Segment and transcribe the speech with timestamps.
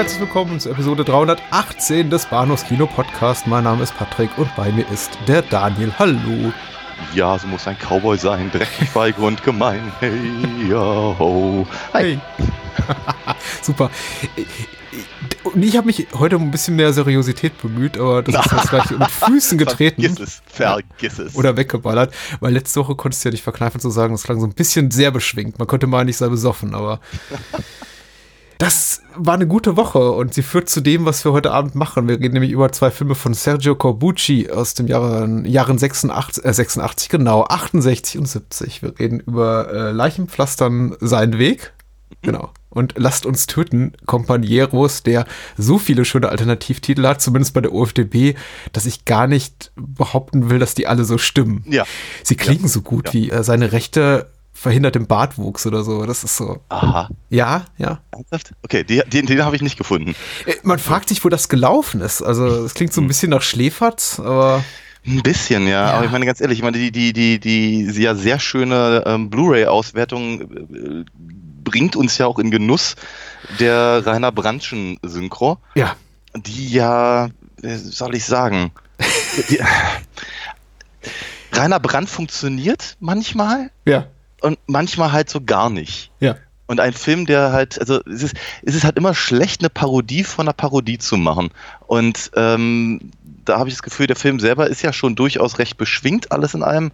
[0.00, 3.46] Herzlich willkommen zur Episode 318 des Bahnhofs Kino Podcast.
[3.46, 5.92] Mein Name ist Patrick und bei mir ist der Daniel.
[5.98, 6.54] Hallo.
[7.14, 9.92] Ja, so muss ein Cowboy sein, dreckig, feige und gemein.
[10.00, 11.66] Hey, ho.
[11.92, 12.02] Hi.
[12.02, 12.20] Hey.
[13.60, 13.90] Super.
[15.44, 18.70] Und ich habe mich heute um ein bisschen mehr Seriosität bemüht, aber das ist jetzt
[18.70, 20.00] gleich mit Füßen getreten.
[20.00, 21.34] Vergiss es, vergiss es.
[21.34, 24.46] Oder weggeballert, weil letzte Woche konntest du ja nicht verkneifen zu sagen, das klang so
[24.46, 25.58] ein bisschen sehr beschwingt.
[25.58, 27.00] Man konnte mal nicht sehr besoffen, aber
[28.60, 32.08] das war eine gute Woche und sie führt zu dem, was wir heute Abend machen.
[32.08, 36.52] Wir reden nämlich über zwei Filme von Sergio Corbucci aus dem Jahre, Jahren 86, äh
[36.52, 38.82] 86, genau, 68 und 70.
[38.82, 41.72] Wir reden über äh, Leichenpflastern Sein Weg,
[42.20, 42.50] genau.
[42.68, 45.24] Und Lasst uns töten, Compañeros, der
[45.56, 48.36] so viele schöne Alternativtitel hat, zumindest bei der OFDB,
[48.72, 51.64] dass ich gar nicht behaupten will, dass die alle so stimmen.
[51.66, 51.84] Ja.
[52.22, 53.12] Sie klingen so gut Ja.
[53.14, 54.28] wie äh, seine Rechte
[54.60, 56.04] verhindert den Bartwuchs oder so.
[56.04, 56.60] Das ist so.
[56.68, 58.00] Aha, Ja, ja.
[58.10, 58.52] ernsthaft?
[58.62, 60.14] Okay, die, den, den habe ich nicht gefunden.
[60.44, 62.22] Äh, Man fragt sich, wo das gelaufen ist.
[62.22, 64.62] Also, es klingt so ein bisschen nach Schläferz, aber
[65.06, 65.86] Ein bisschen, ja.
[65.86, 65.92] Ja.
[65.94, 69.30] Aber ich meine ganz ehrlich, ich meine, die, die, die, die ja sehr schöne ähm,
[69.30, 71.04] Blu-ray-Auswertung äh,
[71.64, 72.96] bringt uns ja auch in Genuss
[73.58, 75.96] der Rainer Brandschen Synchro, ja.
[76.36, 77.28] die ja,
[77.62, 78.72] wie soll ich sagen,
[79.48, 79.58] die,
[81.52, 84.06] Rainer Brandt funktioniert manchmal Ja.
[84.40, 86.10] Und manchmal halt so gar nicht.
[86.20, 86.36] Ja.
[86.66, 90.22] Und ein Film, der halt, also es ist, es ist halt immer schlecht, eine Parodie
[90.22, 91.50] von einer Parodie zu machen.
[91.88, 93.10] Und ähm,
[93.44, 96.54] da habe ich das Gefühl, der Film selber ist ja schon durchaus recht beschwingt, alles
[96.54, 96.92] in allem.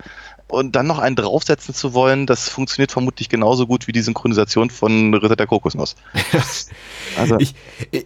[0.48, 4.70] Und dann noch einen draufsetzen zu wollen, das funktioniert vermutlich genauso gut wie die Synchronisation
[4.70, 5.96] von Ritter der Kokosnuss.
[7.18, 7.54] Also, Ich,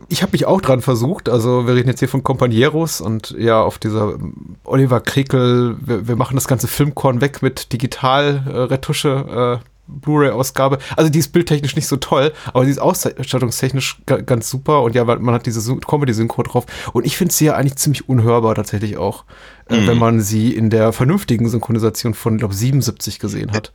[0.08, 1.28] ich habe mich auch dran versucht.
[1.28, 6.06] Also, wir reden jetzt hier von Compañeros und ja, auf dieser ähm, Oliver Krekel, wir,
[6.06, 9.60] wir machen das ganze Filmkorn weg mit Digital-Retusche.
[9.62, 10.78] Äh, Blu-ray-Ausgabe.
[10.96, 14.94] Also die ist bildtechnisch nicht so toll, aber die ist ausstattungstechnisch ga- ganz super und
[14.94, 18.08] ja, weil man hat diese Syn- Comedy-Synchro drauf und ich finde sie ja eigentlich ziemlich
[18.08, 19.24] unhörbar tatsächlich auch,
[19.70, 23.72] äh, wenn man sie in der vernünftigen Synchronisation von, glaube 77 gesehen hat.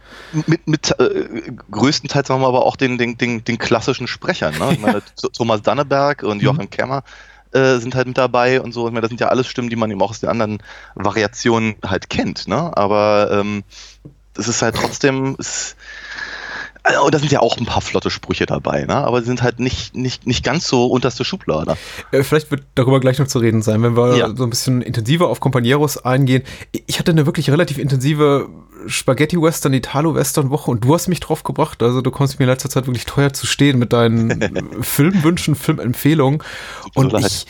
[0.48, 4.58] mit, mit äh, größtenteils haben wir aber auch den, den, den, den klassischen Sprechern.
[4.58, 4.74] Ne?
[4.74, 7.04] Ich meine, Th- Thomas Danneberg und Joachim Kemmer
[7.52, 8.86] äh, sind halt mit dabei und so.
[8.88, 10.60] Ich meine, das sind ja alles Stimmen, die man eben auch aus den anderen
[10.96, 12.48] Variationen halt kennt.
[12.48, 12.76] Ne?
[12.76, 13.64] Aber ähm,
[14.38, 15.36] es ist halt trotzdem.
[15.40, 15.76] Es,
[16.86, 18.96] also, da sind ja auch ein paar flotte Sprüche dabei, ne?
[18.96, 21.78] aber die sind halt nicht, nicht, nicht ganz so unterste Schublade.
[22.12, 24.36] Äh, Vielleicht wird darüber gleich noch zu reden sein, wenn wir Ja.
[24.36, 26.44] so ein bisschen intensiver auf Compañeros eingehen.
[26.88, 28.48] Ich hatte eine wirklich relativ intensive
[28.88, 31.82] Spaghetti-Western, Italo-Western-Woche und du hast mich drauf gebracht.
[31.82, 34.40] Also du kommst mir in letzter Zeit wirklich teuer zu stehen mit deinen
[34.84, 36.44] Filmwünschen, Filmempfehlungen.
[36.94, 37.48] Und ich,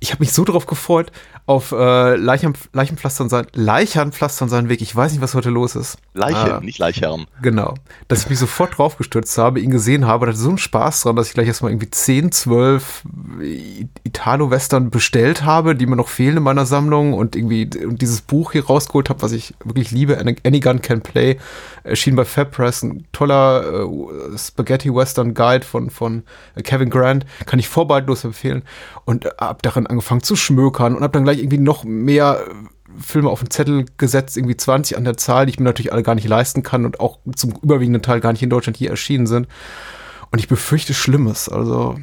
[0.00, 1.12] ich habe mich so drauf gefreut
[1.50, 4.80] auf äh, Leichen, Leichenpflastern sein, Leichernpflastern sein Weg.
[4.82, 5.98] Ich weiß nicht, was heute los ist.
[6.14, 6.60] Leiche, Ah.
[6.60, 7.26] nicht Leichherren.
[7.42, 7.74] Genau.
[8.06, 11.16] Dass ich mich sofort draufgestürzt habe, ihn gesehen habe, da hatte so einen Spaß dran,
[11.16, 13.02] dass ich gleich erstmal irgendwie 10, 12
[13.42, 18.20] I- Italo-Western bestellt habe, die mir noch fehlen in meiner Sammlung und irgendwie und dieses
[18.20, 21.38] Buch hier rausgeholt habe, was ich wirklich liebe, Any Gun Can Play,
[21.82, 26.22] erschien bei Fairpress, ein toller äh, Spaghetti-Western-Guide von, von
[26.62, 28.62] Kevin Grant, kann ich vorbehaltlos empfehlen
[29.04, 33.00] und äh, hab darin angefangen zu schmökern und hab dann gleich irgendwie noch mehr äh,
[33.00, 36.02] Filme auf den Zettel gesetzt, irgendwie 20 an der Zahl, die ich mir natürlich alle
[36.02, 39.26] gar nicht leisten kann und auch zum überwiegenden Teil gar nicht in Deutschland hier erschienen
[39.26, 39.48] sind.
[40.30, 41.48] Und ich befürchte Schlimmes.
[41.48, 41.96] Also,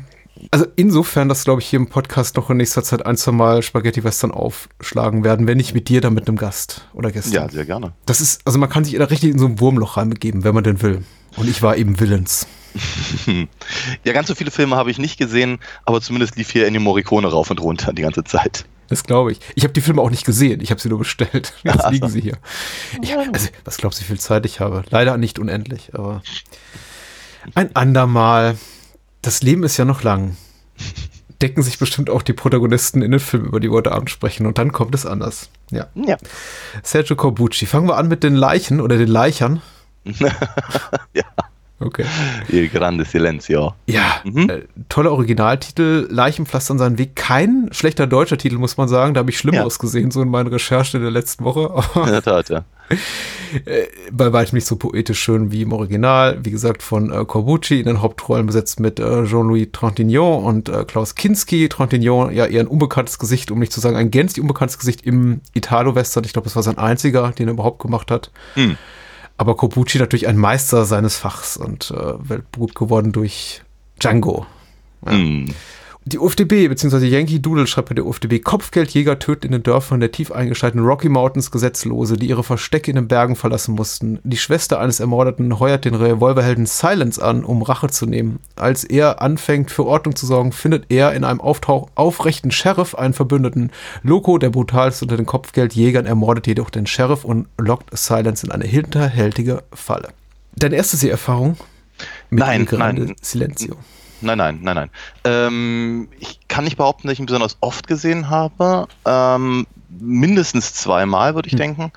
[0.51, 3.61] also insofern, dass, glaube ich, hier im Podcast noch in nächster Zeit ein, zwei Mal
[3.61, 7.33] Spaghetti-Western aufschlagen werden, wenn nicht mit dir, dann mit einem Gast oder Gästen.
[7.33, 7.93] Ja, sehr gerne.
[8.05, 10.63] Das ist, also man kann sich da richtig in so ein Wurmloch reinbegeben, wenn man
[10.63, 11.03] denn will.
[11.37, 12.47] Und ich war eben willens.
[14.03, 17.27] Ja, ganz so viele Filme habe ich nicht gesehen, aber zumindest lief hier Ennio Morricone
[17.27, 18.65] rauf und runter die ganze Zeit.
[18.87, 19.39] Das glaube ich.
[19.55, 20.61] Ich habe die Filme auch nicht gesehen.
[20.61, 21.53] Ich habe sie nur bestellt.
[21.63, 22.37] Jetzt liegen sie hier.
[23.01, 24.83] Ich, also, was glaubst du, wie viel Zeit ich habe?
[24.89, 26.21] Leider nicht unendlich, aber
[27.55, 28.57] ein andermal.
[29.21, 30.37] Das Leben ist ja noch lang.
[31.41, 34.45] Decken sich bestimmt auch die Protagonisten in den Film, über die wir heute Abend sprechen.
[34.45, 35.49] Und dann kommt es anders.
[35.71, 35.87] Ja.
[35.95, 36.17] Ja.
[36.83, 37.65] Sergio Corbucci.
[37.65, 39.61] Fangen wir an mit den Leichen oder den Leichern.
[41.13, 41.23] ja.
[41.79, 42.05] Okay.
[42.49, 43.73] Il grande silenzio.
[43.85, 44.49] Ja, Mhm.
[44.49, 47.15] äh, toller Originaltitel, Leichenpflaster an seinen Weg.
[47.15, 49.13] Kein schlechter deutscher Titel, muss man sagen.
[49.13, 49.81] Da habe ich Schlimmeres Ja.
[49.81, 51.71] gesehen, so in meinen Recherchen der letzten Woche.
[52.05, 52.65] In der Tat, ja.
[54.11, 56.39] bei weitem nicht so poetisch schön wie im Original.
[56.43, 60.83] Wie gesagt, von äh, Corbucci in den Hauptrollen besetzt mit äh, Jean-Louis Trintignant und äh,
[60.85, 61.69] Klaus Kinski.
[61.69, 65.41] Trintignant, ja, eher ein unbekanntes Gesicht, um nicht zu sagen ein gänzlich unbekanntes Gesicht im
[65.53, 66.23] Italo-Western.
[66.23, 68.31] Ich glaube, das war sein einziger, den er überhaupt gemacht hat.
[68.55, 68.77] Hm.
[69.37, 73.61] Aber Corbucci natürlich ein Meister seines Fachs und äh, weltberühmt geworden durch
[73.99, 74.45] Django.
[75.05, 75.53] Hm.
[76.07, 77.05] Die UFDB bzw.
[77.05, 81.09] Yankee Doodle schreibt bei der UFDB, Kopfgeldjäger töten in den Dörfern der tief eingeschneiten Rocky
[81.09, 84.19] Mountains Gesetzlose, die ihre Verstecke in den Bergen verlassen mussten.
[84.23, 88.39] Die Schwester eines Ermordeten heuert den Revolverhelden Silence an, um Rache zu nehmen.
[88.55, 93.13] Als er anfängt, für Ordnung zu sorgen, findet er in einem Auftauch aufrechten Sheriff einen
[93.13, 93.73] Verbündeten.
[94.01, 98.65] Loco, der brutalste unter den Kopfgeldjägern, ermordet jedoch den Sheriff und lockt Silence in eine
[98.65, 100.07] hinterhältige Falle.
[100.55, 101.57] Deine erste Seherfahrung?
[102.29, 103.13] Mit Nein, nein.
[103.21, 103.75] Silenzio.
[104.19, 104.89] Nein, nein, nein, nein.
[105.23, 108.87] Ähm, ich kann nicht behaupten, dass ich ihn besonders oft gesehen habe.
[109.05, 111.59] Ähm, mindestens zweimal, würde ich Hm.
[111.59, 111.91] denken.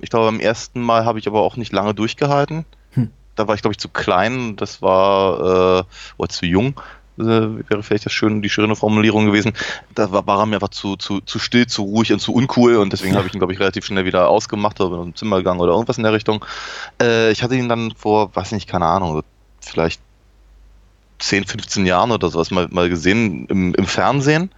[0.00, 2.64] Ich glaube, beim ersten Mal habe ich aber auch nicht lange durchgehalten.
[2.92, 3.10] Hm.
[3.34, 4.56] Da war ich, glaube ich, zu klein.
[4.56, 5.84] Das war, äh,
[6.16, 6.80] oder zu jung.
[7.18, 9.52] Äh, wäre vielleicht das schöne, die schöne Formulierung gewesen.
[9.94, 12.76] Da war, war er mir einfach zu, zu, zu still, zu ruhig und zu uncool
[12.76, 15.38] und deswegen habe ich ihn, glaube ich, relativ schnell wieder ausgemacht oder aus dem Zimmer
[15.38, 16.44] gegangen oder irgendwas in der Richtung.
[17.00, 19.22] Äh, ich hatte ihn dann vor, weiß nicht, keine Ahnung,
[19.60, 20.02] vielleicht
[21.18, 24.50] 10, 15 Jahren oder sowas mal, mal gesehen im, im Fernsehen.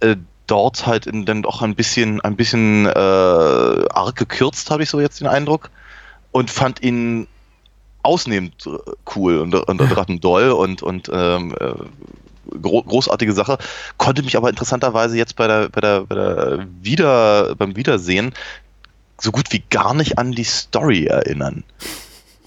[0.00, 0.16] Äh,
[0.46, 5.00] dort halt in, dann auch ein bisschen, ein bisschen äh, arg gekürzt, habe ich so
[5.00, 5.70] jetzt den Eindruck.
[6.32, 7.26] Und fand ihn
[8.02, 8.78] ausnehmend äh,
[9.14, 13.58] cool und, und, und rattendoll und, und ähm, äh, gro großartige Sache.
[13.96, 18.32] Konnte mich aber interessanterweise jetzt bei der, bei der, bei der Wieder, beim Wiedersehen
[19.20, 21.64] so gut wie gar nicht an die Story erinnern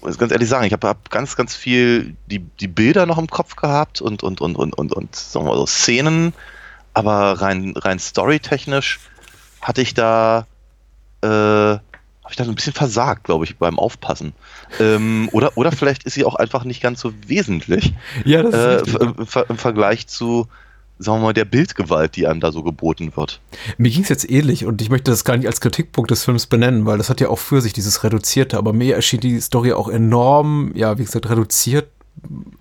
[0.02, 3.28] muss ganz ehrlich sagen, ich habe hab ganz, ganz viel die, die Bilder noch im
[3.28, 6.34] Kopf gehabt und, und, und, und, und, und sagen wir mal so Szenen,
[6.92, 9.00] aber rein, rein storytechnisch
[9.60, 10.46] hatte ich da,
[11.22, 14.32] äh, habe ich da so ein bisschen versagt, glaube ich, beim Aufpassen.
[14.80, 17.94] Ähm, oder, oder vielleicht ist sie auch einfach nicht ganz so wesentlich.
[18.24, 20.48] Ja, das äh, im, Ver- im Vergleich zu,
[20.98, 23.40] sagen wir mal, der Bildgewalt, die einem da so geboten wird.
[23.76, 26.46] Mir ging es jetzt ähnlich und ich möchte das gar nicht als Kritikpunkt des Films
[26.46, 29.72] benennen, weil das hat ja auch für sich dieses Reduzierte, aber mir erschien die Story
[29.72, 31.88] auch enorm, ja, wie gesagt, reduziert.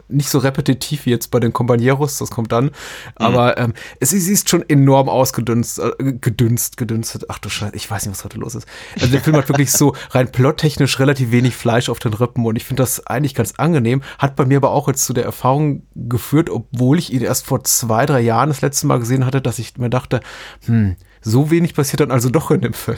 [0.08, 2.72] Nicht so repetitiv wie jetzt bei den Companeros, das kommt dann.
[3.16, 7.26] Aber ähm, es ist schon enorm ausgedünst, äh, gedünst, gedünstet.
[7.30, 8.68] Ach du Scheiße, ich weiß nicht, was heute los ist.
[8.96, 12.56] Also der Film hat wirklich so rein plottechnisch relativ wenig Fleisch auf den Rippen und
[12.56, 14.02] ich finde das eigentlich ganz angenehm.
[14.18, 17.64] Hat bei mir aber auch jetzt zu der Erfahrung geführt, obwohl ich ihn erst vor
[17.64, 20.22] zwei, drei Jahren das letzte Mal gesehen hatte, dass ich mir dachte,
[20.66, 22.98] hm, so wenig passiert dann also doch in dem Film.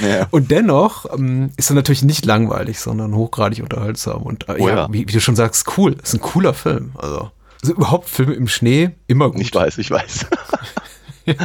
[0.00, 0.26] Ja.
[0.30, 4.22] Und dennoch ähm, ist er natürlich nicht langweilig, sondern hochgradig unterhaltsam.
[4.22, 4.88] Und äh, Oh ja, ja.
[4.92, 5.96] Wie, wie du schon sagst, cool.
[6.02, 6.92] Ist ein cooler Film.
[6.96, 7.30] Also,
[7.62, 9.40] also überhaupt Filme im Schnee, immer gut.
[9.40, 10.26] Ich weiß, ich weiß.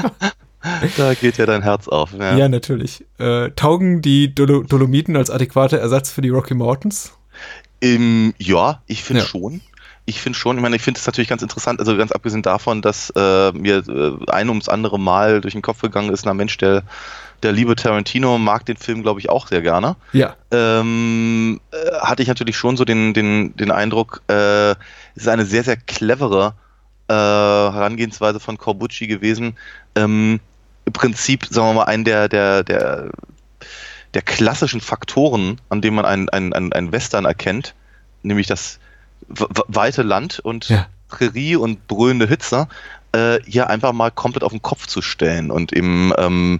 [0.95, 2.13] Da geht ja dein Herz auf.
[2.13, 2.37] Ja.
[2.37, 3.03] Ja, natürlich.
[3.17, 7.11] Äh, taugen die Dolo Dolomiten als adäquater Ersatz für die Rocky Mountains?
[7.81, 9.27] Ähm, ja, ich finde Ja.
[9.27, 9.59] schon.
[10.05, 12.81] Ich finde schon, ich meine, ich finde es natürlich ganz interessant, also ganz abgesehen davon,
[12.81, 16.57] dass äh, mir äh, ein ums andere Mal durch den Kopf gegangen ist, na Mensch,
[16.57, 16.83] der,
[17.41, 19.95] der liebe Tarantino mag den Film, glaube ich, auch sehr gerne.
[20.11, 20.35] Ja.
[20.51, 24.77] Ähm, äh, hatte ich natürlich schon so den, den, den Eindruck, äh, es
[25.15, 26.53] ist eine sehr, sehr clevere
[27.07, 29.57] äh, Herangehensweise von Corbucci gewesen.
[29.95, 30.39] Ähm,
[30.85, 33.09] Im Prinzip, sagen wir mal, einen der, der, der,
[34.13, 37.73] der klassischen Faktoren, an denen man einen, einen, einen, Western erkennt,
[38.21, 38.79] nämlich das
[39.27, 40.87] weite Land und Ja.
[41.07, 42.67] Prärie und brüllende Hitze,
[43.11, 46.59] äh, hier einfach mal komplett auf den Kopf zu stellen und eben ähm,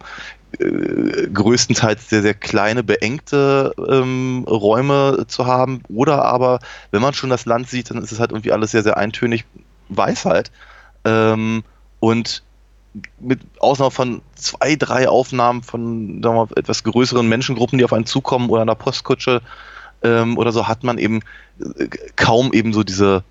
[0.60, 5.82] äh, größtenteils sehr, sehr kleine, beengte ähm, Räume zu haben.
[5.90, 6.60] Oder aber,
[6.92, 9.46] wenn man schon das Land sieht, dann ist es halt irgendwie alles sehr, sehr eintönig
[9.90, 10.52] weiß halt.
[11.06, 11.64] Ähm,
[12.00, 12.44] und
[13.20, 17.94] mit Ausnahme von zwei, drei Aufnahmen von sagen wir mal, etwas größeren Menschengruppen, die auf
[17.94, 19.42] einen zukommen oder einer Postkutsche
[20.04, 21.22] ähm, oder so, hat man eben
[21.60, 23.24] äh, kaum eben so diese,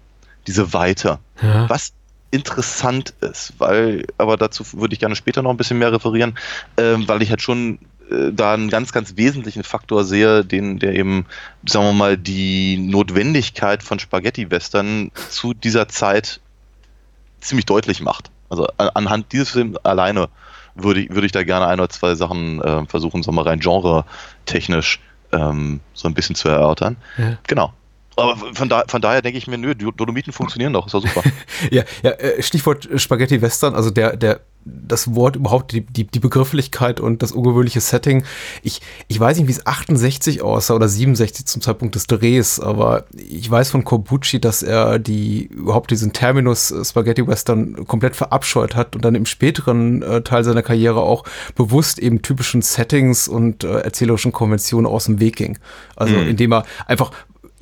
[0.47, 1.19] diese Weite.
[1.43, 1.69] ja.
[1.69, 1.93] Was
[2.33, 6.39] interessant ist, weil, aber dazu würde ich gerne später noch ein bisschen mehr referieren,
[6.79, 7.79] ähm, weil ich halt schon
[8.11, 11.27] äh, da einen ganz, ganz wesentlichen Faktor sehe, den, der eben,
[11.67, 16.41] sagen wir mal, die Notwendigkeit von Spaghetti-Western zu dieser Zeit
[17.41, 18.31] ziemlich deutlich macht.
[18.49, 20.29] Also an, anhand dieses Films alleine
[20.75, 23.61] würde ich, würde ich da gerne ein oder zwei Sachen äh, versuchen, sagen wir rein
[23.61, 25.01] genre-technisch
[25.33, 26.97] ähm, so ein bisschen zu erörtern.
[27.19, 27.39] Ja.
[27.47, 27.73] Genau.
[28.17, 31.23] Aber von, da, von daher denke ich mir, nö, Dolomiten funktionieren doch, ist doch super.
[31.71, 36.21] Ja, ja, äh, Stichwort Spaghetti Western, also der, der, das Wort überhaupt, die, die, die
[36.21, 38.25] Begrifflichkeit und das ungewöhnliche Setting.
[38.63, 43.05] Ich, ich weiß nicht, wie es 68 aussah oder 67 zum Zeitpunkt des Drehs, aber
[43.17, 48.77] ich weiß von Corbucci, dass er die überhaupt diesen Terminus äh, Spaghetti Western komplett verabscheut
[48.77, 53.65] hat und dann im späteren äh, Teil seiner Karriere auch bewusst eben typischen Settings und
[53.65, 55.59] äh, erzählerischen Konventionen aus dem Weg ging.
[55.97, 56.29] Also Mhm.
[56.29, 57.11] indem er einfach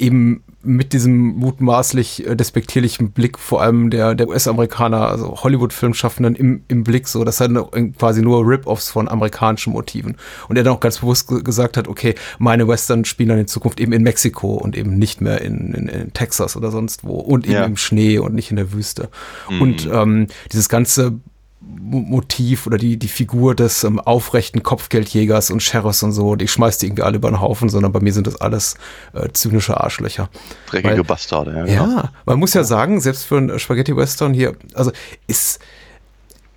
[0.01, 6.63] eben mit diesem mutmaßlich äh, despektierlichen Blick vor allem der, der US-Amerikaner, also Hollywood-Filmschaffenden im,
[6.69, 7.59] im Blick, so das sind
[7.99, 10.17] quasi nur Rip-Offs von amerikanischen Motiven.
[10.49, 13.47] Und er dann auch ganz bewusst ge gesagt hat, okay, meine Western spielen dann in
[13.47, 17.15] Zukunft eben in Mexiko und eben nicht mehr in, in, in Texas oder sonst wo
[17.15, 17.65] und eben Ja.
[17.65, 19.09] im Schnee und nicht in der Wüste.
[19.49, 19.63] Mhm.
[19.63, 21.21] Und ähm, dieses ganze
[21.63, 26.81] Motiv oder die, die Figur des ähm, aufrechten Kopfgeldjägers und Sheriffs und so, die schmeißt
[26.81, 28.77] die irgendwie alle über den Haufen, sondern bei mir sind das alles
[29.13, 30.31] äh, zynische Arschlöcher.
[30.67, 31.67] Dreckige Weil- Bastarde, ja.
[31.67, 32.09] Ja, genau.
[32.25, 34.91] man muss ja sagen, selbst für einen Spaghetti Western hier, also
[35.27, 35.61] ist,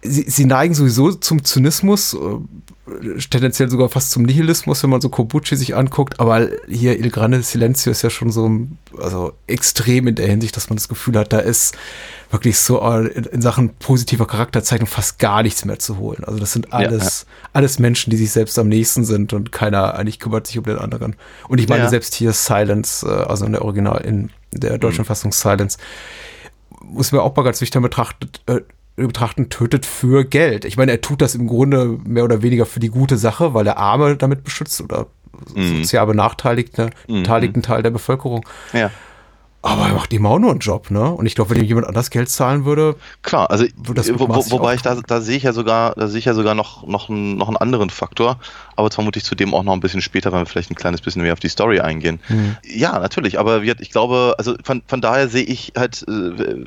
[0.01, 2.17] sie, sie neigen sowieso zum Zynismus, äh,
[3.29, 7.41] tendenziell sogar fast zum Nihilismus, wenn man so Kobuchi sich anguckt, aber hier Il Grande
[7.41, 11.31] Silencio ist ja schon so also extrem in der Hinsicht, dass man das Gefühl hat,
[11.31, 11.77] da ist
[12.29, 16.25] wirklich so in, Sachen positiver Charakterzeichnung fast gar nichts mehr zu holen.
[16.25, 20.19] Also das sind alles, alles Menschen, die sich selbst am nächsten sind und keiner eigentlich
[20.19, 21.15] kümmert sich um den anderen.
[21.47, 21.89] Und ich meine Ja.
[21.89, 25.77] selbst hier Silence, äh, also in der Original, in der deutschen Fassung Silence,
[26.81, 28.59] muss man auch mal ganz nüchtern betrachtet, äh,
[28.95, 30.65] betrachten, tötet für Geld.
[30.65, 33.65] Ich meine, er tut das im Grunde mehr oder weniger für die gute Sache, weil
[33.67, 35.07] er Arme damit beschützt oder
[35.55, 35.77] Mhm.
[35.79, 37.23] sozial benachteiligte, Mhm.
[37.23, 38.45] Teil der Bevölkerung.
[38.71, 38.91] ja.
[39.65, 41.09] Aber er macht ihm auch nur einen Job, ne?
[41.09, 44.27] Und ich glaube, wenn ihm jemand anders Geld zahlen würde, Klar, also Wo das wo,
[44.27, 47.09] wobei ich da, da sehe ich ja sogar, da sehe ich ja sogar noch, noch,
[47.09, 48.39] einen, noch einen anderen Faktor,
[48.75, 50.99] aber jetzt vermutlich zu dem auch noch ein bisschen später, wenn wir vielleicht ein kleines
[50.99, 52.19] bisschen mehr auf die Story eingehen.
[52.27, 52.57] Mhm.
[52.65, 56.65] Ja, natürlich, aber wie, ich glaube, also von, von daher sehe ich halt äh,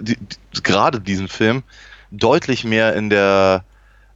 [0.00, 1.62] die, die, gerade diesen Film
[2.10, 3.62] deutlich mehr in der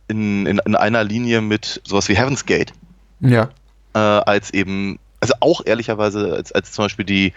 [0.09, 2.73] in, in, in einer Linie mit sowas wie Heaven's Gate,
[3.21, 3.51] ja.
[3.95, 7.33] äh, als eben, also auch ehrlicherweise als, als zum Beispiel die,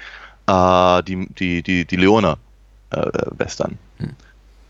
[0.50, 2.38] äh, die, die, die, die Leone
[2.90, 3.06] äh,
[3.38, 3.78] Western.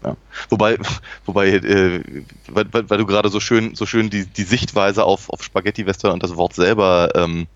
[0.04, 0.16] Ja.
[0.50, 0.78] Wobei,
[1.26, 2.04] wobei, äh,
[2.48, 5.86] weil, weil, weil du gerade so schön, so schön die, die Sichtweise auf, auf Spaghetti
[5.86, 7.48] Western und das Wort selber ähm,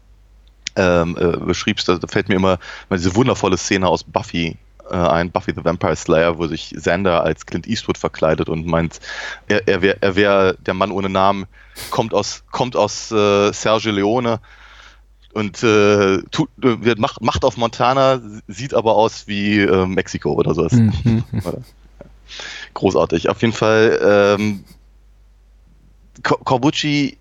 [0.75, 4.57] ähm, äh, beschriebst, da, fällt mir immer, immer diese wundervolle Szene aus Buffy
[4.89, 8.99] äh, ein, Buffy the Vampire Slayer, wo sich Xander als Clint Eastwood verkleidet und meint,
[9.47, 11.45] er, er wäre er wär der Mann ohne Namen,
[11.89, 14.39] kommt aus, kommt aus äh, Sergio Leone
[15.33, 20.33] und äh, tut, äh, wird- macht, macht auf Montana, sieht aber aus wie äh, Mexiko
[20.33, 20.73] oder sowas.
[20.73, 21.23] Mhm.
[22.73, 23.29] Großartig.
[23.29, 23.99] Auf jeden Fall,
[24.37, 24.63] ähm,
[26.23, 27.17] Corbucci,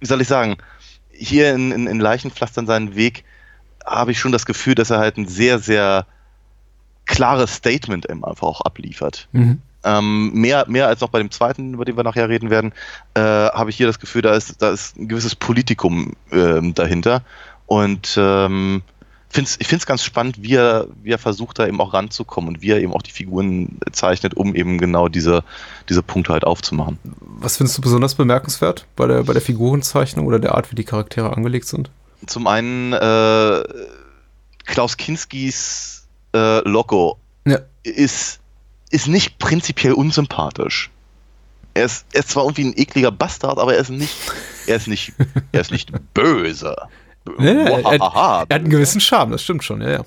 [0.00, 0.56] wie soll ich sagen,
[1.10, 3.24] hier in, in, in Leichenpflastern seinen Weg
[3.84, 6.06] habe ich schon das Gefühl, dass er halt ein sehr, sehr
[7.06, 9.28] klares Statement einfach auch abliefert.
[9.32, 9.60] Mhm.
[9.82, 12.72] Ähm, mehr, mehr als noch bei dem zweiten, über den wir nachher reden werden,
[13.14, 17.22] äh, habe ich hier das Gefühl, da ist, da ist ein gewisses Politikum ähm, dahinter.
[17.66, 18.82] Und ähm,
[19.30, 22.48] find's, ich finde es ganz spannend, wie er, wie er versucht, da eben auch ranzukommen
[22.48, 25.44] und wie er eben auch die Figuren zeichnet, um eben genau diese,
[25.88, 26.98] diese Punkte halt aufzumachen.
[27.20, 30.84] Was findest du besonders bemerkenswert bei der, bei der Figurenzeichnung oder der Art, wie die
[30.84, 31.90] Charaktere angelegt sind?
[32.26, 33.62] Zum einen äh,
[34.66, 37.60] Klaus Kinskis äh, Loco Ja.
[37.82, 38.39] ist,
[38.90, 40.90] ist nicht prinzipiell unsympathisch.
[41.74, 44.14] Er ist, er ist zwar irgendwie ein ekliger Bastard, aber er ist nicht,
[44.66, 45.12] er ist nicht,
[45.52, 46.76] er ist nicht böse.
[47.38, 50.04] Nee, er, er, hat einen gewissen Charme, das stimmt schon, ja, ja.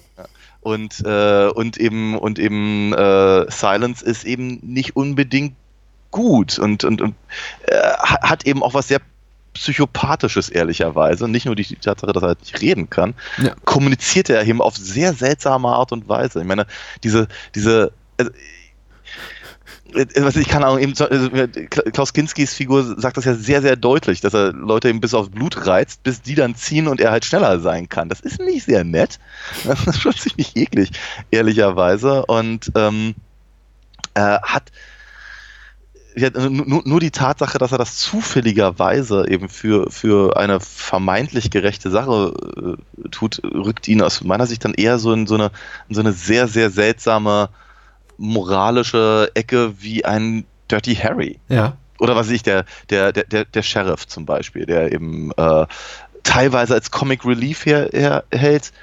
[0.62, 5.56] und, äh, und eben, und eben äh, Silence ist eben nicht unbedingt
[6.12, 7.16] gut und, und, und
[7.68, 9.00] äh, ha- hat eben auch was sehr
[9.54, 11.28] Psychopathisches, ehrlicherweise.
[11.28, 13.54] Nicht nur die Tatsache, dass er halt nicht reden kann, Ja.
[13.66, 16.42] kommuniziert er eben auf sehr seltsame Art und Weise.
[16.42, 16.66] Ich meine,
[17.04, 18.32] diese, diese, also,
[19.96, 23.76] ich kann auch eben, so- also, äh, Klaus Kinskis Figur sagt das ja sehr, sehr
[23.76, 27.12] deutlich, dass er Leute eben bis aufs Blut reizt, bis die dann ziehen und er
[27.12, 28.10] halt schneller sein kann.
[28.10, 29.20] Das ist nicht sehr nett.
[29.66, 30.92] Das ist schon ziemlich eklig,
[31.32, 32.26] ehrlicherweise.
[32.26, 33.16] Und ähm,
[34.14, 34.72] äh, hat
[36.16, 41.90] ja, nur, nur die Tatsache, dass er das zufälligerweise eben für, für eine vermeintlich gerechte
[41.90, 45.50] Sache äh, tut, rückt ihn aus meiner Sicht dann eher so in so eine,
[45.90, 47.50] in so eine sehr, sehr seltsame
[48.18, 51.40] moralische Ecke wie ein Dirty Harry.
[51.50, 51.78] Ja.
[52.00, 55.66] Oder was weiß ich, der, der, der, der, Sheriff zum Beispiel, der eben äh,
[56.24, 58.74] teilweise als Comic Relief her, her, hält,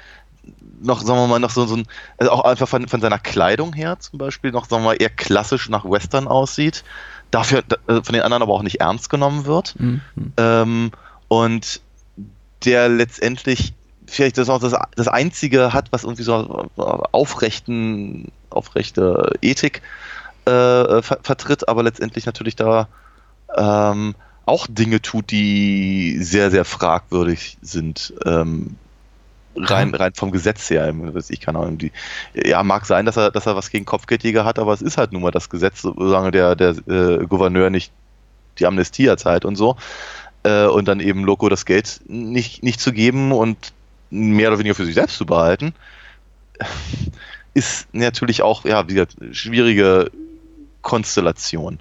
[0.81, 1.85] noch, sagen wir mal, noch so, so ein,
[2.17, 5.09] also auch einfach von, von seiner Kleidung her zum Beispiel, noch, sagen wir mal, eher
[5.09, 6.83] klassisch nach Western aussieht.
[7.29, 9.79] dafür äh, von den anderen aber auch nicht ernst genommen wird.
[9.79, 10.01] Mhm.
[10.37, 10.91] Ähm,
[11.27, 11.81] und
[12.65, 13.73] der letztendlich
[14.07, 19.81] vielleicht das auch das, das einzige hat, was irgendwie so aufrechten, aufrechte Ethik
[20.45, 22.87] äh, ver vertritt, aber letztendlich natürlich da
[23.55, 24.15] ähm,
[24.45, 28.13] auch Dinge tut, die sehr, sehr fragwürdig sind.
[28.25, 28.75] Ähm,
[29.55, 30.93] rein, rein vom Gesetz her,
[31.29, 31.91] ich kann auch die,
[32.33, 35.11] ja, mag sein, dass er, dass er was gegen Kopfgeldjäger hat, aber es ist halt
[35.11, 37.91] nun mal das Gesetz, solange der, der äh, Gouverneur nicht
[38.59, 39.75] die Amnestie erzahlt und so,
[40.43, 43.73] äh, und dann eben Loco das Geld nicht, nicht zu geben und
[44.09, 45.73] mehr oder weniger für sich selbst zu behalten,
[47.53, 50.11] ist natürlich auch, ja, wie gesagt, schwierige
[50.81, 51.79] Konstellation.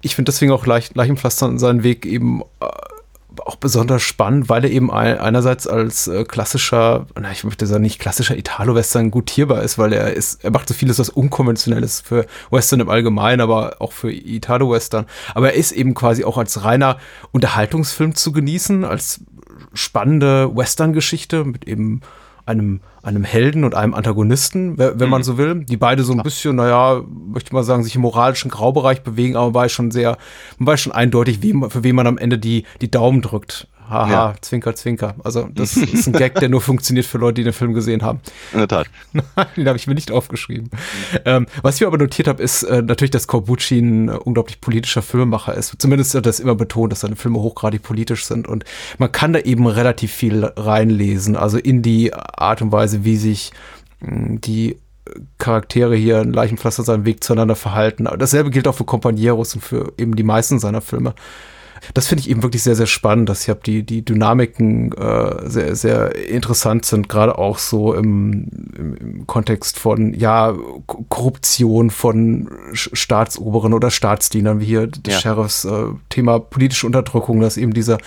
[0.00, 2.66] Ich finde deswegen auch leicht, Leichenpflaster seinen Weg eben äh,
[3.44, 7.98] auch besonders spannend, weil er eben einerseits als äh, klassischer, na, ich möchte sagen, nicht
[7.98, 12.80] klassischer Italo-Western gutierbar ist, weil er ist, er macht so vieles, was Unkonventionelles für Western
[12.80, 15.06] im Allgemeinen, aber auch für Italo-Western.
[15.34, 16.98] Aber er ist eben quasi auch als reiner
[17.32, 19.20] Unterhaltungsfilm zu genießen, als
[19.72, 22.00] spannende Western-Geschichte mit eben
[22.46, 25.08] einem, einem Helden und einem Antagonisten, wenn mhm.
[25.08, 28.50] man so will, die beide so ein bisschen, naja, möchte mal sagen, sich im moralischen
[28.50, 30.18] Graubereich bewegen, aber war schon sehr,
[30.58, 34.10] man weiß schon eindeutig, wie, für wen man am Ende die, die Daumen drückt haha,
[34.10, 34.34] ja.
[34.40, 35.14] Zwinker, Zwinker.
[35.24, 38.20] Also das ist ein Gag, der nur funktioniert für Leute, die den Film gesehen haben.
[38.52, 38.86] In der Tat.
[39.56, 40.70] den habe ich mir nicht aufgeschrieben.
[41.24, 44.60] Ähm, was ich mir aber notiert habe, ist äh, natürlich, dass Corbucci ein äh, unglaublich
[44.60, 45.74] politischer Filmemacher ist.
[45.78, 48.48] Zumindest hat er das immer betont, dass seine Filme hochgradig politisch sind.
[48.48, 48.64] Und
[48.98, 51.36] man kann da eben relativ viel reinlesen.
[51.36, 53.52] Also in die Art und Weise, wie sich
[54.00, 54.76] mh, die
[55.38, 58.08] Charaktere hier in Leichenpflaster seinen Weg zueinander verhalten.
[58.18, 61.14] Dasselbe gilt auch für Companeros und für eben die meisten seiner Filme
[61.94, 65.48] das finde ich eben wirklich sehr, sehr spannend, dass ich habe die, die Dynamiken äh,
[65.48, 70.54] sehr, sehr interessant sind, gerade auch so im, im, im, Kontext von, ja,
[71.08, 75.20] Korruption von Staatsoberen oder Staatsdienern, wie hier des ja.
[75.20, 77.98] Sheriffs, äh, Thema politische Unterdrückung, dass eben diese,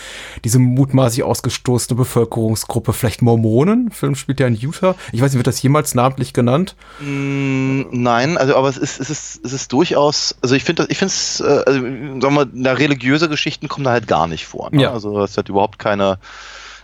[0.44, 5.48] diese mutmaßlich ausgestoßene Bevölkerungsgruppe, vielleicht Mormonen, Film spielt ja in Utah, ich weiß nicht, wird
[5.48, 6.76] das jemals namentlich genannt?
[7.00, 10.98] Mm, nein, also aber es ist, es ist, es ist durchaus, also ich finde ich
[10.98, 14.48] finde es, äh, also, sagen wir, eine religiöse Geschichte Geschichten kommen da halt gar nicht
[14.48, 14.70] vor.
[14.72, 14.84] Ne?
[14.84, 14.92] Ja.
[14.92, 16.18] Also es hat überhaupt keine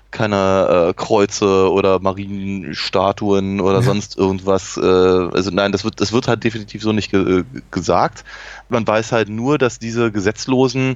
[0.09, 3.81] keine äh, Kreuze oder Marienstatuen oder ja.
[3.81, 4.77] sonst irgendwas.
[4.77, 8.23] Äh, also nein, das wird, das wird halt definitiv so nicht ge gesagt.
[8.69, 10.95] Man weiß halt nur, dass diese Gesetzlosen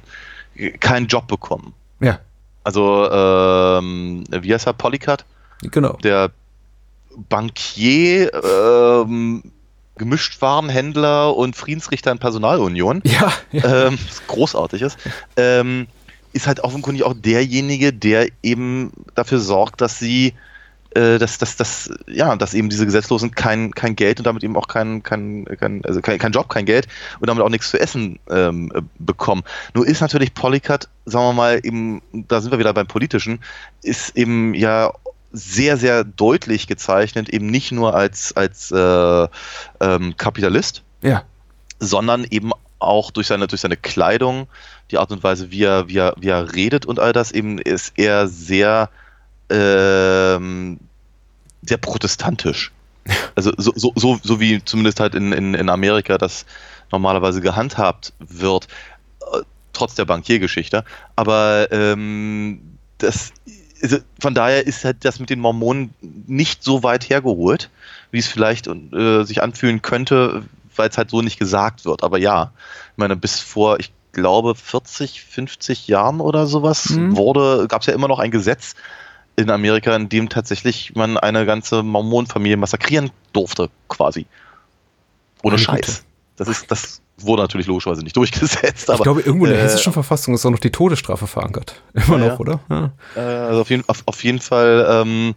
[0.80, 1.74] keinen Job bekommen.
[2.00, 2.20] Ja.
[2.64, 5.26] Also, ähm, wie heißt er, Polycat?
[5.60, 5.98] Genau.
[6.02, 6.30] Der
[7.28, 9.42] Bankier, ähm,
[9.96, 13.02] Gemischtwarenhändler und Friedensrichter in Personalunion.
[13.04, 13.32] Ja.
[13.52, 13.86] ja.
[13.86, 14.98] Ähm, großartig ist.
[15.36, 15.86] Ähm,
[16.32, 20.32] ist halt offenkundig auch derjenige, der eben dafür sorgt, dass sie,
[20.94, 24.56] äh, dass, dass, dass, ja, dass eben diese Gesetzlosen kein, kein Geld und damit eben
[24.56, 26.88] auch kein, kein, kein, also kein, kein Job, kein Geld
[27.20, 29.42] und damit auch nichts zu essen ähm, bekommen.
[29.74, 33.40] Nur ist natürlich Polycat, sagen wir mal, eben, da sind wir wieder beim Politischen,
[33.82, 34.92] ist eben ja
[35.32, 39.28] sehr, sehr deutlich gezeichnet, eben nicht nur als, als äh,
[39.80, 41.22] ähm, Kapitalist, ja.
[41.80, 44.48] sondern eben auch durch seine, durch seine Kleidung,
[44.90, 47.58] die Art und Weise, wie er, wie er, wie er redet und all das, eben
[47.58, 48.90] ist er sehr,
[49.48, 50.78] ähm,
[51.62, 52.72] sehr protestantisch.
[53.34, 56.44] Also so, so, so, so wie zumindest halt in, in, in Amerika das
[56.92, 58.68] normalerweise gehandhabt wird,
[59.32, 59.38] äh,
[59.72, 60.84] trotz der Bankiergeschichte.
[61.16, 63.32] Aber ähm, das
[63.82, 67.70] also von daher ist halt das mit den Mormonen nicht so weit hergeholt,
[68.10, 70.44] wie es vielleicht äh, sich anfühlen könnte,
[70.76, 72.02] weil es halt so nicht gesagt wird.
[72.02, 72.52] Aber ja,
[72.92, 77.16] ich meine, bis vor, ich glaube, 40, 50 Jahren oder sowas mhm.
[77.16, 78.74] wurde, gab es ja immer noch ein Gesetz
[79.36, 84.26] in Amerika, in dem tatsächlich man eine ganze Mormonenfamilie massakrieren durfte, quasi.
[85.42, 86.04] Ohne Scheiß.
[86.36, 88.88] Das ist, das wurde natürlich logischerweise nicht durchgesetzt.
[88.90, 91.80] Aber, ich glaube, irgendwo in der äh, hessischen Verfassung ist auch noch die Todesstrafe verankert.
[91.92, 92.60] Immer ja, noch, oder?
[92.70, 92.92] Ja.
[93.16, 95.34] Äh, also auf jeden, auf, auf jeden Fall, ähm,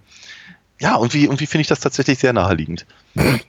[0.80, 2.86] ja, irgendwie, irgendwie finde ich das tatsächlich sehr naheliegend.
[3.16, 3.40] Hm?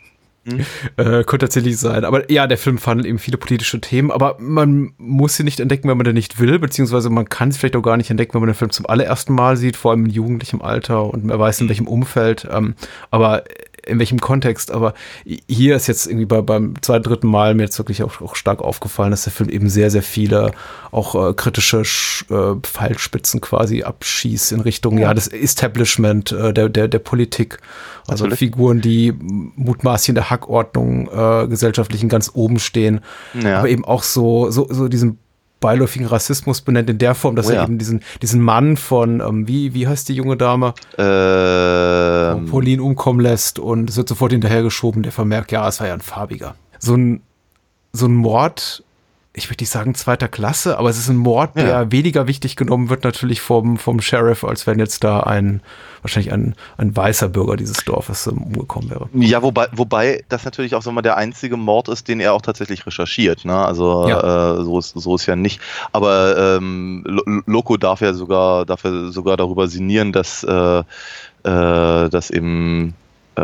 [0.96, 2.04] Äh, könnte tatsächlich sein.
[2.04, 5.88] Aber ja, der Film fand eben viele politische Themen, aber man muss sie nicht entdecken,
[5.88, 8.40] wenn man den nicht will, beziehungsweise man kann es vielleicht auch gar nicht entdecken, wenn
[8.40, 11.60] man den Film zum allerersten Mal sieht, vor allem in jugendlichem Alter und man weiß
[11.60, 11.68] in hm.
[11.70, 12.46] welchem Umfeld.
[12.50, 12.74] Ähm,
[13.10, 13.44] aber
[13.86, 14.94] in welchem Kontext, aber
[15.24, 18.60] hier ist jetzt irgendwie bei, beim zweiten, dritten Mal mir jetzt wirklich auch, auch stark
[18.60, 20.52] aufgefallen, dass der Film eben sehr, sehr viele
[20.90, 21.82] auch äh, kritische
[22.30, 27.58] äh, Pfeilspitzen quasi abschießt in Richtung, ja, ja das Establishment äh, der, der, der Politik.
[28.08, 28.38] Also Natürlich.
[28.38, 33.00] Figuren, die mutmaßlich in der Hackordnung äh, gesellschaftlichen ganz oben stehen,
[33.34, 33.58] ja.
[33.58, 35.18] aber eben auch so, so, so diesen
[35.60, 37.58] beiläufigen Rassismus benennt in der Form, dass oh, ja.
[37.58, 40.74] er eben diesen, diesen Mann von, ähm, wie, wie heißt die junge Dame?
[40.98, 42.46] Ähm.
[42.46, 46.00] Pauline umkommen lässt und es wird sofort hinterhergeschoben, der vermerkt, ja, es war ja ein
[46.00, 46.54] farbiger.
[46.78, 47.22] So ein,
[47.92, 48.84] so ein Mord
[49.38, 51.92] ich würde nicht sagen zweiter Klasse, aber es ist ein Mord, der Ja.
[51.92, 55.60] weniger wichtig genommen wird natürlich vom, vom Sheriff, als wenn jetzt da ein,
[56.00, 59.10] wahrscheinlich ein, ein weißer Bürger dieses Dorfes ähm, umgekommen wäre.
[59.12, 62.40] Ja, wobei, wobei das natürlich auch so mal der einzige Mord ist, den er auch
[62.40, 63.44] tatsächlich recherchiert.
[63.44, 63.54] Ne?
[63.54, 64.54] Also Ja.
[64.58, 65.60] äh, so, ist, so ist ja nicht.
[65.92, 70.82] Aber ähm, Lo- Loco darf ja sogar, darf ja sogar darüber sinnieren, dass, äh, äh,
[72.08, 72.94] dass eben
[73.34, 73.42] äh,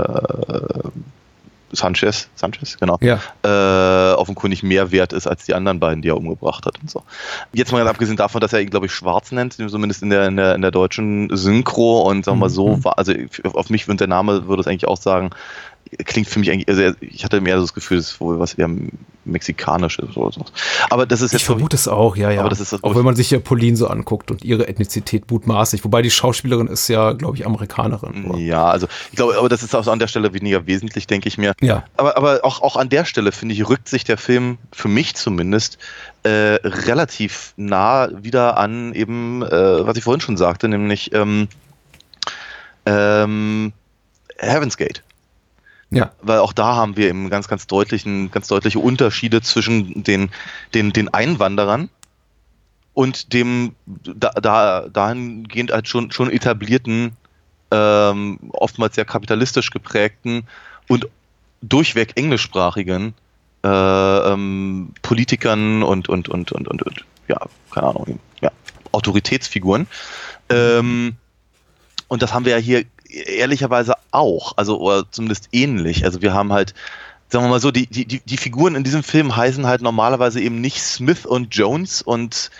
[1.72, 3.18] Sanchez, Sanchez, genau, Ja.
[3.44, 7.02] äh, offenkundig mehr wert ist als die anderen beiden, die er umgebracht hat und so.
[7.52, 10.26] Jetzt mal ganz abgesehen davon, dass er ihn, glaube ich, schwarz nennt, zumindest in der,
[10.28, 12.85] in der, in der deutschen Synchro und sagen wir mal so, Mhm.
[12.85, 13.12] war, also
[13.54, 15.30] auf mich würde der Name, würde es eigentlich auch sagen,
[16.04, 18.54] klingt für mich eigentlich, also ich hatte mehr so das Gefühl, es ist wohl was
[19.24, 20.44] eher mexikanisches oder so.
[20.90, 22.40] Aber das ist Ich jetzt, glaub vermute es auch, ja, ja.
[22.40, 25.30] Aber das ist das- auch wenn man sich ja Pauline so anguckt und ihre Ethnizität
[25.30, 25.85] mutmaßlich.
[25.85, 28.26] Wobei die Schauspielerin ist ja, glaube ich, Amerikanerin.
[28.28, 31.28] aber- ja, also ich glaube, aber das ist auch an der Stelle weniger wesentlich, denke
[31.28, 31.52] ich mir.
[31.61, 31.85] Ja.
[31.96, 35.14] Aber, aber auch, auch an der Stelle, finde ich, rückt sich der Film, für mich
[35.14, 35.78] zumindest,
[36.24, 41.48] äh, relativ nah wieder an eben, äh, was ich vorhin schon sagte, nämlich ähm,
[42.87, 43.72] ähm,
[44.38, 45.02] Heaven's Gate.
[45.92, 46.11] Ja.
[46.22, 50.31] Weil auch da haben wir eben ganz, ganz deutlichen, ganz deutliche Unterschiede zwischen den,
[50.72, 51.90] den, den Einwanderern
[52.94, 57.12] und dem da, da, dahingehend halt schon, schon etablierten,
[57.70, 60.44] ähm, oftmals sehr kapitalistisch geprägten
[60.88, 61.09] und
[61.61, 63.14] durchweg englischsprachigen
[63.62, 67.38] äh, ähm, Politikern und, und, und, und, und, und, ja,
[67.70, 68.50] keine Ahnung, ja,
[68.92, 69.87] Autoritätsfiguren.
[70.48, 71.16] Ähm,
[72.09, 76.05] und das haben wir ja hier ehrlicherweise auch, also oder zumindest ähnlich.
[76.05, 76.75] Also wir haben halt,
[77.29, 80.40] sagen wir mal so, die, die, die die Figuren in diesem Film heißen halt normalerweise
[80.40, 82.51] eben nicht Smith und Jones und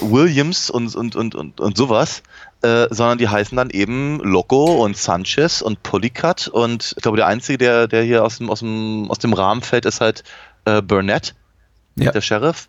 [0.00, 2.22] Williams und, und, und, und, und sowas,
[2.62, 7.26] äh, sondern die heißen dann eben Loco und Sanchez und Polycat und ich glaube, der
[7.26, 10.22] einzige, der, der hier aus dem, aus dem, aus dem Rahmen fällt, ist halt
[10.64, 11.34] äh, Burnett,
[11.96, 12.12] Ja.
[12.12, 12.68] der Sheriff,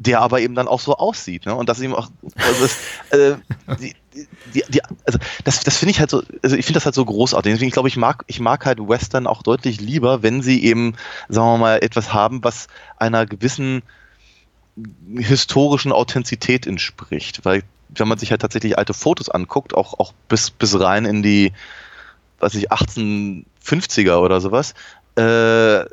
[0.00, 1.44] der aber eben dann auch so aussieht.
[1.44, 1.54] Ne?
[1.54, 2.78] Und das eben auch, also das,
[3.10, 3.36] äh,
[3.78, 3.94] die,
[4.54, 7.04] die, die, also das, das finde ich halt so, also ich finde das halt so
[7.04, 7.52] großartig.
[7.52, 10.94] Deswegen glaube ich, mag, ich mag halt Western auch deutlich lieber, wenn sie eben,
[11.28, 13.82] sagen wir mal, etwas haben, was einer gewissen
[15.16, 17.44] historischen Authentizität entspricht.
[17.44, 21.22] Weil, wenn man sich halt tatsächlich alte Fotos anguckt, auch, auch bis, bis rein in
[21.22, 21.52] die,
[22.38, 24.72] weiß ich, 1850er oder sowas,
[25.16, 25.84] äh,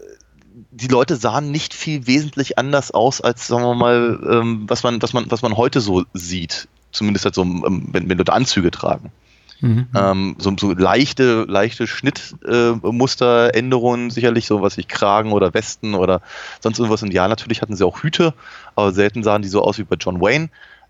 [0.72, 5.02] die Leute sahen nicht viel wesentlich anders aus, als, sagen wir mal, ähm, was, man,
[5.02, 6.68] was, man, was man heute so sieht.
[6.92, 9.12] Zumindest halt so, ähm, wenn, wenn Leute Anzüge tragen.
[9.60, 9.88] Mhm.
[9.96, 16.22] Ähm, so, so leichte, leichte Schnittmusteränderungen, sicherlich so was ich Kragen oder Westen oder
[16.62, 17.04] sonst irgendwas.
[17.04, 18.34] Und ja, natürlich hatten sie auch Hüte,
[18.76, 20.50] aber selten sahen die so aus wie bei John Wayne.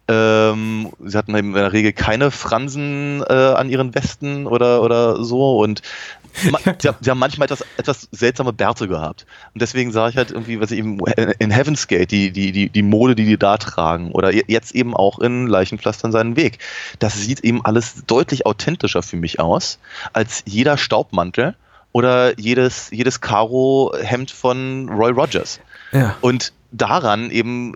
[0.09, 5.21] Ähm, sie hatten eben in der Regel keine Fransen äh, an ihren Westen oder, oder
[5.23, 5.81] so und
[6.79, 9.25] sie, haben- sie haben manchmal etwas, etwas seltsame Bärte gehabt.
[9.53, 10.99] Und deswegen sage ich halt irgendwie, was ich eben
[11.39, 14.73] in Heaven's Gate, die, die, die, die Mode, die die da tragen oder je- jetzt
[14.75, 16.59] eben auch in Leichenpflastern seinen Weg.
[16.99, 19.79] Das sieht eben alles deutlich authentischer für mich aus
[20.13, 21.55] als jeder Staubmantel
[21.91, 25.59] oder jedes, jedes Karo-Hemd von Roy Rogers.
[25.91, 26.15] Ja.
[26.21, 27.73] Und daran eben,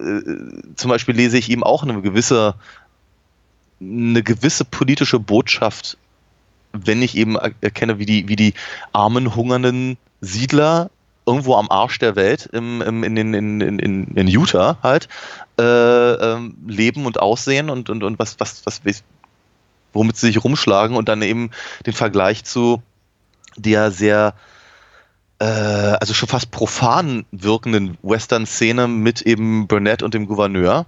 [0.70, 2.56] äh, zum Beispiel lese ich eben auch eine gewisse,
[3.82, 5.98] eine gewisse politische Botschaft,
[6.74, 8.54] wenn ich eben er- erkenne, wie die, wie die
[8.94, 10.90] armen, hungernden Siedler
[11.26, 15.08] irgendwo am Arsch der Welt im, im, in, in, in, in Utah halt
[15.60, 18.82] äh, ähm, leben und aussehen und, und, und was, was, was,
[19.94, 21.52] womit sie sich rumschlagen und dann eben
[21.86, 22.82] den Vergleich zu
[23.58, 24.34] der sehr
[25.40, 30.86] äh, also schon fast profan wirkenden Western-Szene mit eben Burnett und dem Gouverneur,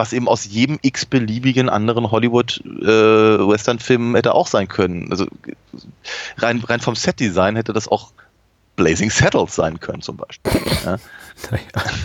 [0.00, 5.10] was eben aus jedem x-beliebigen anderen Hollywood-Western-Film hätte auch sein können.
[5.10, 5.26] Also
[6.38, 8.12] rein, rein vom Set-Design hätte das auch
[8.76, 10.52] Blazing Saddles sein können zum Beispiel.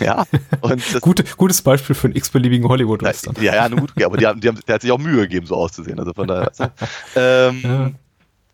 [0.00, 0.24] ja.
[0.62, 3.34] und Gute, gutes Beispiel für einen x-beliebigen Hollywood-Western.
[3.42, 5.56] ja, ja, gut, aber die haben, die haben, der hat sich auch Mühe gegeben, so
[5.56, 5.98] auszusehen.
[5.98, 6.50] Also von daher.
[7.16, 7.90] ähm, Ja.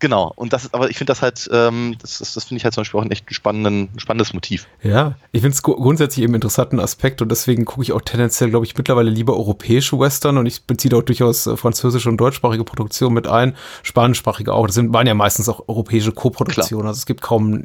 [0.03, 0.33] Genau.
[0.35, 2.73] Und das ist, aber ich finde das halt, ähm, das, das, das finde ich halt
[2.73, 4.67] zum Beispiel auch ein echt spannenden, spannendes Motiv.
[4.81, 8.65] Ja, ich finde es grundsätzlich eben interessanten Aspekt und deswegen gucke ich auch tendenziell, glaube
[8.65, 12.65] ich, mittlerweile lieber europäische Western und ich beziehe da auch durchaus äh, französische und deutschsprachige
[12.65, 14.65] Produktionen mit ein, spanischsprachige auch.
[14.67, 16.85] Das sind, waren ja meistens auch europäische Co-Produktionen.
[16.85, 17.63] Also es gibt kaum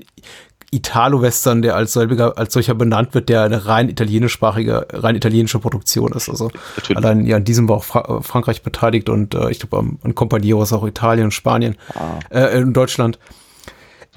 [0.71, 6.13] Italo-Western, der als, selbiger, als solcher benannt wird, der eine rein italienischsprachige, rein italienische Produktion
[6.13, 6.29] ist.
[6.29, 6.97] Also Natürlich.
[6.97, 10.15] allein ja, in diesem war auch Fra äh, Frankreich beteiligt und äh, ich glaube an
[10.15, 11.77] Compagnieros auch Italien und Spanien,
[12.31, 13.19] äh, in Deutschland.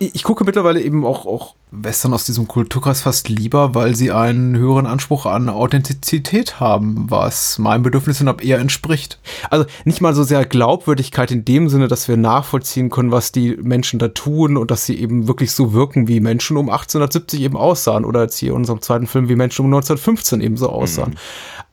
[0.02, 4.58] Ich gucke mittlerweile eben auch, auch Western aus diesem Kulturkreis fast lieber, weil sie einen
[4.58, 9.20] höheren Anspruch an Authentizität haben, was meinen Bedürfnissen ab eher entspricht.
[9.52, 13.56] Also nicht mal so sehr Glaubwürdigkeit in dem Sinne, dass wir nachvollziehen können, was die
[13.58, 17.56] Menschen da tun und dass sie eben wirklich so wirken, wie Menschen um 1870 eben
[17.56, 21.12] aussahen oder jetzt hier in unserem zweiten Film, wie Menschen um 1915 eben so aussahen.
[21.12, 21.18] Mhm.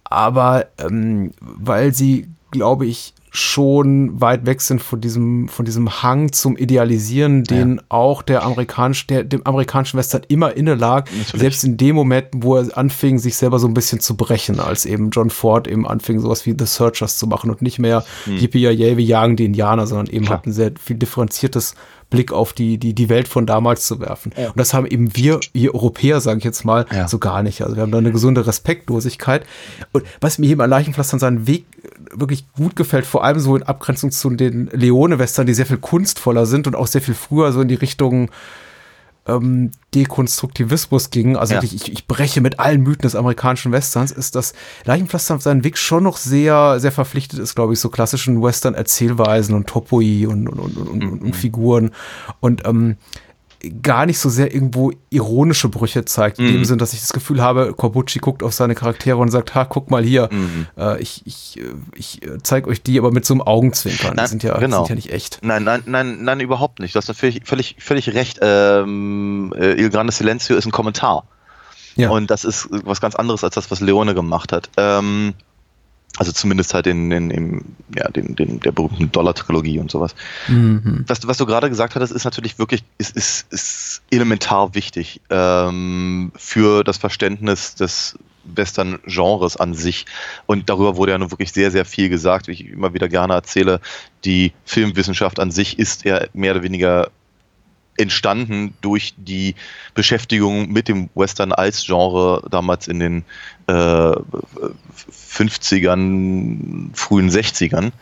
[0.04, 6.32] Aber ähm, weil sie, glaube ich, schon weit weg sind von diesem, von diesem Hang
[6.32, 7.82] zum Idealisieren, den ja.
[7.88, 11.10] auch der amerikanisch, der, dem amerikanischen Western immer inne lag.
[11.10, 11.40] Natürlich.
[11.40, 14.86] Selbst in dem Moment, wo er anfing, sich selber so ein bisschen zu brechen, als
[14.86, 18.36] eben John Ford eben anfing, sowas wie The Searchers zu machen und nicht mehr hm.
[18.36, 20.38] Yippie Yay, wir jagen die Indianer, sondern eben Klar.
[20.38, 21.74] hat ein sehr viel differenziertes
[22.10, 24.32] Blick auf die, die, die Welt von damals zu werfen.
[24.36, 24.48] Ja.
[24.48, 27.06] Und das haben eben wir, ihr Europäer, sage ich jetzt mal, ja.
[27.06, 27.62] so gar nicht.
[27.62, 29.44] Also wir haben da eine gesunde Respektlosigkeit.
[29.92, 31.66] Und was mir hier im Leichenpflastern seinen Weg
[32.12, 36.46] wirklich gut gefällt, vor allem so in Abgrenzung zu den Leone-Western, die sehr viel kunstvoller
[36.46, 38.30] sind und auch sehr viel früher so in die Richtung
[39.28, 41.62] ähm, Dekonstruktivismus ging, also ja.
[41.62, 45.78] ich, ich breche mit allen Mythen des amerikanischen Westerns, ist, dass Leichenpflaster auf seinen Weg
[45.78, 50.58] schon noch sehr, sehr verpflichtet ist, glaube ich, so klassischen Western-Erzählweisen und Topoi und, und,
[50.58, 51.32] und, und, und, und mhm.
[51.32, 51.90] Figuren.
[52.40, 52.96] Und ähm,
[53.82, 56.52] gar nicht so sehr irgendwo ironische Brüche zeigt, in mhm.
[56.52, 59.64] dem Sinn, dass ich das Gefühl habe, Corbucci guckt auf seine Charaktere und sagt, ha,
[59.64, 60.66] guck mal hier, mhm.
[60.76, 61.60] äh, ich, ich,
[61.94, 64.14] ich äh, zeige euch die, aber mit so einem Augenzwinkern.
[64.14, 64.78] Nein, die sind ja, genau.
[64.78, 65.40] sind ja nicht echt.
[65.42, 66.94] Nein, nein, nein, nein, überhaupt nicht.
[66.94, 68.38] Du hast natürlich völlig, völlig recht.
[68.42, 71.24] Ähm, äh, Il Grande Silencio ist ein Kommentar.
[71.96, 72.10] Ja.
[72.10, 74.70] Und das ist was ganz anderes als das, was Leone gemacht hat.
[74.76, 75.34] Ähm,
[76.18, 80.14] also zumindest halt in, in, in ja, den, den, der berühmten Dollar-Trilogie und sowas.
[80.48, 81.04] Mhm.
[81.06, 86.32] Was, was du gerade gesagt hattest, ist natürlich wirklich, ist, ist, ist elementar wichtig ähm,
[86.36, 90.06] für das Verständnis des Western-Genres an sich.
[90.46, 93.34] Und darüber wurde ja nun wirklich sehr, sehr viel gesagt, wie ich immer wieder gerne
[93.34, 93.80] erzähle.
[94.24, 97.10] Die Filmwissenschaft an sich ist ja mehr oder weniger
[97.98, 99.54] entstanden durch die
[99.94, 103.24] Beschäftigung mit dem Western als Genre damals in den
[103.66, 103.72] äh,
[105.32, 107.92] 50ern, frühen 60ern.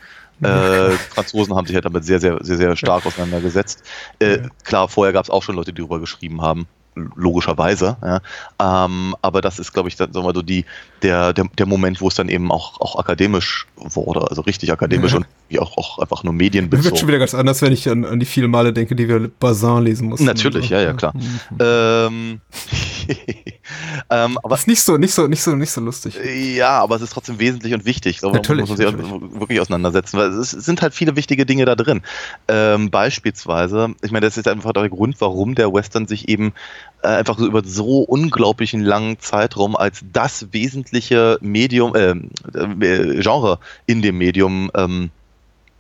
[0.43, 3.83] Äh, Franzosen haben sich halt damit sehr, sehr, sehr, sehr stark auseinandergesetzt.
[4.19, 6.67] Äh, klar, vorher gab es auch schon Leute, die darüber geschrieben haben
[7.15, 7.97] logischerweise.
[8.03, 8.85] Ja.
[8.85, 10.65] Ähm, aber das ist, glaube ich, dann, sagen wir so die,
[11.03, 15.13] der, der, der Moment, wo es dann eben auch, auch akademisch wurde, also richtig akademisch
[15.13, 15.19] ja.
[15.19, 16.83] und wie auch, auch einfach nur medienbezogen.
[16.83, 19.09] Das wird schon wieder ganz anders, wenn ich an, an die vielen Male denke, die
[19.09, 20.25] wir Bazin lesen mussten.
[20.25, 21.13] Natürlich, ja, ja, klar.
[21.15, 21.41] Mhm.
[21.61, 22.41] ähm,
[24.11, 26.19] ähm, aber das ist nicht so, nicht so, nicht so, nicht so lustig.
[26.57, 28.21] Ja, aber es ist trotzdem wesentlich und wichtig.
[28.21, 28.63] So, natürlich.
[28.63, 29.41] Muss man sich natürlich.
[29.41, 32.03] wirklich auseinandersetzen, weil es sind halt viele wichtige Dinge da drin.
[32.49, 36.53] Ähm, beispielsweise, ich meine, das ist einfach der Grund, warum der Western sich eben
[37.07, 42.11] einfach so über so unglaublichen langen Zeitraum als das wesentliche Medium, äh,
[42.85, 45.11] äh, Genre in dem Medium ähm,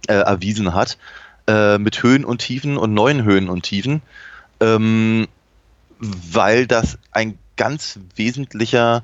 [0.09, 0.99] äh, erwiesen hat,
[1.47, 4.03] äh, mit Höhen und Tiefen und neuen Höhen und Tiefen,
[4.61, 5.27] ähm,
[5.99, 9.03] weil das ein ganz wesentlicher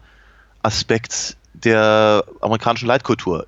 [0.63, 3.47] Aspekt der amerikanischen Leitkultur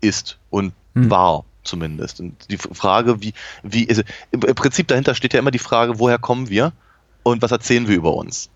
[0.00, 1.10] ist und hm.
[1.10, 2.20] war zumindest.
[2.20, 6.18] Und die Frage, wie, wie, also im Prinzip dahinter steht ja immer die Frage, woher
[6.18, 6.72] kommen wir
[7.26, 8.50] und was erzählen wir über uns?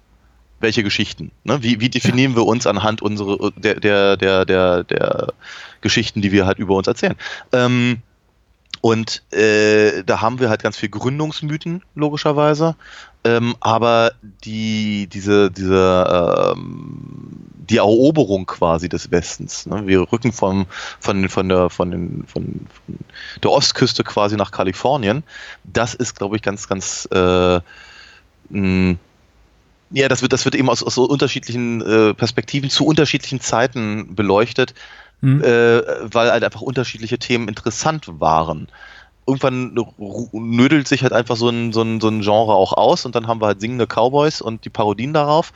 [0.60, 1.32] Welche Geschichten?
[1.42, 1.60] Ne?
[1.62, 2.36] Wie, wie definieren ja.
[2.36, 5.32] wir uns anhand unserer der, der, der, der, der
[5.80, 7.16] Geschichten, die wir halt über uns erzählen?
[7.50, 7.98] Ähm,
[8.80, 12.76] und äh, da haben wir halt ganz viel Gründungsmythen, logischerweise.
[13.24, 14.12] Ähm, aber
[14.44, 19.66] die, diese, diese, ähm, die Eroberung quasi des Westens.
[19.66, 19.86] Ne?
[19.88, 20.66] Wir rücken vom,
[21.00, 22.98] von, von, der, von, den, von, von
[23.42, 25.24] der Ostküste quasi nach Kalifornien.
[25.64, 27.60] Das ist, glaube ich, ganz, ganz, äh,
[28.50, 28.96] mh,
[29.92, 34.14] ja, das wird, das wird eben aus, aus so unterschiedlichen äh, Perspektiven zu unterschiedlichen Zeiten
[34.14, 34.74] beleuchtet,
[35.20, 35.42] mhm.
[35.42, 35.82] äh,
[36.14, 38.68] weil halt einfach unterschiedliche Themen interessant waren
[39.30, 39.76] irgendwann
[40.32, 43.26] nödelt sich halt einfach so ein, so, ein, so ein Genre auch aus und dann
[43.26, 45.52] haben wir halt singende Cowboys und die Parodien darauf.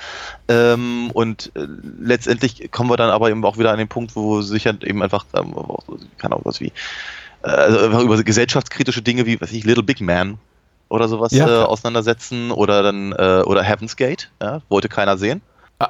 [0.48, 1.66] Ähm, und äh,
[2.00, 5.02] letztendlich kommen wir dann aber eben auch wieder an den Punkt, wo sich halt eben
[5.02, 5.54] einfach, ähm,
[6.18, 6.72] kann auch was wie,
[7.42, 10.38] äh, also über gesellschaftskritische Dinge wie, was ich, Little Big Man
[10.88, 11.48] oder sowas ja.
[11.48, 15.40] äh, auseinandersetzen oder dann, äh, oder Heaven's Gate, ja, wollte keiner sehen.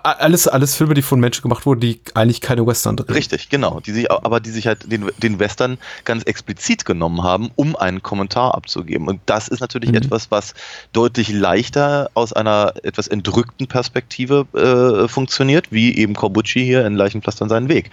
[0.02, 3.14] Alles, alles Filme, die von Menschen gemacht wurden, die eigentlich keine Western drehen.
[3.14, 3.80] Richtig, genau.
[3.80, 8.02] Die sich, aber die sich halt den, den Western ganz explizit genommen haben, um einen
[8.02, 9.08] Kommentar abzugeben.
[9.08, 9.96] Und das ist natürlich mhm.
[9.96, 10.54] etwas, was
[10.94, 17.50] deutlich leichter aus einer etwas entrückten Perspektive äh, funktioniert, wie eben Corbucci hier in Leichenpflastern
[17.50, 17.90] seinen Weg.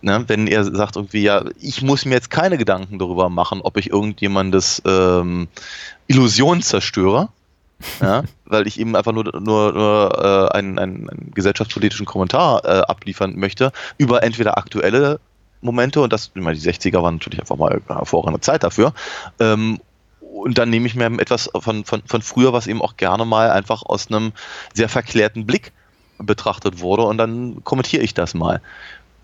[0.00, 3.76] Ne, wenn er sagt irgendwie, ja, ich muss mir jetzt keine Gedanken darüber machen, ob
[3.76, 5.48] ich irgendjemandes ähm,
[6.06, 7.30] Illusion zerstöre,
[8.00, 12.80] ja, weil ich eben einfach nur, nur, nur äh, einen, einen, einen gesellschaftspolitischen Kommentar äh,
[12.82, 15.18] abliefern möchte über entweder aktuelle
[15.60, 18.94] Momente und das, ich meine, die 60er waren natürlich einfach mal hervorragende Zeit dafür,
[19.40, 19.80] ähm,
[20.20, 23.50] und dann nehme ich mir etwas von, von, von früher, was eben auch gerne mal
[23.50, 24.32] einfach aus einem
[24.72, 25.72] sehr verklärten Blick
[26.18, 28.60] betrachtet wurde und dann kommentiere ich das mal.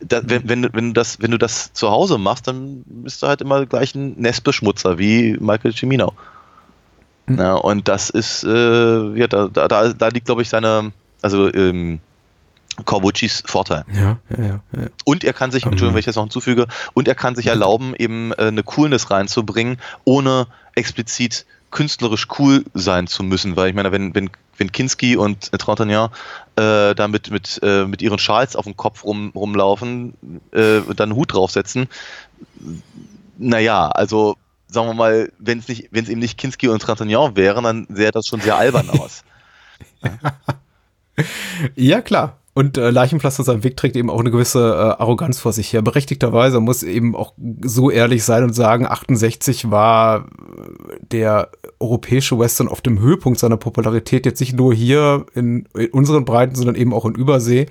[0.08, 3.26] Da, wenn, wenn, wenn, du das, wenn du das zu Hause machst, dann bist du
[3.26, 6.12] halt immer gleich ein Nestbeschmutzer wie Michael Cimino.
[7.26, 7.38] Mhm.
[7.38, 12.00] Ja, und das ist, äh, ja, da, da, da liegt, glaube ich, seine, also ähm,
[12.84, 13.84] Corbucci's Vorteil.
[13.92, 14.88] Ja, ja, ja, ja.
[15.04, 17.94] Und er kann sich, Entschuldigung, wenn ich das noch hinzufüge, und er kann sich erlauben,
[17.96, 23.90] eben äh, eine Coolness reinzubringen, ohne explizit künstlerisch cool sein zu müssen, weil ich meine,
[23.90, 26.10] wenn, wenn, wenn Kinski und Trentagnan
[26.56, 30.14] äh, da mit, mit, äh, mit ihren Schals auf dem Kopf rum, rumlaufen,
[30.52, 31.88] äh, dann einen Hut draufsetzen,
[33.36, 34.36] naja, also
[34.68, 37.86] sagen wir mal, wenn es nicht, wenn es eben nicht Kinski und Trentagnan wären, dann
[37.90, 39.24] sähe das schon sehr albern aus.
[41.74, 42.38] ja, klar.
[42.56, 45.82] Und äh, Leichenpflaster seinem Weg trägt eben auch eine gewisse äh, Arroganz vor sich her.
[45.82, 50.26] Berechtigterweise muss eben auch so ehrlich sein und sagen, 68 war
[51.10, 56.24] der europäische Western auf dem Höhepunkt seiner Popularität, jetzt nicht nur hier in, in unseren
[56.24, 57.66] Breiten, sondern eben auch in Übersee.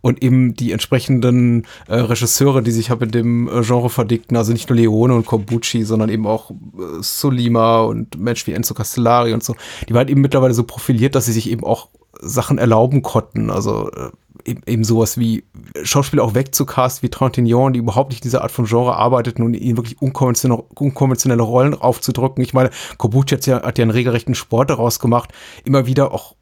[0.00, 4.52] Und eben die entsprechenden äh, Regisseure, die sich halt in dem äh, Genre verdicten, also
[4.52, 6.54] nicht nur Leone und Corbucci, sondern eben auch äh,
[7.00, 9.54] Solima und Menschen wie Enzo Castellari und so,
[9.88, 11.88] die waren eben mittlerweile so profiliert, dass sie sich eben auch
[12.20, 13.50] Sachen erlauben konnten.
[13.50, 14.10] Also äh,
[14.48, 15.44] eben, eben sowas wie
[15.82, 19.76] Schauspieler auch wegzucasten wie Trintignant, die überhaupt nicht diese Art von Genre arbeiteten und ihnen
[19.76, 22.42] wirklich unkonventionelle, unkonventionelle Rollen aufzudrücken.
[22.42, 25.32] Ich meine, Kobuchi hat ja, hat ja einen regelrechten Sport daraus gemacht,
[25.64, 26.34] immer wieder auch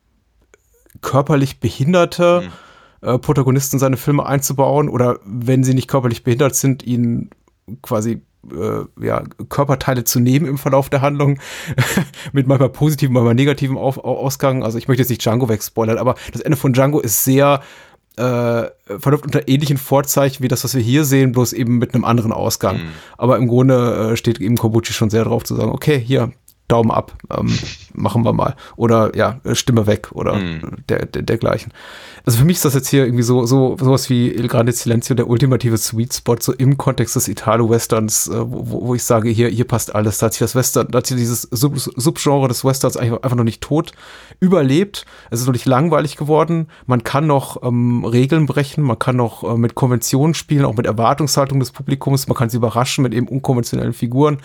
[1.03, 2.49] körperlich behinderte
[3.03, 3.09] mhm.
[3.09, 7.31] äh, Protagonisten in seine Filme einzubauen oder wenn sie nicht körperlich behindert sind, ihnen
[7.83, 11.39] quasi äh, ja, Körperteile zu nehmen im Verlauf der Handlung,
[12.33, 14.63] mit manchmal positiven, manchmal negativen Auf Ausgang.
[14.63, 17.61] Also ich möchte jetzt nicht Django wegspoilern, aber das Ende von Django ist sehr
[18.17, 22.05] äh, verläuft unter ähnlichen Vorzeichen wie das, was wir hier sehen, bloß eben mit einem
[22.05, 22.79] anderen Ausgang.
[22.79, 22.89] Mhm.
[23.19, 26.33] Aber im Grunde äh, steht eben Kobuchi schon sehr drauf zu sagen, okay, hier,
[26.69, 27.57] Daumen ab, ähm,
[27.97, 28.55] machen wir mal.
[28.77, 30.77] Oder ja, Stimme weg oder mhm.
[30.89, 31.73] der, der, dergleichen.
[32.25, 35.15] Also für mich ist das jetzt hier irgendwie so, so sowas wie Il Grande Silenzio,
[35.15, 39.49] der ultimative Sweet Spot, so im Kontext des Italo-Westerns, äh, wo, wo ich sage, hier,
[39.49, 40.19] hier passt alles.
[40.19, 43.37] Da hat sich das Western, da hat sich dieses Sub Subgenre des Westerns einfach, einfach
[43.37, 43.93] noch nicht tot
[44.41, 45.07] überlebt.
[45.31, 46.69] Es ist noch nicht langweilig geworden.
[46.87, 50.87] Man kann noch ähm, Regeln brechen, man kann noch äh, mit Konventionen spielen, auch mit
[50.87, 54.39] Erwartungshaltung des Publikums, man kann sie überraschen mit eben unkonventionellen Figuren.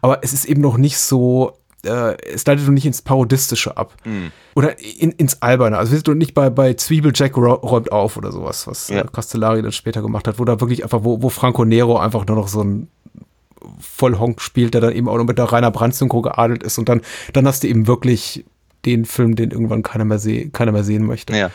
[0.00, 1.52] Aber es ist eben noch nicht so
[1.84, 3.94] äh, es leitet doch nicht ins Parodistische ab.
[4.04, 4.32] Mhm.
[4.54, 5.78] Oder in, ins Alberne.
[5.78, 9.00] Also wir sind doch nicht bei, bei Zwiebeljack räumt auf oder sowas, was ja.
[9.00, 12.26] äh, Castellari dann später gemacht hat, wo da wirklich einfach, wo, wo Franco Nero einfach
[12.26, 12.88] nur noch so ein
[13.80, 17.02] Vollhonk spielt, der dann eben auch noch mit der Rainer Brandt-Synchro geadelt ist und dann,
[17.32, 18.44] dann hast du eben wirklich
[18.84, 21.36] den Film, den irgendwann keiner mehr, seh, keiner mehr sehen möchte.
[21.36, 21.50] Ja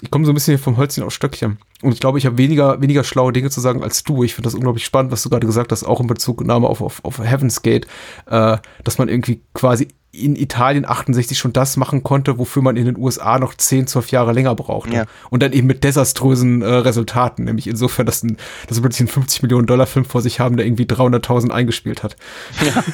[0.00, 1.58] ich komme so ein bisschen vom Holzchen auf Stöckchen.
[1.82, 4.22] Und ich glaube, ich habe weniger, weniger schlaue Dinge zu sagen als du.
[4.22, 7.04] Ich finde das unglaublich spannend, was du gerade gesagt hast, auch in Bezugnahme auf, auf,
[7.04, 7.86] auf Heaven's Gate,
[8.26, 12.84] äh, dass man irgendwie quasi in Italien 68 schon das machen konnte, wofür man in
[12.84, 14.92] den USA noch 10, 12 Jahre länger brauchte.
[14.92, 15.04] Ja.
[15.30, 19.08] Und dann eben mit desaströsen äh, Resultaten, nämlich insofern, dass, ein, dass wir plötzlich einen
[19.08, 22.16] 50 Millionen Dollar Film vor sich haben, der irgendwie 300.000 eingespielt hat.
[22.60, 22.84] Ja.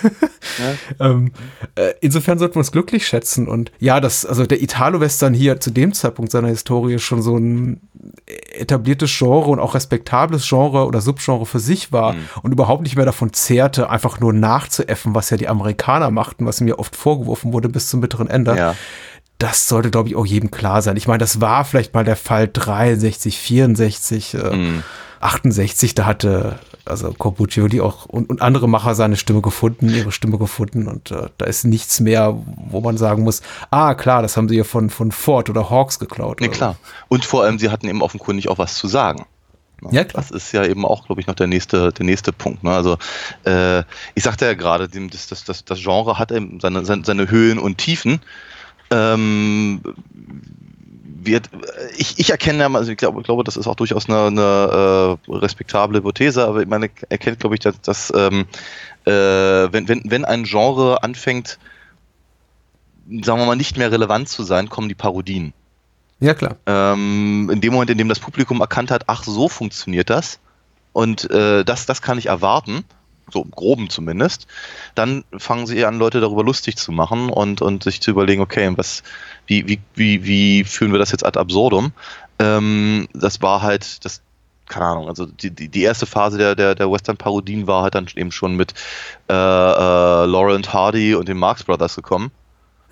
[0.99, 1.07] ja.
[1.11, 1.33] ähm,
[1.75, 3.49] äh, insofern sollten wir uns glücklich schätzen.
[3.49, 7.81] Und ja, das, also der Italo-Western hier zu dem Zeitpunkt seiner Historie schon so ein
[8.27, 12.29] etabliertes Genre und auch respektables Genre oder Subgenre für sich war mhm.
[12.43, 16.61] und überhaupt nicht mehr davon zehrte, einfach nur nachzuäffen, was ja die Amerikaner machten, was
[16.61, 18.57] mir oft vorgeworfen wurde bis zum bitteren Ende.
[18.57, 18.75] Ja.
[19.39, 20.97] Das sollte, glaube ich, auch jedem klar sein.
[20.97, 24.83] Ich meine, das war vielleicht mal der Fall 63, 64, äh, mhm.
[25.21, 30.37] 68, da hatte also Corbucci auch und, und, andere Macher seine Stimme gefunden, ihre Stimme
[30.39, 32.37] gefunden und äh, da ist nichts mehr,
[32.71, 33.41] wo man sagen muss,
[33.71, 36.41] ah klar, das haben sie ja von, von Ford oder Hawks geklaut.
[36.41, 36.77] Nee, klar.
[37.09, 39.27] Und vor allem, sie hatten eben offenkundig auch was zu sagen.
[39.91, 40.23] Ja, klar.
[40.23, 42.65] Das ist ja eben auch, glaube ich, noch der nächste, der nächste Punkt.
[42.65, 42.71] Ne?
[42.71, 42.97] Also
[43.45, 43.81] äh,
[44.15, 47.79] ich sagte ja gerade, das, das, das, das Genre hat eben seine, seine Höhen und
[47.79, 48.21] Tiefen.
[48.91, 49.83] Ähm,
[51.27, 51.51] wird,
[51.97, 55.33] ich, ich erkenne, also ich glaube, ich glaube, das ist auch durchaus eine, eine äh,
[55.33, 58.47] respektable Hypothese, aber ich meine, erkennt, glaube ich, dass, dass ähm,
[59.05, 61.59] äh, wenn, wenn, wenn ein Genre anfängt,
[63.23, 65.53] sagen wir mal, nicht mehr relevant zu sein, kommen die Parodien.
[66.21, 66.57] Ja, klar.
[66.67, 70.39] Ähm, in dem Moment, in dem das Publikum erkannt hat, ach, so funktioniert das
[70.93, 72.85] und äh, das, das kann ich erwarten,
[73.31, 74.47] so im Groben zumindest,
[74.95, 78.73] dann fangen sie an, Leute darüber lustig zu machen und, und sich zu überlegen, okay,
[78.77, 79.03] was,
[79.47, 81.93] wie, wie, wie, wie führen wir das jetzt ad absurdum?
[82.39, 84.23] Ähm, das war halt, das,
[84.67, 88.07] keine Ahnung, also die, die, die erste Phase der, der, der Western-Parodien war halt dann
[88.15, 88.75] eben schon mit
[89.29, 92.31] äh, äh, Laurent Hardy und den Marx Brothers gekommen.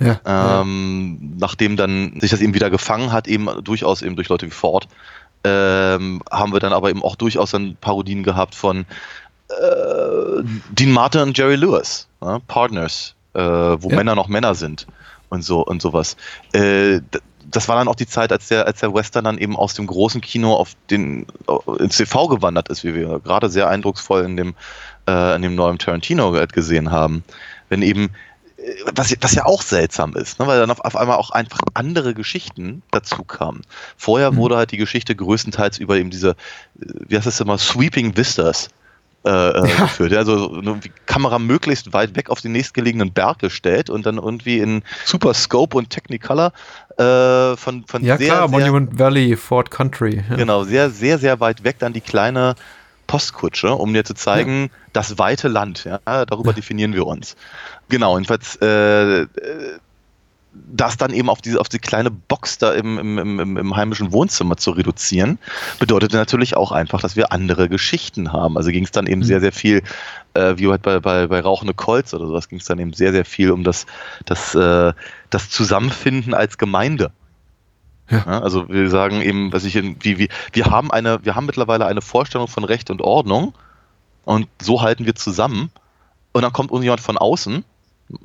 [0.00, 1.36] Ja, ähm, ja.
[1.38, 4.88] Nachdem dann sich das eben wieder gefangen hat, eben durchaus eben durch Leute wie Ford,
[5.44, 8.86] ähm, haben wir dann aber eben auch durchaus dann Parodien gehabt von
[9.48, 12.40] äh, Dean Martin und Jerry Lewis, ne?
[12.48, 13.96] Partners, äh, wo Ja.
[13.96, 14.86] Männer noch Männer sind
[15.28, 16.16] und so und sowas.
[16.52, 17.00] Äh,
[17.50, 19.86] das war dann auch die Zeit, als der, als der Western dann eben aus dem
[19.86, 24.36] großen Kino auf den äh, ins TV gewandert ist, wie wir gerade sehr eindrucksvoll in
[24.36, 24.54] dem,
[25.06, 27.22] äh, in dem neuen Tarantino gesehen haben.
[27.68, 28.08] Wenn eben äh,
[28.94, 32.14] was, was ja auch seltsam ist, ne, weil dann auf, auf einmal auch einfach andere
[32.14, 33.62] Geschichten dazu kamen.
[33.96, 34.36] Vorher Mhm.
[34.36, 36.34] wurde halt die Geschichte größtenteils über eben diese, äh,
[37.08, 38.68] wie heißt das immer, Sweeping Vistas
[39.26, 39.76] äh, äh, Ja.
[39.82, 40.12] geführt.
[40.14, 44.58] Also ne, die Kamera möglichst weit weg auf den nächstgelegenen Berg gestellt und dann irgendwie
[44.58, 46.52] in Super Scope und Technicolor
[46.98, 50.22] äh, von, von Ja sehr, klar, sehr, Monument Valley, Fort Country.
[50.28, 50.36] Ja.
[50.36, 52.54] genau, sehr, sehr, sehr weit weg dann die kleine
[53.06, 57.36] Postkutsche, um dir zu zeigen, das weite Land, ja, darüber definieren wir uns.
[57.88, 59.26] Genau, jedenfalls äh, äh,
[60.72, 63.76] das dann eben auf diese, auf die kleine Box da im, im, im, im- im
[63.76, 65.38] heimischen Wohnzimmer zu reduzieren,
[65.80, 68.56] bedeutete natürlich auch einfach, dass wir andere Geschichten haben.
[68.56, 69.24] Also ging es dann eben Mhm.
[69.24, 69.82] sehr, sehr viel,
[70.34, 73.10] äh, wie halt bei, bei, bei Rauchende Kolz oder sowas, ging es dann eben sehr,
[73.10, 73.84] sehr viel um das,
[74.26, 74.92] das, äh,
[75.30, 77.10] das Zusammenfinden als Gemeinde.
[78.10, 78.18] Ja.
[78.26, 81.46] Ja, also wir sagen eben, was ich in, wie, wie, wir haben eine, wir haben
[81.46, 83.54] mittlerweile eine Vorstellung von Recht und Ordnung
[84.24, 85.70] und so halten wir zusammen.
[86.32, 87.64] Und dann kommt irgendjemand von außen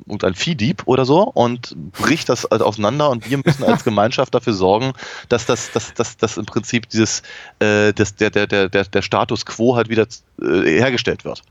[0.06, 4.34] und ein Viehdieb oder so und bricht das halt auseinander und wir müssen als Gemeinschaft
[4.34, 4.92] dafür sorgen,
[5.28, 7.22] dass das, dass, dass, dass im Prinzip dieses,
[7.60, 10.06] äh, das, der, der, der, der, der Status quo halt wieder
[10.42, 11.42] äh, hergestellt wird.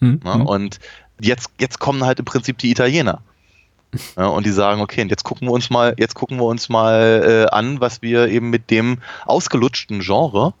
[0.00, 0.20] Mhm.
[0.24, 0.78] Ja, und
[1.20, 3.22] jetzt, jetzt kommen halt im Prinzip die Italiener.
[4.16, 6.68] Ja, und die sagen, okay, und jetzt gucken wir uns mal, jetzt gucken wir uns
[6.68, 10.54] mal äh, an, was wir eben mit dem ausgelutschten Genre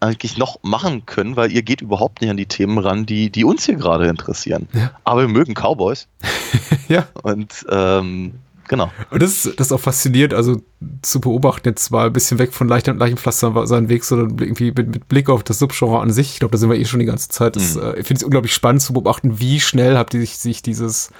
[0.00, 3.44] eigentlich noch machen können, weil ihr geht überhaupt nicht an die Themen ran, die, die
[3.44, 4.66] uns hier gerade interessieren.
[4.72, 4.92] Ja.
[5.04, 6.08] Aber wir mögen Cowboys
[6.88, 7.06] ja.
[7.22, 8.32] und ähm,
[8.66, 8.90] genau.
[9.10, 10.62] Und das ist, das ist auch faszinierend, also
[11.02, 14.72] zu beobachten, jetzt mal ein bisschen weg von leichter und Leichenpflaster seinen Weg, sondern irgendwie
[14.74, 16.32] mit, mit Blick auf das Subgenre an sich.
[16.32, 17.56] Ich glaube, da sind wir eh schon die ganze Zeit.
[17.56, 17.82] Das, Mhm.
[17.82, 21.10] äh, ich finde es unglaublich spannend zu beobachten, wie schnell habt ihr sich, sich dieses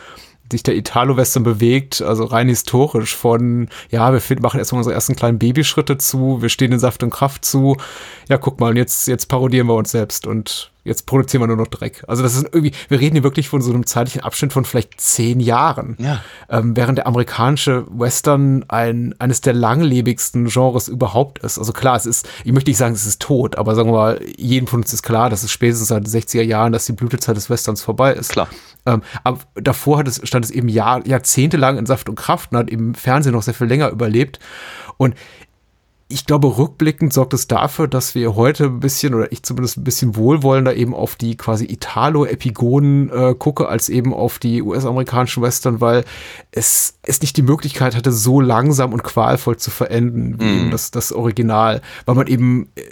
[0.50, 5.38] sich der Italo-Western bewegt, also rein historisch von, ja, wir machen erstmal unsere ersten kleinen
[5.38, 7.76] Babyschritte zu, wir stehen in Saft und Kraft zu,
[8.28, 11.56] ja, guck mal, und jetzt, jetzt parodieren wir uns selbst und jetzt produzieren wir nur
[11.56, 12.02] noch Dreck.
[12.06, 15.00] Also das ist irgendwie, wir reden hier wirklich von so einem zeitlichen Abschnitt von vielleicht
[15.00, 15.96] zehn Jahren.
[15.98, 16.22] Ja.
[16.48, 21.58] Ähm, während der amerikanische Western ein, eines der langlebigsten Genres überhaupt ist.
[21.58, 24.20] Also klar, es ist, ich möchte nicht sagen, es ist tot, aber sagen wir mal,
[24.36, 27.36] jedem von uns ist klar, dass es spätestens seit den 60er Jahren, dass die Blütezeit
[27.36, 28.30] des Westerns vorbei ist.
[28.30, 28.48] Klar.
[28.86, 32.58] Ähm, aber davor hat es, stand es eben Jahr, jahrzehntelang in Saft und Kraft und
[32.58, 34.38] hat im Fernsehen noch sehr viel länger überlebt.
[34.96, 35.14] Und
[36.12, 39.84] ich glaube, rückblickend sorgt es dafür, dass wir heute ein bisschen, oder ich zumindest ein
[39.84, 45.80] bisschen wohlwollender eben auf die quasi Italo-Epigonen äh, gucke, als eben auf die US-amerikanischen Western,
[45.80, 46.04] weil
[46.50, 50.90] es, es nicht die Möglichkeit hatte, so langsam und qualvoll zu verenden, wie eben das,
[50.90, 51.80] das Original.
[52.06, 52.82] Weil man eben, äh,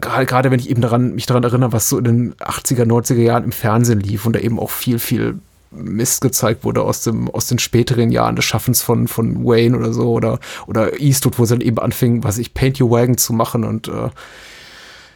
[0.00, 3.14] gerade gerade wenn ich eben daran, mich daran erinnere, was so in den 80er, 90er
[3.16, 5.40] Jahren im Fernsehen lief und da eben auch viel, viel
[5.70, 9.92] Mist gezeigt wurde aus dem aus den späteren Jahren des Schaffens von von Wayne oder
[9.92, 13.32] so oder oder Eastwood, wo sie dann eben anfing, was ich Paint Your Wagon zu
[13.32, 14.10] machen und äh,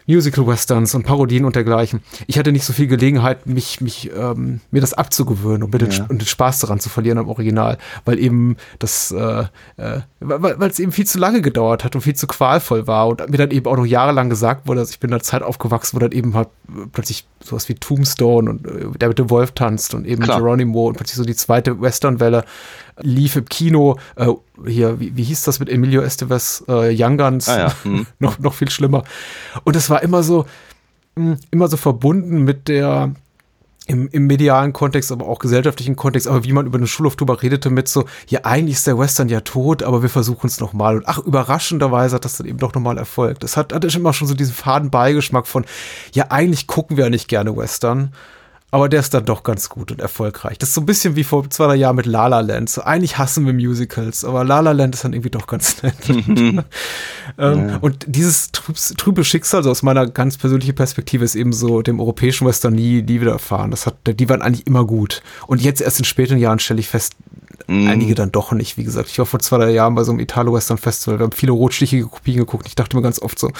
[0.06, 2.02] Musical Westerns und Parodien und dergleichen.
[2.26, 5.90] Ich hatte nicht so viel Gelegenheit, mich, mich, ähm, mir das abzugewöhnen und, mir den,
[5.90, 6.06] Ja.
[6.08, 9.44] und den Spaß daran zu verlieren am Original, weil eben das, äh,
[9.76, 13.08] äh, weil weil es eben viel zu lange gedauert hat und viel zu qualvoll war
[13.08, 15.42] und mir dann eben auch noch jahrelang gesagt wurde, dass ich bin in einer Zeit
[15.42, 19.30] aufgewachsen, wo dann eben halt äh, plötzlich sowas wie Tombstone und äh, der mit dem
[19.30, 20.38] Wolf tanzt und eben Klar.
[20.40, 22.44] Geronimo und plötzlich so die zweite Westernwelle
[23.00, 23.98] lief im Kino.
[24.16, 24.28] Äh,
[24.66, 26.64] hier, wie, wie hieß das mit Emilio Estevez?
[26.68, 27.48] Äh, Young Guns.
[27.48, 28.06] Ah ja, hm.
[28.18, 29.04] noch, noch viel schlimmer.
[29.64, 30.46] Und es war immer so,
[31.16, 33.12] mh, immer so verbunden mit der,
[33.86, 37.42] im, im medialen Kontext, aber auch gesellschaftlichen Kontext, aber wie man über den Schulhof drüber
[37.42, 40.96] redete mit so, ja, eigentlich ist der Western ja tot, aber wir versuchen es nochmal.
[40.96, 43.42] Und ach, überraschenderweise hat das dann eben doch nochmal erfolgt.
[43.42, 45.64] Das hat, hatte immer schon so diesen faden Beigeschmack von,
[46.14, 48.12] ja, eigentlich gucken wir ja nicht gerne Western.
[48.74, 50.58] Aber der ist dann doch ganz gut und erfolgreich.
[50.58, 52.68] Das ist so ein bisschen wie vor zwei drei Jahren mit La La Land.
[52.70, 55.94] So, eigentlich hassen wir Musicals, aber La La Land ist dann irgendwie doch ganz nett.
[57.38, 61.82] ähm, Und dieses trübs- trübe Schicksal, so aus meiner ganz persönlichen Perspektive, ist eben so
[61.82, 63.70] dem europäischen Western nie, nie widerfahren.
[63.70, 65.22] Das hat, die waren eigentlich immer gut.
[65.46, 67.12] Und jetzt erst in späteren Jahren stelle ich fest,
[67.68, 67.88] Mhm.
[67.88, 68.76] einige dann doch nicht.
[68.76, 71.18] Wie gesagt, ich war vor zwei drei Jahren bei so einem Italo-Western-Festival.
[71.20, 72.66] Wir haben viele rotstichige Kopien geguckt.
[72.66, 73.52] Ich dachte mir ganz oft so,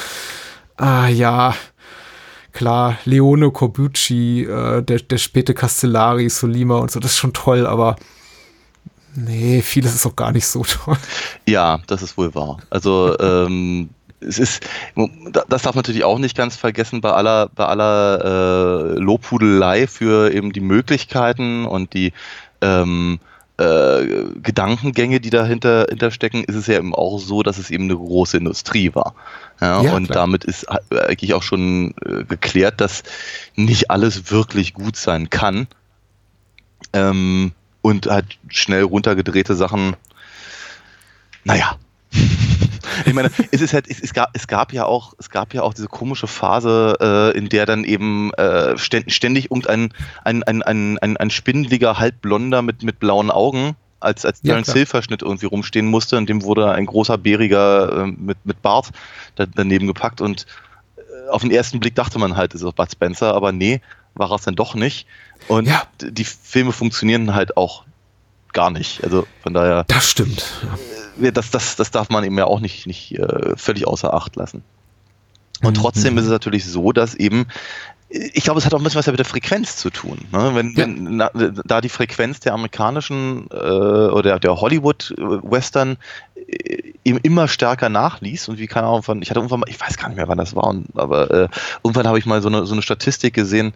[0.77, 1.55] ah ja,
[2.55, 7.67] klar, Leone Corbucci, äh, der, der späte Castellari, Solima und so, das ist schon toll,
[7.67, 7.97] aber
[9.15, 10.97] nee, vieles ist auch gar nicht so toll.
[11.47, 12.59] Ja, das ist wohl wahr.
[12.71, 13.91] Also ähm,
[14.21, 14.63] es ist,
[15.49, 20.33] das darf man natürlich auch nicht ganz vergessen bei aller, bei aller äh, Lobhudelei für
[20.33, 22.15] eben die Möglichkeiten und die
[22.63, 23.19] ähm,
[23.57, 27.85] äh, Gedankengänge, die dahinter, hinter stecken, ist es ja eben auch so, dass es eben
[27.85, 29.15] eine große Industrie war.
[29.61, 30.23] Ja, Ja, und klar.
[30.23, 33.05] damit ist eigentlich auch schon äh, geklärt, dass
[33.55, 35.69] nicht alles wirklich gut sein kann.
[36.93, 39.95] Ähm, und halt schnell runtergedrehte Sachen.
[41.45, 41.77] Naja.
[43.07, 45.63] Ich meine, es ist halt, es, es, gab, es gab ja auch, es gab ja
[45.63, 46.97] auch diese komische Phase,
[47.35, 49.93] äh, in der dann eben äh, ständig irgendein
[50.25, 54.67] ein, ein, ein, ein, ein spindliger, halbblonder mit, mit blauen Augen als, als Ja, Terence
[54.67, 54.77] klar.
[54.77, 58.91] Hill Verschnitt irgendwie rumstehen musste und dem wurde ein großer Bäriger äh, mit, mit Bart
[59.37, 60.47] da, daneben gepackt und
[60.97, 63.81] äh, auf den ersten Blick dachte man halt, es ist Bud Spencer, aber nee,
[64.15, 65.07] war es dann doch nicht.
[65.49, 65.83] Und Ja.
[66.01, 67.85] die Filme funktionieren halt auch
[68.53, 69.03] gar nicht.
[69.03, 70.45] Also von daher, Das stimmt.
[71.17, 74.63] Das, das, das darf man eben ja auch nicht, nicht äh, völlig außer Acht lassen.
[75.63, 77.47] Und trotzdem ist es natürlich so, dass eben,
[78.09, 80.19] ich glaube, es hat auch ein bisschen was mit der Frequenz zu tun.
[80.31, 80.51] Ne?
[80.55, 80.85] Wenn, Ja.
[80.85, 85.97] wenn na, da die Frequenz der amerikanischen äh, oder der Hollywood-Western
[86.35, 89.81] äh, eben immer stärker nachließ und wie keine Ahnung von, ich hatte irgendwann mal, ich
[89.81, 91.49] weiß gar nicht mehr, wann das war, und, aber äh,
[91.83, 93.73] irgendwann habe ich mal so eine, so eine Statistik gesehen,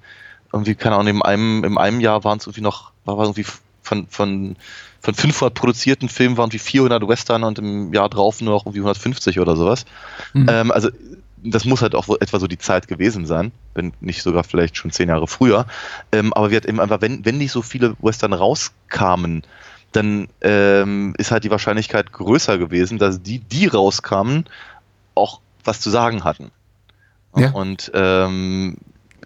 [0.52, 3.46] irgendwie, keine Ahnung, in einem, in einem Jahr waren es irgendwie noch, war war irgendwie
[3.82, 4.56] von, von,
[5.00, 8.80] von 500 produzierten Filmen waren irgendwie 400 Western und im Jahr drauf nur noch irgendwie
[8.80, 9.84] 150 oder sowas.
[10.32, 10.46] Mhm.
[10.48, 10.90] Ähm, also
[11.42, 14.90] das muss halt auch etwa so die Zeit gewesen sein, wenn nicht sogar vielleicht schon
[14.90, 15.66] zehn Jahre früher.
[16.12, 19.42] Ähm, aber wir hatten eben einfach, wenn, wenn nicht so viele Western rauskamen,
[19.92, 24.46] dann ähm, ist halt die Wahrscheinlichkeit größer gewesen, dass die, die rauskamen,
[25.14, 26.50] auch was zu sagen hatten.
[27.36, 27.50] Ja.
[27.52, 28.76] Und ähm,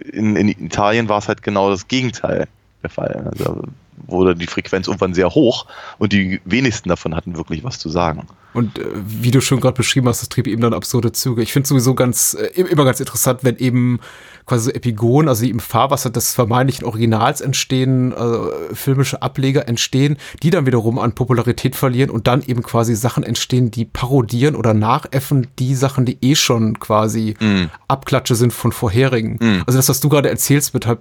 [0.00, 2.46] in, in Italien war es halt genau das Gegenteil
[2.82, 3.30] der Fall.
[3.32, 3.62] Also
[4.06, 5.66] wurde die Frequenz irgendwann sehr hoch
[5.98, 8.26] und die wenigsten davon hatten wirklich was zu sagen.
[8.54, 11.42] Und äh, wie du schon gerade beschrieben hast, das trieb eben dann absurde Züge.
[11.42, 14.00] Ich finde sowieso ganz, äh, immer ganz interessant, wenn eben
[14.44, 20.18] quasi so Epigonen, also die im Fahrwasser des vermeintlichen Originals entstehen, äh, filmische Ableger entstehen,
[20.42, 24.74] die dann wiederum an Popularität verlieren und dann eben quasi Sachen entstehen, die parodieren oder
[24.74, 27.70] nachäffen die Sachen, die eh schon quasi Mm.
[27.88, 29.36] Abklatsche sind von vorherigen.
[29.40, 29.62] Mm.
[29.66, 31.00] Also das, was du gerade erzählst, mit halt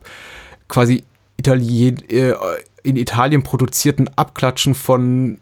[0.67, 1.03] quasi
[1.37, 2.33] Italien, äh,
[2.83, 5.37] in Italien produzierten Abklatschen von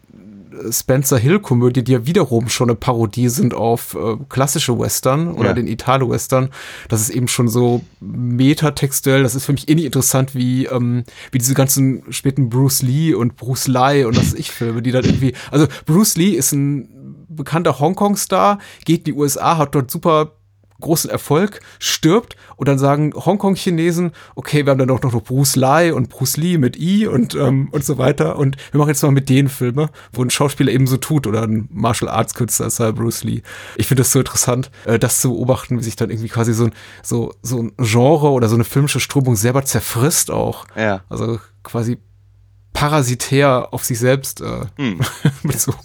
[0.70, 5.52] Spencer Hill-Komödie, die ja wiederum schon eine Parodie sind auf äh, klassische Western oder Ja.
[5.54, 6.50] den Italo-Western.
[6.88, 9.22] Das ist eben schon so metatextuell.
[9.22, 13.36] Das ist für mich ähnlich interessant wie, ähm, wie diese ganzen späten Bruce Lee und
[13.36, 15.34] Bruce Lee und was ich Filme, die dann irgendwie.
[15.50, 16.88] Also Bruce Lee ist ein
[17.28, 20.32] bekannter Hongkong-Star, geht in die USA, hat dort super
[20.80, 25.90] großen Erfolg, stirbt und dann sagen Hongkong-Chinesen, okay, wir haben dann doch noch Bruce Lee
[25.92, 29.10] und Bruce Lee mit I und, ähm, und so weiter und wir machen jetzt mal
[29.10, 32.80] mit denen Filme, wo ein Schauspieler eben so tut oder ein Martial Arts Künstler ist
[32.80, 33.42] halt Bruce Lee.
[33.76, 36.64] Ich finde das so interessant, äh, das zu beobachten, wie sich dann irgendwie quasi so
[36.64, 36.72] ein,
[37.02, 40.66] so, so ein Genre oder so eine filmische Strömung selber zerfrisst auch.
[40.76, 41.02] Ja.
[41.08, 41.98] Also quasi
[42.72, 45.00] parasitär auf sich selbst äh, Hm.
[45.42, 45.78] bezogen.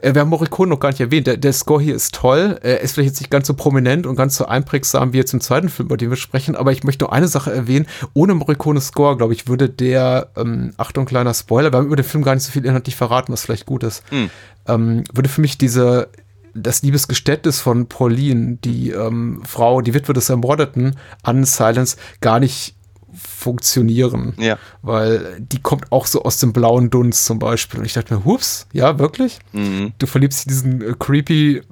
[0.00, 1.26] Äh, wir haben Morricone noch gar nicht erwähnt.
[1.26, 2.58] Der, der Score hier ist toll.
[2.62, 5.40] Er ist vielleicht jetzt nicht ganz so prominent und ganz so einprägsam wie jetzt im
[5.40, 7.86] zweiten Film, über den wir sprechen, aber ich möchte noch eine Sache erwähnen.
[8.14, 12.04] Ohne Morricone Score, glaube ich, würde der, ähm, Achtung, kleiner Spoiler, wir haben über den
[12.04, 14.30] Film gar nicht so viel inhaltlich verraten, was vielleicht gut ist, Hm.
[14.66, 16.08] ähm, würde für mich diese
[16.54, 22.74] das Liebesgeständnis von Pauline, die ähm, Frau, die Witwe des Ermordeten an Silence, gar nicht
[23.18, 24.58] funktionieren Ja.
[24.82, 27.80] weil die kommt auch so aus dem blauen Dunst zum Beispiel.
[27.80, 29.38] Und ich dachte mir, hups, ja, wirklich?
[29.52, 29.92] Mhm.
[29.98, 31.62] Du verliebst dich in diesen äh, creepy, äh,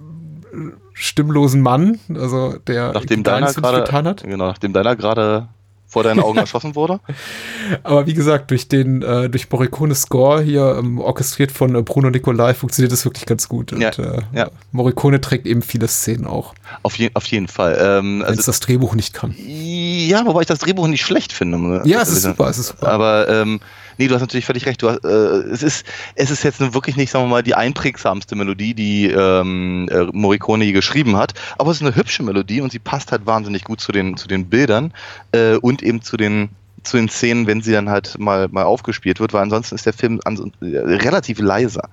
[0.94, 4.22] stimmlosen Mann, also der Nachdem deiner gerade, getan hat.
[4.22, 5.48] genau, nachdem deiner gerade
[5.96, 7.00] vor deinen Augen erschossen wurde.
[7.82, 12.10] Aber wie gesagt, durch den, äh, durch Morricones Score hier, ähm, orchestriert von äh, Bruno
[12.10, 13.72] Nicolai, funktioniert das wirklich ganz gut.
[13.72, 14.50] Und Ja, äh, ja.
[14.72, 17.78] Morricone trägt eben viele Szenen auch, Auf, je, auf jeden Fall.
[17.80, 19.34] Ähm, wenn es also, das Drehbuch nicht kann.
[19.38, 21.80] ja, wobei ich das Drehbuch nicht schlecht finde.
[21.86, 22.88] Ja, es ist super, es ist super.
[22.88, 23.60] Aber ähm,
[23.98, 24.82] nee, du hast natürlich völlig recht.
[24.82, 28.36] Du hast, äh, es, ist, es ist jetzt wirklich nicht, sagen wir mal, die einprägsamste
[28.36, 31.34] Melodie, die ähm, äh, Morricone je geschrieben hat.
[31.58, 34.28] Aber es ist eine hübsche Melodie und sie passt halt wahnsinnig gut zu den, zu
[34.28, 34.92] den Bildern
[35.32, 36.50] äh, und eben zu den
[36.82, 39.92] zu den Szenen, wenn sie dann halt mal, mal aufgespielt wird, weil ansonsten ist der
[39.92, 40.20] Film
[40.60, 41.88] äh, relativ leiser.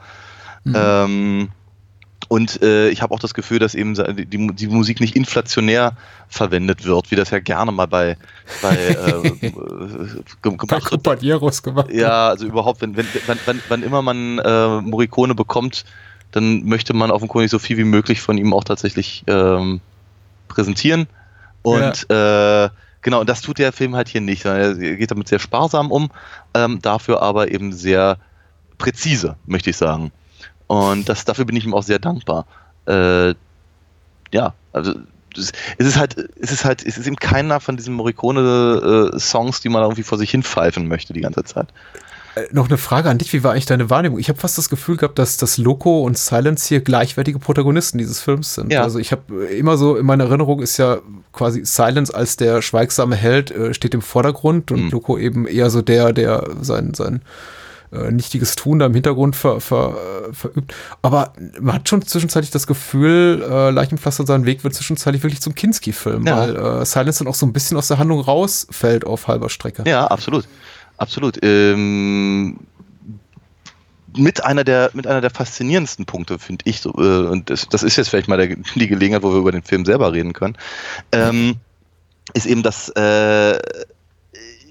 [0.63, 0.75] Mhm.
[0.77, 1.49] Ähm,
[2.29, 5.97] und äh, ich habe auch das Gefühl, dass eben die, die, Musik nicht inflationär
[6.29, 8.17] verwendet wird, wie das ja gerne mal bei,
[8.61, 9.51] bei äh, äh,
[10.41, 10.83] Bei gemacht wird.
[10.85, 11.91] Companeros gemacht.
[11.91, 15.85] Ja, also überhaupt, wenn, wenn, wann, wann, immer man äh, Morricone bekommt,
[16.31, 19.81] dann möchte man offenkundig so viel wie möglich von ihm auch tatsächlich ähm,
[20.47, 21.07] präsentieren.
[21.61, 22.69] Und äh,
[23.03, 24.43] genau, und das tut der Film halt hier nicht.
[24.43, 26.09] sondern Er geht damit sehr sparsam um,
[26.53, 28.17] ähm, dafür aber eben sehr
[28.77, 30.11] präzise, möchte ich sagen.
[30.67, 32.45] Und das, dafür bin ich ihm auch sehr dankbar.
[32.87, 33.35] Äh,
[34.33, 34.95] ja, also
[35.35, 39.83] es ist halt, es ist halt, es ist eben keiner von diesen Morricone-Songs, die man
[39.83, 41.67] irgendwie vor sich hin pfeifen möchte die ganze Zeit.
[42.35, 44.19] Äh, Noch eine Frage an dich, wie war eigentlich deine Wahrnehmung?
[44.19, 48.21] Ich habe fast das Gefühl gehabt, dass das Loco und Silence hier gleichwertige Protagonisten dieses
[48.21, 48.71] Films sind.
[48.71, 48.83] Ja.
[48.83, 50.97] Also ich habe immer so, in meiner Erinnerung ist ja
[51.31, 54.89] quasi Silence als der schweigsame Held äh, steht im Vordergrund und Mhm.
[54.91, 57.21] Loco eben eher so der, der sein, sein
[57.91, 59.95] äh, nichtiges Tun da im Hintergrund ver, ver,
[60.29, 60.73] äh, verübt.
[61.03, 65.53] Aber man hat schon zwischenzeitlich das Gefühl, äh, Leichenpflaster seinen Weg wird zwischenzeitlich wirklich zum
[65.53, 66.37] Kinski-Film, Ja.
[66.37, 69.83] weil äh, Silence dann auch so ein bisschen aus der Handlung rausfällt auf halber Strecke.
[69.85, 70.47] Ja, absolut.
[71.03, 71.37] Absolut.
[71.43, 72.57] Ähm,
[74.15, 77.83] mit einer der mit einer der faszinierendsten Punkte finde ich so äh, und das, das
[77.83, 80.57] ist jetzt vielleicht mal der, die Gelegenheit, wo wir über den Film selber reden können,
[81.11, 81.55] ähm,
[82.33, 83.59] ist eben, dass äh,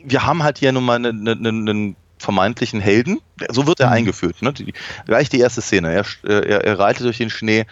[0.05, 3.20] wir haben halt hier nun mal einen, einen, einen vermeintlichen Helden.
[3.51, 3.93] So wird er Mhm.
[3.93, 4.41] eingeführt.
[4.41, 4.55] Ne?
[4.55, 4.72] Die,
[5.07, 5.93] gleich die erste Szene.
[5.93, 7.66] Er, er, er reitet durch den Schnee.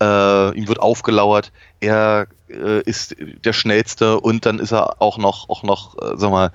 [0.00, 1.50] Äh, ihm wird aufgelauert.
[1.80, 6.30] Er äh, ist der schnellste und dann ist er auch noch auch noch, äh, sag
[6.30, 6.52] mal,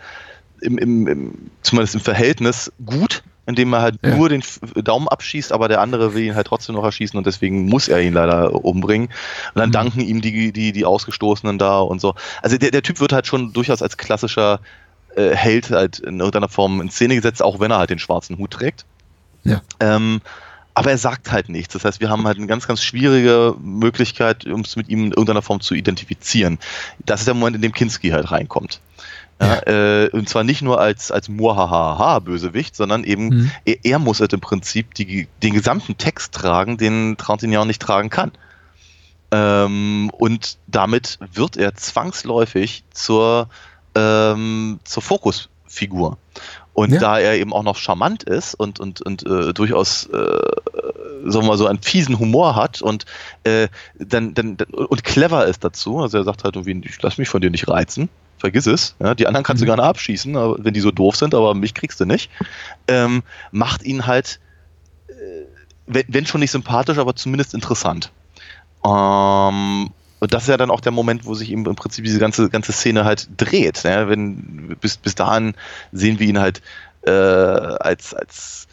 [0.62, 4.16] im, im, im, zumindest im Verhältnis gut, indem er halt Ja.
[4.16, 4.44] nur den
[4.84, 8.00] Daumen abschießt, aber der andere will ihn halt trotzdem noch erschießen und deswegen muss er
[8.02, 9.08] ihn leider umbringen.
[9.08, 9.74] Und dann Mhm.
[9.74, 12.16] danken ihm die, die, die Ausgestoßenen da und so.
[12.42, 14.60] Also der, der Typ wird halt schon durchaus als klassischer
[15.16, 18.38] äh, Held halt in irgendeiner Form in Szene gesetzt, auch wenn er halt den schwarzen
[18.38, 18.86] Hut trägt.
[19.44, 19.62] Ja.
[19.80, 20.22] Ähm,
[20.74, 21.74] aber er sagt halt nichts.
[21.74, 25.42] Das heißt, wir haben halt eine ganz, ganz schwierige Möglichkeit, uns mit ihm in irgendeiner
[25.42, 26.60] Form zu identifizieren.
[27.06, 28.80] Das ist der Moment, in dem Kinski halt reinkommt.
[29.42, 33.52] Ja, äh, und zwar nicht nur als, als Muahaha-Bösewicht, sondern eben, Mhm.
[33.66, 38.10] er, er muss halt im Prinzip die, den gesamten Text tragen, den Trintignant nicht tragen
[38.12, 38.32] kann.
[39.32, 43.48] Ähm, und damit wird er zwangsläufig zur,
[43.96, 46.18] ähm, zur Fokusfigur.
[46.74, 47.00] Und Ja.
[47.00, 50.40] da er eben auch noch charmant ist und, und, und äh, durchaus, äh,
[51.26, 53.06] sagen wir mal so, einen fiesen Humor hat und
[53.44, 53.68] äh,
[53.98, 57.42] dann, dann, und clever ist dazu, also er sagt halt irgendwie, ich lass mich von
[57.42, 58.96] dir nicht reizen, vergiss es.
[59.00, 59.70] Ja, die anderen kannst du Mhm.
[59.70, 62.32] gerne abschießen, wenn die so doof sind, aber mich kriegst du nicht.
[62.88, 64.40] Ähm, macht ihn halt,
[65.08, 65.14] äh,
[65.88, 68.12] wenn, wenn schon nicht sympathisch, aber zumindest interessant.
[68.86, 72.20] Ähm, und das ist ja dann auch der Moment, wo sich ihm im Prinzip diese
[72.20, 73.84] ganze, ganze Szene halt dreht.
[73.84, 74.08] Ne?
[74.08, 75.56] Wenn, bis, bis dahin
[75.92, 76.62] sehen wir ihn halt
[77.04, 78.68] äh, als, als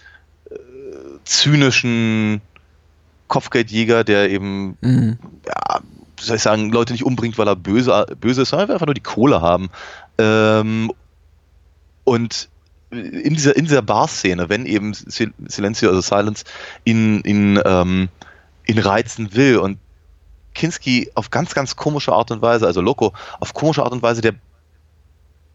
[1.25, 2.41] zynischen
[3.29, 5.19] Kopfgeldjäger, der eben Mhm.
[5.47, 5.81] ja,
[6.21, 9.03] soll ich sagen, Leute nicht umbringt, weil er böse, böse ist, sondern einfach nur die
[9.03, 9.69] Kohle haben.
[10.19, 10.93] Ähm,
[12.05, 12.49] und
[12.91, 16.45] in dieser, in dieser Bar-Szene, wenn eben Sil- Silencio, also Silence,
[16.85, 18.09] ihn, ihn, ähm,
[18.67, 19.79] ihn reizen will und
[20.55, 24.23] Kinski auf ganz, ganz komische Art und Weise, also Loco, auf komische Art und Weise
[24.23, 24.35] der,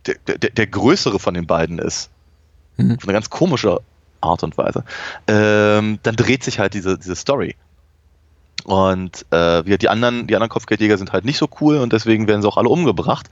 [0.05, 2.09] der, der, der größere von den beiden ist.
[2.77, 2.97] Mhm.
[2.97, 3.81] Auf eine ganz komische
[4.24, 4.84] Art und Weise.
[5.28, 7.55] Ähm, dann dreht sich halt diese, diese Story.
[8.65, 12.28] Und äh, wie die anderen, die anderen Kopfgeldjäger sind halt nicht so cool und deswegen
[12.28, 13.30] werden sie auch alle umgebracht.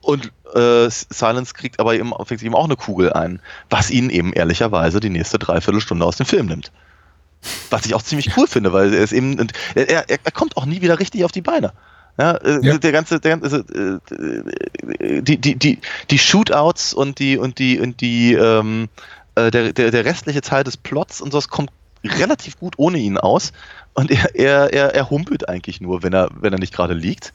[0.00, 4.32] Und äh, Silence kriegt aber eben, fängt eben auch eine Kugel ein, was ihn eben
[4.32, 6.70] ehrlicherweise die nächste Dreiviertelstunde aus dem Film nimmt.
[7.70, 10.56] Was ich auch ziemlich cool finde, weil er ist eben, und er, er, er kommt
[10.56, 11.72] auch nie wieder richtig auf die Beine.
[12.18, 12.78] Ja, äh, Ja.
[12.78, 15.78] der ganze, der ganze, äh, die, die, die,
[16.10, 18.88] die Shootouts und die, und die, und die, ähm,
[19.46, 21.70] äh, der, der, der restliche Teil des Plots und so, das kommt
[22.04, 23.52] relativ gut ohne ihn aus.
[23.94, 27.32] Und er, er, er, er humpelt eigentlich nur, wenn er, wenn er nicht gerade liegt.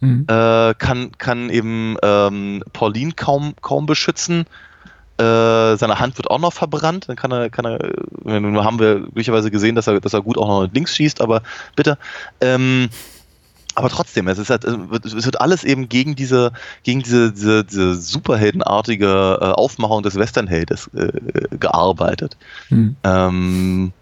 [0.00, 0.24] Mhm.
[0.28, 4.46] Äh, kann, kann eben ähm, Pauline kaum, kaum beschützen.
[5.18, 7.08] Äh, seine Hand wird auch noch verbrannt.
[7.08, 10.22] Dann kann er, kann er, äh, nun haben wir glücklicherweise gesehen, dass er, dass er
[10.22, 11.42] gut auch noch links schießt, aber
[11.76, 11.98] bitte.
[12.40, 12.88] Ähm,
[13.74, 16.52] aber trotzdem, es ist halt, es wird, es wird alles eben gegen diese,
[16.82, 21.12] gegen diese, diese, diese superheldenartige äh, Aufmachung des Westernheldes äh,
[21.56, 22.36] gearbeitet.
[22.68, 22.96] Mhm.
[23.04, 23.92] Ähm,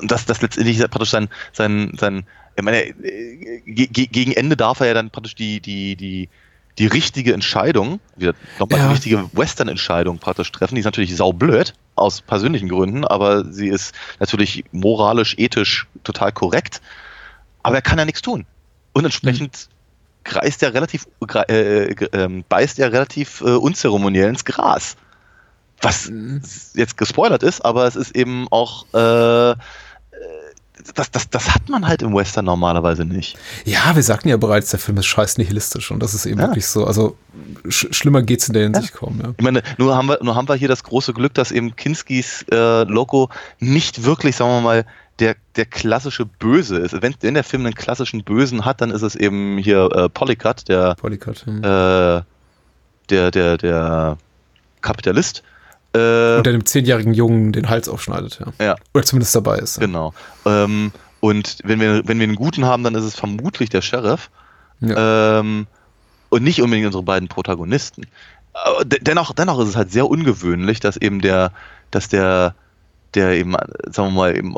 [0.00, 2.24] und das, letztendlich praktisch sein, sein, sein,
[2.56, 6.28] ich meine, äh, ge ge- gegen Ende darf er ja dann praktisch die, die, die,
[6.78, 8.86] die richtige Entscheidung, wieder nochmal Ja.
[8.86, 10.74] die richtige Western-Entscheidung praktisch treffen.
[10.74, 16.80] Die ist natürlich saublöd, aus persönlichen Gründen, aber sie ist natürlich moralisch, ethisch total korrekt.
[17.62, 18.44] Aber er kann ja nichts tun.
[18.96, 19.68] Und entsprechend
[20.24, 21.06] kreist er relativ,
[21.48, 24.96] äh, ähm, beißt er relativ äh, unzeremoniell ins Gras.
[25.82, 26.40] Was Mhm.
[26.74, 29.56] jetzt gespoilert ist, aber es ist eben auch, äh, äh,
[30.94, 33.36] das, das, das hat man halt im Western normalerweise nicht.
[33.66, 36.46] Ja, wir sagten ja bereits, der Film ist scheiß nihilistisch und das ist eben Ja.
[36.46, 36.86] wirklich so.
[36.86, 37.16] Also
[37.68, 39.34] sch schlimmer geht's in der Hinsicht kaum, ja.
[39.36, 42.46] Ich meine, nur haben wir, nur haben wir hier das große Glück, dass eben Kinskis
[42.50, 43.28] äh, Logo
[43.58, 44.86] nicht wirklich, sagen wir mal,
[45.18, 47.00] der, der klassische Böse ist.
[47.00, 50.68] Wenn, wenn der Film einen klassischen Bösen hat, dann ist es eben hier äh, Polycut,
[50.68, 51.46] der, Polycat.
[51.46, 51.58] hm.
[51.58, 52.22] äh,
[53.10, 54.18] der, der, der
[54.82, 55.42] Kapitalist.
[55.94, 58.64] Äh, Und der dem zehnjährigen Jungen den Hals aufschneidet, ja.
[58.64, 58.76] Ja.
[58.92, 59.76] Oder zumindest dabei ist.
[59.76, 59.86] Ja.
[59.86, 60.12] Genau.
[60.44, 64.30] Ähm, und wenn wir, wenn wir einen guten haben, dann ist es vermutlich der Sheriff.
[64.80, 65.40] Ja.
[65.40, 65.66] Ähm,
[66.28, 68.06] und nicht unbedingt unsere beiden Protagonisten.
[68.52, 71.52] Aber de- dennoch, dennoch ist es halt sehr ungewöhnlich, dass eben der,
[71.90, 72.54] dass der,
[73.16, 73.54] der eben,
[73.90, 74.54] sagen wir mal, eben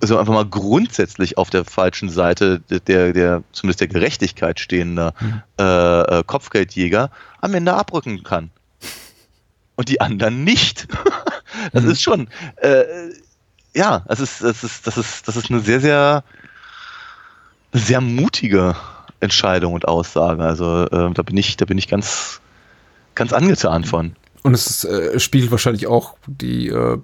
[0.00, 5.42] also einfach mal grundsätzlich auf der falschen Seite der, der, zumindest der Gerechtigkeit stehende Mhm.
[5.58, 7.10] äh, Kopfgeldjäger
[7.40, 8.50] am Ende abrücken kann.
[9.76, 10.86] und die anderen nicht.
[11.72, 11.90] das Mhm.
[11.90, 12.84] ist schon, äh,
[13.74, 16.22] ja, das ist, das ist, das ist, das ist eine sehr, sehr,
[17.72, 18.76] sehr mutige
[19.20, 20.44] Entscheidung und Aussage.
[20.44, 22.40] Also äh, da bin ich, da bin ich ganz,
[23.16, 24.14] ganz angetan von.
[24.44, 26.98] Und es ist, äh, spiegelt wahrscheinlich auch die äh,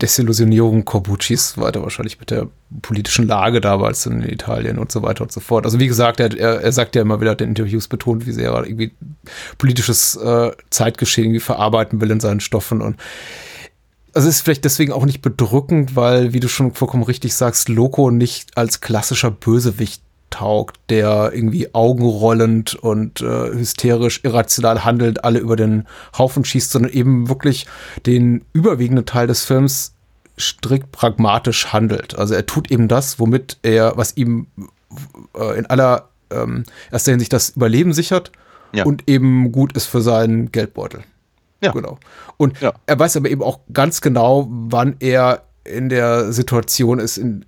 [0.00, 2.48] Desillusionierung Corbuccis weiter wahrscheinlich mit der
[2.82, 5.64] politischen Lage damals in Italien und so weiter und so fort.
[5.64, 8.50] Also wie gesagt, er, er, sagt ja immer wieder, hat in Interviews betont, wie sehr
[8.50, 8.92] er irgendwie
[9.58, 12.96] politisches äh, Zeitgeschehen irgendwie verarbeiten will in seinen Stoffen und
[14.14, 17.68] also es ist vielleicht deswegen auch nicht bedrückend, weil, wie du schon vollkommen richtig sagst,
[17.68, 20.02] Loco nicht als klassischer Bösewicht
[20.34, 25.86] taugt, der irgendwie augenrollend und äh, hysterisch, irrational handelnd alle über den
[26.18, 27.66] Haufen schießt, sondern eben wirklich
[28.06, 29.94] den überwiegenden Teil des Films
[30.38, 32.18] strikt pragmatisch handelt.
[32.18, 34.48] Also er tut eben das, womit er, was ihm
[35.38, 38.32] äh, in aller ähm, erster Hinsicht das Überleben sichert
[38.72, 38.84] Ja.
[38.84, 41.04] und eben gut ist für seinen Geldbeutel.
[41.62, 41.70] Ja.
[41.70, 41.98] Genau.
[42.36, 42.72] Und Ja.
[42.86, 47.46] er weiß aber eben auch ganz genau, wann er in der Situation ist, in,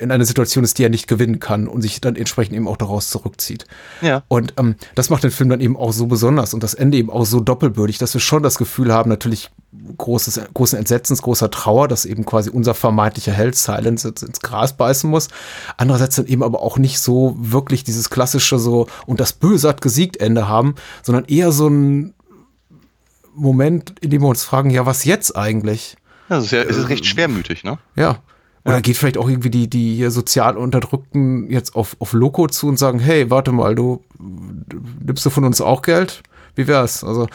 [0.00, 2.76] in einer Situation ist, die er nicht gewinnen kann und sich dann entsprechend eben auch
[2.76, 3.66] daraus zurückzieht.
[4.00, 4.22] Ja.
[4.28, 7.10] Und ähm, das macht den Film dann eben auch so besonders und das Ende eben
[7.10, 9.50] auch so doppelbürdig, dass wir schon das Gefühl haben, natürlich
[9.98, 14.76] großes, großen Entsetzens, großer Trauer, dass eben quasi unser vermeintlicher Held Silence ins, ins Gras
[14.76, 15.28] beißen muss.
[15.76, 19.80] Andererseits dann eben aber auch nicht so wirklich dieses klassische so und das Böse hat
[19.80, 22.14] gesiegt Ende haben, sondern eher so ein
[23.34, 25.96] Moment, in dem wir uns fragen, ja, was jetzt eigentlich?
[26.28, 27.78] Das ist ja, es ist recht schwermütig, ne?
[27.96, 28.18] Ja.
[28.64, 32.68] Oder geht vielleicht auch irgendwie die, die hier sozial Unterdrückten jetzt auf, auf Loco zu
[32.68, 34.02] und sagen, hey, warte mal, du
[35.04, 36.22] nimmst du von uns auch Geld?
[36.56, 37.02] Wie wär's?
[37.04, 37.26] Also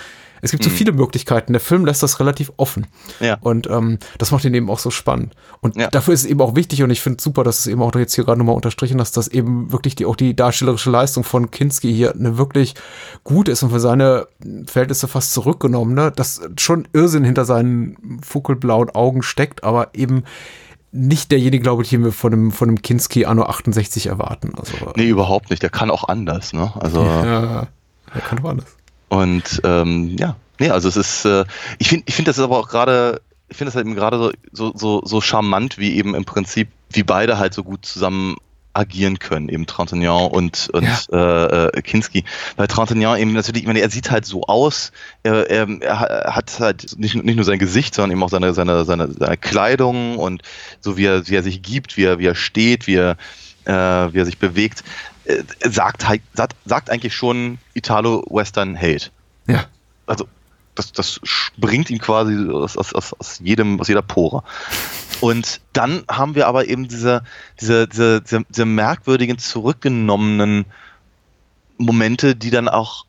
[0.41, 1.53] es gibt so viele Möglichkeiten.
[1.53, 2.85] Der Film lässt das relativ offen.
[3.19, 3.37] Ja.
[3.41, 5.33] Und ähm, das macht ihn eben auch so spannend.
[5.61, 5.89] Und Ja.
[5.89, 7.95] dafür ist es eben auch wichtig und ich finde es super, dass es eben auch
[7.95, 11.49] jetzt hier gerade nochmal unterstrichen hast, dass eben wirklich die, auch die darstellerische Leistung von
[11.49, 12.75] Kinski hier eine wirklich
[13.23, 14.27] gut ist und für seine
[14.67, 16.11] Verhältnisse fast zurückgenommen, ne?
[16.15, 20.25] dass schon Irrsinn hinter seinen funkelblauen Augen steckt, aber eben
[20.95, 24.53] nicht derjenige, glaube ich, den wir von einem, von einem Kinski Anno 68 erwarten.
[24.57, 25.61] Also, Nee, überhaupt nicht.
[25.61, 26.71] Der kann auch anders, ne?
[26.79, 27.67] Also ja,
[28.13, 28.75] er kann doch anders.
[29.09, 31.45] Und ähm, ja, nee, also es ist, äh,
[31.77, 34.17] ich finde, ich finde das ist aber auch gerade, ich finde das halt eben gerade
[34.17, 38.37] so, so, so, so charmant, wie eben im Prinzip, wie beide halt so gut zusammen
[38.75, 42.23] agieren können, eben Trintignant und, und äh, äh, Kinski.
[42.57, 44.91] Weil Trintignant eben natürlich, ich meine, er sieht halt so aus,
[45.23, 48.53] er, er, er ha- hat halt nicht, nicht nur sein Gesicht, sondern eben auch seine,
[48.53, 50.41] seine, seine, seine Kleidung und
[50.81, 53.17] so wie er, wie er sich gibt, wie er, wie er steht, wie er,
[53.65, 54.83] äh, wie er sich bewegt,
[55.25, 59.09] äh, sagt, halt- sagt, sagt eigentlich schon Italo-Western-Hate
[59.47, 59.65] Ja.
[60.05, 60.27] also
[60.75, 64.43] das, das springt ihm quasi aus, aus, aus, jedem, aus jeder Pore.
[65.21, 67.23] Und dann haben wir aber eben diese,
[67.59, 70.65] diese, diese, diese, merkwürdigen, zurückgenommenen
[71.77, 73.05] Momente, die dann auch,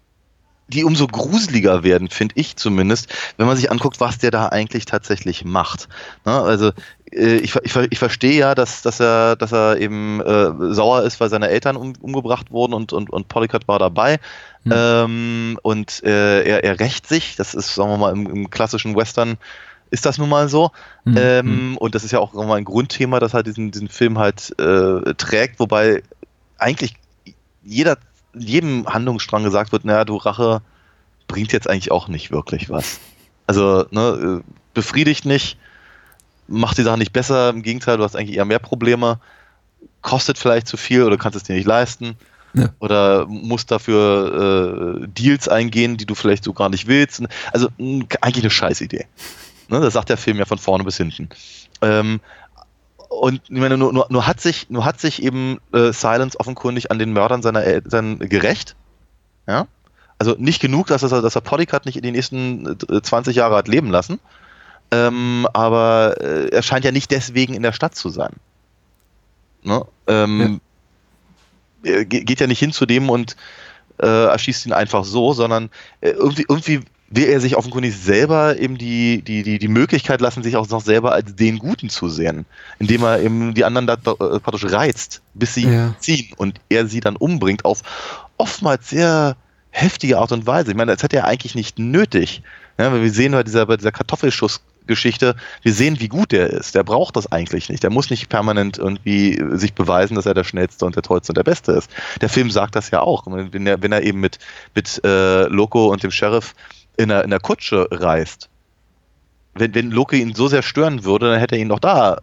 [0.69, 4.85] die umso gruseliger werden, finde ich zumindest, wenn man sich anguckt, was der da eigentlich
[4.85, 5.89] tatsächlich macht.
[6.25, 6.33] Ne?
[6.33, 6.73] Also
[7.17, 11.03] ich, ver- ich, ver- ich verstehe ja, dass, dass, er, dass er eben äh, sauer
[11.03, 14.19] ist, weil seine Eltern um, umgebracht wurden und, und, und Polycat war dabei.
[14.65, 14.73] Hm.
[14.75, 18.97] Ähm, und äh, er, er rächt sich, das ist, sagen wir mal, im, im klassischen
[18.97, 19.37] Western
[19.91, 20.73] ist das nun mal so.
[21.05, 24.19] Hm, Ähm, und das ist ja auch nochmal ein Grundthema, das halt diesen, diesen Film
[24.19, 26.03] halt äh, trägt, wobei
[26.59, 26.95] eigentlich
[27.63, 27.97] jeder,
[28.35, 30.61] jedem Handlungsstrang gesagt wird, naja, du Rache
[31.29, 33.01] bringt jetzt eigentlich auch nicht wirklich was.
[33.47, 35.57] Also, ne, äh, befriedigt nicht,
[36.49, 39.21] macht die Sache nicht besser, im Gegenteil, du hast eigentlich eher mehr Probleme,
[40.03, 42.17] kostet vielleicht zu viel oder kannst es dir nicht leisten.
[42.55, 42.71] Ja.
[42.79, 47.23] Oder musst dafür äh, Deals eingehen, die du vielleicht so gar nicht willst.
[47.53, 49.05] Also mh, eigentlich eine Scheißidee.
[49.69, 51.29] Ne, das sagt der Film ja von vorne bis hinten.
[51.83, 52.21] Ähm,
[53.09, 56.91] und ich meine, nur, nur, nur, hat sich, nur hat sich eben äh, Silence offenkundig
[56.91, 58.75] an den Mördern seiner Eltern gerecht.
[59.47, 59.67] Ja?
[60.19, 63.57] Also nicht genug, dass er, dass er Polycat nicht in den nächsten äh, 20 Jahre
[63.57, 64.19] hat leben lassen.
[64.91, 68.33] Ähm, aber äh, er scheint ja nicht deswegen in der Stadt zu sein.
[69.63, 69.85] Ne?
[70.07, 70.61] Ähm,
[71.83, 73.37] er ge- geht ja nicht hin zu dem und
[73.99, 75.71] äh, erschießt ihn einfach so, sondern
[76.01, 80.43] äh, irgendwie, irgendwie will er sich offenkundig selber eben die, die, die, die Möglichkeit lassen,
[80.43, 82.47] sich auch noch selber als den Guten zu sehen,
[82.79, 85.95] indem er eben die anderen da äh, praktisch reizt, bis sie Ja.
[85.99, 87.83] ziehen und er sie dann umbringt auf
[88.37, 89.37] oftmals sehr
[89.71, 90.71] heftige Art und Weise.
[90.71, 92.43] Ich meine, das hätte er eigentlich nicht nötig.
[92.79, 93.93] Ja, weil wir sehen bei dieser, bei dieser
[94.87, 96.75] Kartoffelschussgeschichte, wir sehen, wie gut der ist.
[96.75, 97.83] Der braucht das eigentlich nicht.
[97.83, 101.37] Der muss nicht permanent irgendwie sich beweisen, dass er der Schnellste und der Tollste und
[101.37, 101.91] der Beste ist.
[102.21, 103.25] Der Film sagt das ja auch.
[103.27, 104.39] Wenn er, wenn er eben mit,
[104.75, 106.55] mit äh, Loco und dem Sheriff
[106.97, 108.49] in der, in der Kutsche reist,
[109.55, 112.19] wenn, wenn Loco ihn so sehr stören würde, dann hätte er ihn doch da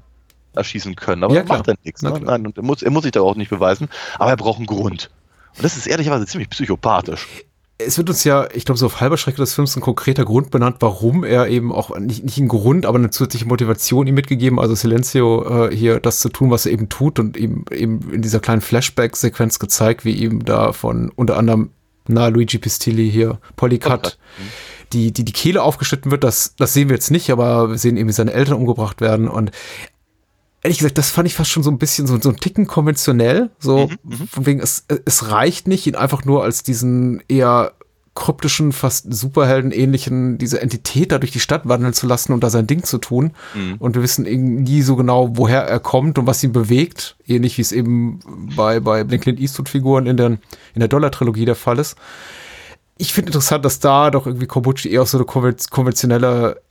[0.55, 1.23] erschießen können.
[1.23, 2.01] Aber Ja, das macht er nichts.
[2.01, 2.11] Ne?
[2.11, 2.37] klar.
[2.37, 3.89] Nein, und er muss, er muss sich da auch nicht beweisen,
[4.19, 5.09] aber er braucht einen Grund.
[5.55, 7.27] Und das ist ehrlicherweise ziemlich psychopathisch.
[7.85, 10.51] Es wird uns ja, ich glaube, so auf halber Strecke des Films ein konkreter Grund
[10.51, 14.59] benannt, warum er eben auch, nicht, nicht ein Grund, aber eine zusätzliche Motivation ihm mitgegeben,
[14.59, 18.21] also Silencio äh, hier das zu tun, was er eben tut und ihm eben in
[18.21, 21.71] dieser kleinen Flashback-Sequenz gezeigt, wie ihm da von unter anderem,
[22.07, 24.17] na, Luigi Pistilli hier, Polycat,
[24.91, 27.97] die, die, die Kehle aufgeschnitten wird, das, das sehen wir jetzt nicht, aber wir sehen
[27.97, 29.51] eben, wie seine Eltern umgebracht werden und
[30.63, 33.49] ehrlich gesagt, das fand ich fast schon so ein bisschen so, so ein Ticken konventionell.
[33.59, 37.73] So, mhm, von wegen, es, es reicht nicht, ihn einfach nur als diesen eher
[38.15, 42.67] kryptischen, fast Superhelden-ähnlichen, diese Entität da durch die Stadt wandeln zu lassen und da sein
[42.67, 43.31] Ding zu tun.
[43.55, 43.75] Mhm.
[43.79, 47.17] Und wir wissen nie so genau, woher er kommt und was ihn bewegt.
[47.27, 48.19] Ähnlich wie es eben
[48.55, 50.39] bei, bei den Clint Eastwood-Figuren in der, in
[50.79, 51.97] der Dollar-Trilogie der Fall ist.
[52.97, 56.61] Ich finde interessant, dass da doch irgendwie Kobuchi eher auf so eine konventionelle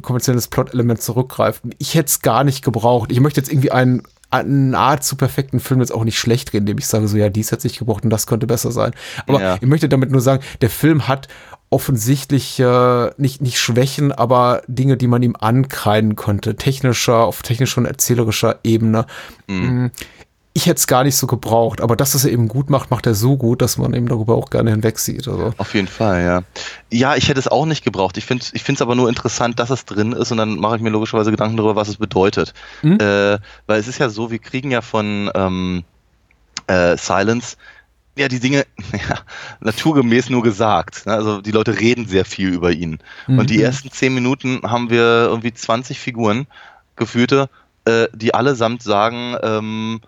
[0.00, 1.62] konventionelles Plot-Element zurückgreift.
[1.78, 3.12] Ich hätte es gar nicht gebraucht.
[3.12, 6.62] Ich möchte jetzt irgendwie einen, einen Art zu perfekten Film jetzt auch nicht schlecht reden,
[6.62, 8.92] indem ich sage, so ja, dies hätte sich gebraucht und das könnte besser sein.
[9.26, 9.56] Aber ja.
[9.56, 11.28] ich möchte damit nur sagen, der Film hat
[11.70, 16.56] offensichtlich äh, nicht, nicht Schwächen, aber Dinge, die man ihm ankreiden könnte.
[16.56, 19.06] Technischer, auf technischer und erzählerischer Ebene.
[19.48, 19.90] Mhm.
[20.54, 23.14] Ich hätte es gar nicht so gebraucht, aber dass es eben gut macht, macht er
[23.14, 25.26] so gut, dass man eben darüber auch gerne hinwegsieht.
[25.26, 25.54] Also.
[25.56, 26.42] Auf jeden Fall, ja.
[26.90, 28.18] Ja, ich hätte es auch nicht gebraucht.
[28.18, 30.82] Ich finde es ich aber nur interessant, dass es drin ist und dann mache ich
[30.82, 32.52] mir logischerweise Gedanken darüber, was es bedeutet.
[32.82, 32.98] Mhm.
[33.00, 35.84] Äh, weil es ist ja so, wir kriegen ja von ähm,
[36.66, 37.56] äh, Silence
[38.16, 39.20] ja die Dinge ja,
[39.60, 41.06] naturgemäß nur gesagt.
[41.06, 41.14] Ne?
[41.14, 42.98] Also die Leute reden sehr viel über ihn.
[43.26, 43.38] Mhm.
[43.38, 46.46] Und die ersten zehn Minuten haben wir irgendwie 20 Figuren,
[46.96, 47.48] gefühlte,
[47.84, 50.00] äh, die allesamt sagen, ähm,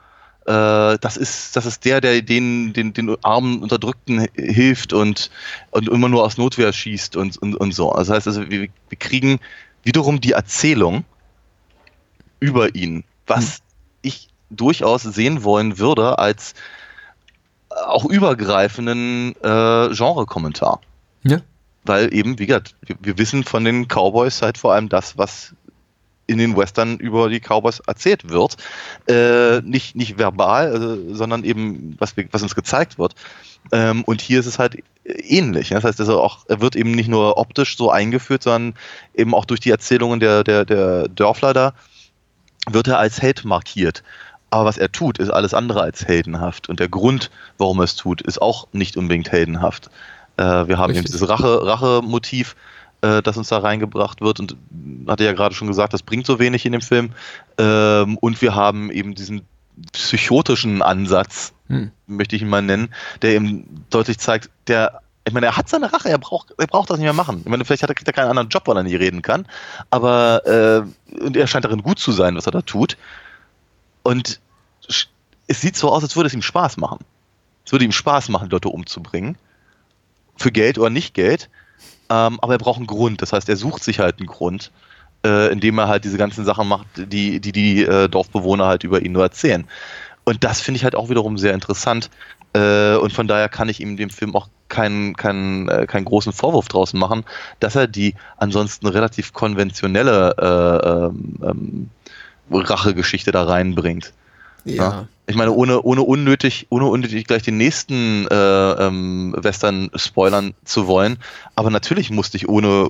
[0.47, 5.31] äh, das ist, das ist der, der den, den, den armen Unterdrückten hilft und,
[5.71, 7.93] und immer nur aus Notwehr schießt und, und, und so.
[7.93, 9.41] Das heißt also, wir, wir kriegen
[9.85, 11.05] wiederum die Erzählung
[12.41, 13.61] über ihn, was hm.
[14.03, 16.55] ich durchaus sehen wollen würde als
[17.71, 20.81] auch übergreifenden äh, Genre-Kommentar.
[21.23, 21.41] Ja.
[21.85, 25.55] Weil eben, wie gesagt, wir, wir wissen von den Cowboys halt vor allem das, was
[26.27, 28.57] in den Western über die Cowboys erzählt wird.
[29.09, 30.75] Äh, nicht, nicht verbal,
[31.11, 33.15] äh, sondern eben, was, was uns gezeigt wird.
[33.73, 35.71] Ähm, und hier ist es halt ähnlich.
[35.71, 38.75] Das heißt, also auch, er wird eben nicht nur optisch so eingeführt, sondern
[39.15, 41.75] eben auch durch die Erzählungen der, der, der Dörfler da,
[42.69, 44.03] wird er als Held markiert.
[44.51, 46.69] Aber was er tut, ist alles andere als heldenhaft.
[46.69, 49.91] Und der Grund, warum er es tut, ist auch nicht unbedingt heldenhaft.
[50.37, 51.07] Äh, wir haben Richtig.
[51.07, 52.57] eben dieses Rache, Rache-Motiv,
[53.05, 54.41] äh, das uns da reingebracht wird.
[54.41, 54.57] Und
[55.07, 57.13] hatte ja gerade schon gesagt, das bringt so wenig in dem Film.
[57.59, 59.43] Ähm, und wir haben eben diesen
[59.93, 61.91] psychotischen Ansatz, hm.
[62.07, 65.91] möchte ich ihn mal nennen, der eben deutlich zeigt, der ich meine, er hat seine
[65.91, 67.41] Rache, er braucht, er braucht das nicht mehr machen.
[67.45, 69.47] Ich meine, vielleicht hat er, kriegt er keinen anderen Job, weil er nicht reden kann.
[69.89, 72.99] Aber äh, und er scheint darin gut zu sein, was er da tut.
[74.03, 74.39] Und
[75.47, 76.99] es sieht so aus, als würde es ihm Spaß machen.
[77.65, 79.39] Es würde ihm Spaß machen, Leute umzubringen.
[80.37, 81.49] Für Geld oder nicht Geld.
[82.11, 83.23] Ähm, aber er braucht einen Grund.
[83.23, 84.71] Das heißt, er sucht sich halt einen Grund,
[85.25, 89.03] äh, indem er halt diese ganzen Sachen macht, die die, die äh, Dorfbewohner halt über
[89.03, 89.67] ihn nur erzählen.
[90.25, 92.11] Und das finde ich halt auch wiederum sehr interessant.
[92.55, 96.33] Äh, und von daher kann ich ihm dem Film auch keinen, keinen, äh, keinen großen
[96.33, 97.25] Vorwurf draußen machen,
[97.61, 101.91] dass er die ansonsten relativ konventionelle äh, ähm, ähm
[102.51, 104.13] Rachegeschichte da reinbringt.
[104.65, 104.75] Ja.
[104.75, 105.09] ja.
[105.27, 110.87] Ich meine, ohne, ohne unnötig, ohne unnötig gleich den nächsten äh, ähm, Western spoilern zu
[110.87, 111.19] wollen.
[111.55, 112.89] Aber natürlich musste ich ohne,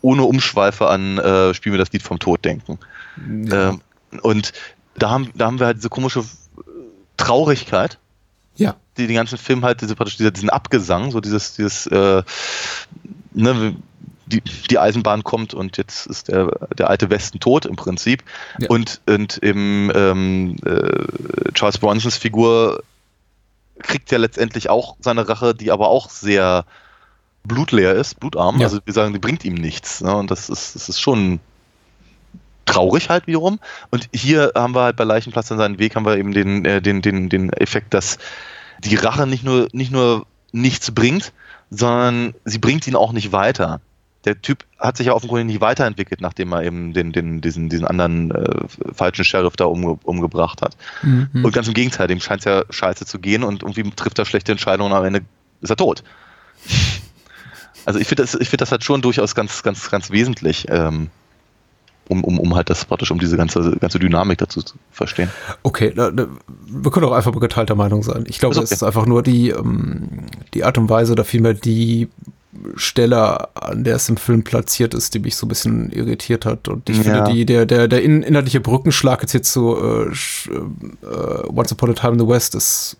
[0.00, 2.78] ohne Umschweife an äh, Spiel mir das Lied vom Tod denken.
[3.46, 3.70] Ja.
[3.70, 3.80] Ähm,
[4.22, 4.52] und
[4.96, 6.24] da haben, da haben wir halt diese komische
[7.16, 7.98] Traurigkeit.
[8.54, 8.76] Ja.
[8.96, 12.22] Die den ganzen Film halt, diese, praktisch diesen Abgesang, so dieses, dieses, äh,
[13.32, 13.76] ne,
[14.32, 18.24] die, die Eisenbahn kommt und jetzt ist der, der alte Westen tot im Prinzip.
[18.58, 18.68] Ja.
[18.68, 22.82] Und, und im ähm, äh, Charles Bronsons Figur
[23.80, 26.64] kriegt ja letztendlich auch seine Rache, die aber auch sehr
[27.44, 28.58] blutleer ist, blutarm.
[28.58, 28.66] Ja.
[28.66, 30.00] Also wir sagen, die bringt ihm nichts.
[30.00, 30.14] Ne?
[30.14, 31.40] Und das ist, das ist schon
[32.64, 33.58] traurig halt wiederum.
[33.90, 36.80] Und hier haben wir halt bei Leichenplatz an seinen Weg haben wir eben den, äh,
[36.80, 38.18] den, den, den Effekt, dass
[38.78, 41.32] die Rache nicht nur, nicht nur nichts bringt,
[41.70, 43.80] sondern sie bringt ihn auch nicht weiter
[44.24, 47.86] der Typ hat sich ja offenkundig nicht weiterentwickelt, nachdem er eben den, den, diesen, diesen
[47.86, 48.64] anderen äh,
[48.94, 50.76] falschen Sheriff da umge umgebracht hat.
[51.02, 51.44] Mhm.
[51.44, 54.24] Und ganz im Gegenteil, dem scheint es ja scheiße zu gehen und irgendwie trifft er
[54.24, 55.22] schlechte Entscheidungen und am Ende
[55.60, 56.02] ist er tot.
[57.84, 61.10] Also ich finde das, ich das halt schon durchaus ganz, ganz, ganz wesentlich, ähm,
[62.08, 65.30] um, um, um halt das praktisch, um diese ganze, ganze Dynamik dazu zu verstehen.
[65.64, 66.28] Okay, na, na,
[66.64, 68.24] wir können auch einfach geteilter Meinung sein.
[68.28, 68.64] Ich glaube, okay.
[68.64, 72.08] es ist einfach nur die, ähm, die Art und Weise oder vielmehr die
[72.76, 76.68] Stelle, an der es im Film platziert ist, die mich so ein bisschen irritiert hat.
[76.68, 77.02] Und ich Ja.
[77.02, 81.90] finde, die, der, der, der in, inhaltliche Brückenschlag jetzt, jetzt so äh, äh, Once Upon
[81.90, 82.96] a Time in the West ist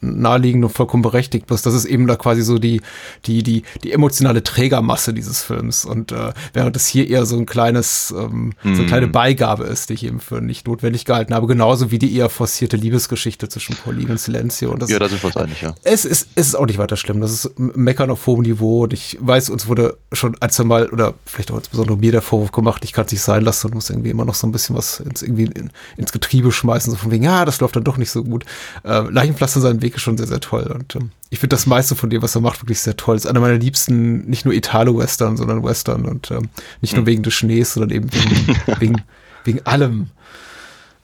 [0.00, 1.46] naheliegend und vollkommen berechtigt.
[1.46, 2.80] Bloß das ist eben da quasi so die,
[3.26, 5.84] die, die, die emotionale Trägermasse dieses Films.
[5.84, 9.90] Und äh, während es hier eher so ein kleines, ähm, so eine kleine Beigabe ist,
[9.90, 13.74] die ich eben für nicht notwendig gehalten habe, genauso wie die eher forcierte Liebesgeschichte zwischen
[13.76, 14.70] Pauline und Silencio.
[14.72, 15.74] Und das Ja, da sind wir uns einig, ja.
[15.82, 17.20] es ist, es ist auch nicht weiter schlimm.
[17.20, 18.86] Das ist Meckern auf hohem Niveau.
[18.92, 22.20] Und ich weiß, uns wurde schon ein, zwei Mal, oder vielleicht auch insbesondere mir der
[22.20, 24.52] Vorwurf gemacht, ich kann es nicht sein lassen und muss irgendwie immer noch so ein
[24.52, 26.90] bisschen was ins, irgendwie in, ins Getriebe schmeißen.
[26.90, 28.44] So von wegen, ja, das läuft dann doch nicht so gut.
[28.84, 30.64] Äh, Leichenpflaster seinen Weg ist schon sehr, sehr toll.
[30.64, 33.16] Und ähm, ich finde das meiste von dem, was er macht, wirklich sehr toll.
[33.16, 36.04] ist einer meiner liebsten, nicht nur Italo-Western, sondern Western.
[36.04, 36.50] Und ähm,
[36.82, 39.02] nicht nur wegen des Schnees, sondern eben wegen, wegen,
[39.44, 40.10] wegen allem.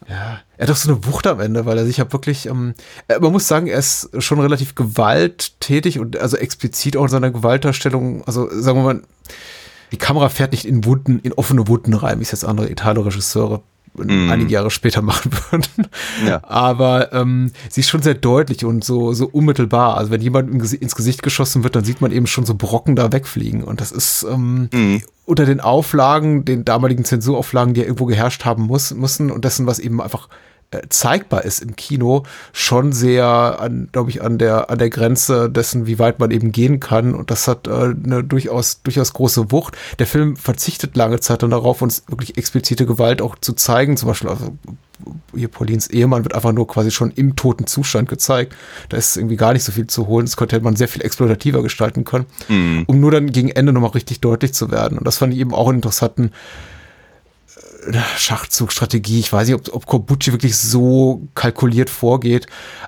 [0.08, 2.72] Ja, er hat doch so eine Wucht am Ende, weil er sich ja wirklich, ähm,
[3.08, 7.30] äh, man muss sagen, er ist schon relativ gewalttätig und also explizit auch in seiner
[7.30, 9.02] Gewaltdarstellung, also sagen wir mal,
[9.92, 13.62] die Kamera fährt nicht in Wunden, in offene Wunden rein, wie es jetzt andere Italo-Regisseure
[14.06, 14.30] Mm.
[14.30, 15.86] einige Jahre später machen würden.
[16.26, 16.40] Ja.
[16.44, 19.96] Aber ähm, sie ist schon sehr deutlich und so, so unmittelbar.
[19.96, 23.12] Also wenn jemand ins Gesicht geschossen wird, dann sieht man eben schon so Brocken da
[23.12, 23.64] wegfliegen.
[23.64, 25.02] Und das ist ähm, Mhm.
[25.24, 29.66] unter den Auflagen, den damaligen Zensurauflagen, die ja irgendwo geherrscht haben muss, müssen und dessen,
[29.66, 30.28] was eben einfach
[30.90, 35.86] zeigbar ist im Kino, schon sehr, an, glaube ich, an der, an der Grenze dessen,
[35.86, 37.14] wie weit man eben gehen kann.
[37.14, 39.76] Und das hat äh, eine durchaus, durchaus große Wucht.
[39.98, 43.96] Der Film verzichtet lange Zeit dann darauf, uns wirklich explizite Gewalt auch zu zeigen.
[43.96, 44.56] Zum Beispiel, also,
[45.34, 48.54] hier Paulins Ehemann wird einfach nur quasi schon im toten Zustand gezeigt.
[48.90, 50.26] Da ist irgendwie gar nicht so viel zu holen.
[50.26, 52.84] Das könnte man sehr viel exploitativer gestalten können, Mhm.
[52.86, 54.98] um nur dann gegen Ende nochmal richtig deutlich zu werden.
[54.98, 56.30] Und das fand ich eben auch einen interessanten äh,
[58.16, 59.20] Schachzugstrategie.
[59.20, 62.46] Ich weiß nicht, ob, ob Corbucci wirklich so kalkuliert vorgeht,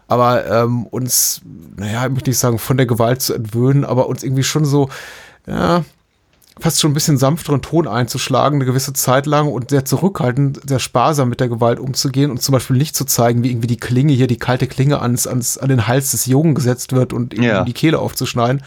[0.08, 1.42] aber ähm, uns,
[1.76, 4.88] naja, ich möchte nicht sagen, von der Gewalt zu entwöhnen, aber uns irgendwie schon so,
[5.46, 5.84] ja,
[6.60, 10.78] fast schon ein bisschen sanfteren Ton einzuschlagen, eine gewisse Zeit lang und sehr zurückhaltend, sehr
[10.78, 14.12] sparsam mit der Gewalt umzugehen und zum Beispiel nicht zu zeigen, wie irgendwie die Klinge
[14.12, 17.42] hier, die kalte Klinge ans, ans, an den Hals des Jungen gesetzt wird und ihm
[17.42, 17.64] Ja.
[17.64, 18.62] die Kehle aufzuschneiden.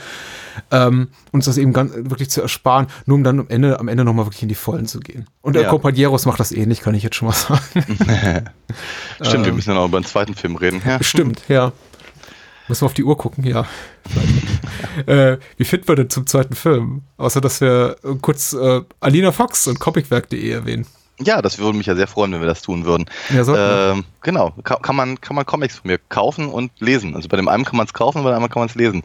[0.71, 4.03] Ähm, uns das eben ganz, wirklich zu ersparen, nur um dann am Ende, am Ende
[4.03, 5.25] nochmal wirklich in die Vollen zu gehen.
[5.41, 5.71] Und der Ja.
[5.71, 7.59] Compañeros macht das ähnlich, kann ich jetzt schon mal sagen.
[9.21, 10.81] Stimmt, wir müssen dann auch über den zweiten Film reden.
[10.85, 11.01] Ja.
[11.01, 11.71] Stimmt, ja.
[12.67, 13.65] Müssen wir auf die Uhr gucken, ja.
[15.05, 17.01] äh, wie finden wir denn zum zweiten Film?
[17.17, 20.85] Außer, dass wir äh, kurz äh, Alina Fox und comicwerk.de erwähnen.
[21.19, 23.05] ja, das würde mich ja sehr freuen, wenn wir das tun würden.
[23.29, 23.93] Ja, wir.
[23.93, 27.15] Ähm, genau, kann, kann, man, kann man Comics von mir kaufen und lesen.
[27.15, 29.03] Also bei dem einen kann man es kaufen, bei dem anderen kann man es lesen.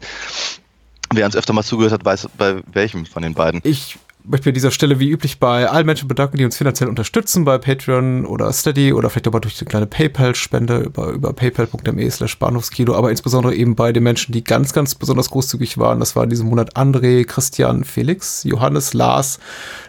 [1.11, 3.61] Wer uns öfter mal zugehört hat, weiß bei welchem von den beiden.
[3.63, 3.97] Ich
[4.29, 7.45] möchte mir an dieser Stelle wie üblich bei allen Menschen bedanken, die uns finanziell unterstützen,
[7.45, 12.37] bei Patreon oder Steady oder vielleicht aber durch eine kleine PayPal-Spende über, über paypal.me slash
[12.37, 15.99] Bahnhofskino, aber insbesondere eben bei den Menschen, die ganz, ganz besonders großzügig waren.
[15.99, 19.39] Das war in diesem Monat André, Christian, Felix, Johannes, Lars,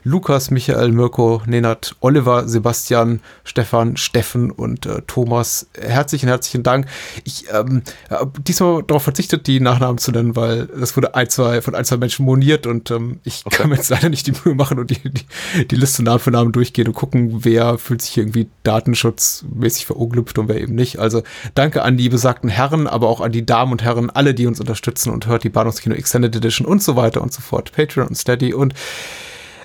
[0.04, 5.68] Lukas, Michael, Mirko, Nenad, Oliver, Sebastian, Stefan, Steffen und äh, Thomas.
[5.78, 6.86] Herzlichen, herzlichen Dank.
[7.24, 11.60] Ich ähm, hab diesmal darauf verzichtet, die Nachnamen zu nennen, weil das wurde ein, zwei,
[11.60, 14.54] von ein, zwei Menschen moniert und ähm, ich kann mir jetzt leider nicht die Mühe
[14.54, 18.16] machen und die, die, die Liste Namen für Namen durchgehen und gucken, wer fühlt sich
[18.18, 20.98] irgendwie datenschutzmäßig verunglüpft und wer eben nicht.
[20.98, 21.22] Also
[21.54, 24.60] danke an die besagten Herren, aber auch an die Damen und Herren, alle, die uns
[24.60, 27.72] unterstützen und hört die Bahnhofskino Extended Edition und so weiter und so fort.
[27.72, 28.74] Patreon und Steady und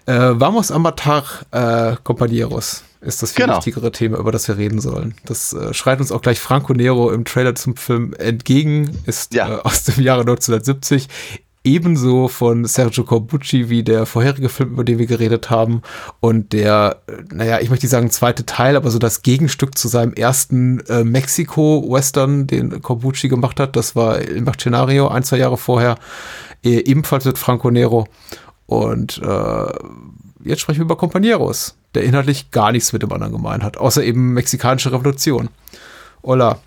[0.05, 3.57] äh, Vamos a matar äh, compañeros ist das viel Genau.
[3.57, 5.13] wichtigere Thema, über das wir reden sollen.
[5.25, 9.57] Das äh, schreit uns auch gleich Franco Nero im Trailer zum Film entgegen, ist Ja.
[9.57, 11.07] äh, aus dem Jahre 1970.
[11.65, 15.81] Ebenso von Sergio Corbucci wie der vorherige Film, über den wir geredet haben.
[16.19, 19.87] Und der, äh, naja, ich möchte nicht sagen zweite Teil, aber so das Gegenstück zu
[19.87, 23.75] seinem ersten äh, Mexiko-Western, den Corbucci gemacht hat.
[23.75, 25.97] Das war El Mercenario, ein, zwei Jahre vorher.
[26.63, 28.07] Äh, ebenfalls mit Franco Nero.
[28.67, 29.73] Und äh,
[30.43, 34.03] jetzt sprechen wir über Compañeros, der inhaltlich gar nichts mit dem anderen gemein hat, außer
[34.03, 35.49] eben mexikanische Revolution.
[36.23, 36.59] Hola,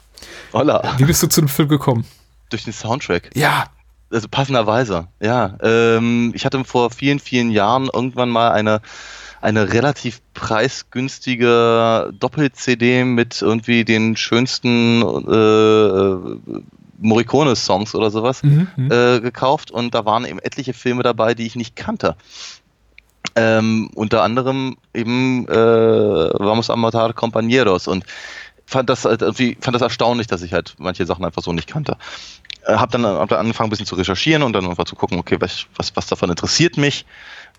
[0.52, 2.04] Holla, wie bist du zu dem Film gekommen?
[2.50, 3.30] durch den Soundtrack.
[3.34, 3.66] Ja,
[4.10, 5.56] Also passenderweise, ja.
[5.62, 8.80] Ähm, ich hatte vor vielen, vielen Jahren irgendwann mal eine,
[9.40, 16.58] eine relativ preisgünstige Doppel-CD mit irgendwie den schönsten äh,
[17.00, 18.90] Morricone-Songs oder sowas Mhm, mhm.
[18.90, 22.16] äh, gekauft und da waren eben etliche Filme dabei, die ich nicht kannte.
[23.34, 28.04] Ähm, unter anderem eben äh, Vamos a matar compañeros und
[28.66, 31.68] fand das halt irgendwie fand das erstaunlich, dass ich halt manche Sachen einfach so nicht
[31.68, 31.96] kannte.
[32.66, 35.18] Äh, hab dann, hab dann angefangen ein bisschen zu recherchieren und dann einfach zu gucken,
[35.18, 37.06] okay, was, was, was davon interessiert mich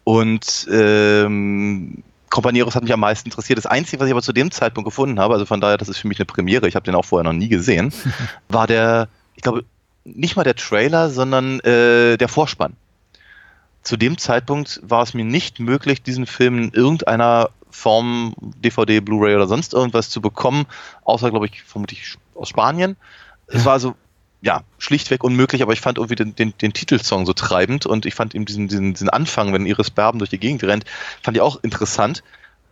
[0.04, 3.58] und ähm, Compañeros hat mich am meisten interessiert.
[3.58, 5.98] Das Einzige, was ich aber zu dem Zeitpunkt gefunden habe, also von daher, das ist
[5.98, 7.94] für mich eine Premiere, ich habe den auch vorher noch nie gesehen,
[8.50, 9.66] war der, ich glaube,
[10.06, 12.74] nicht mal der Trailer, sondern äh, der Vorspann.
[13.84, 19.36] zu dem Zeitpunkt war es mir nicht möglich, diesen Film in irgendeiner Form, DVD, Blu-ray
[19.36, 20.66] oder sonst irgendwas zu bekommen,
[21.04, 22.98] außer, glaube ich, vermutlich aus Spanien.
[23.48, 23.96] Es war also,
[24.42, 28.16] ja, schlichtweg unmöglich, aber ich fand irgendwie den, den, den Titelsong so treibend und ich
[28.16, 30.86] fand eben diesen, diesen, diesen Anfang, wenn Iris Berben durch die Gegend rennt,
[31.22, 32.24] fand ich auch interessant.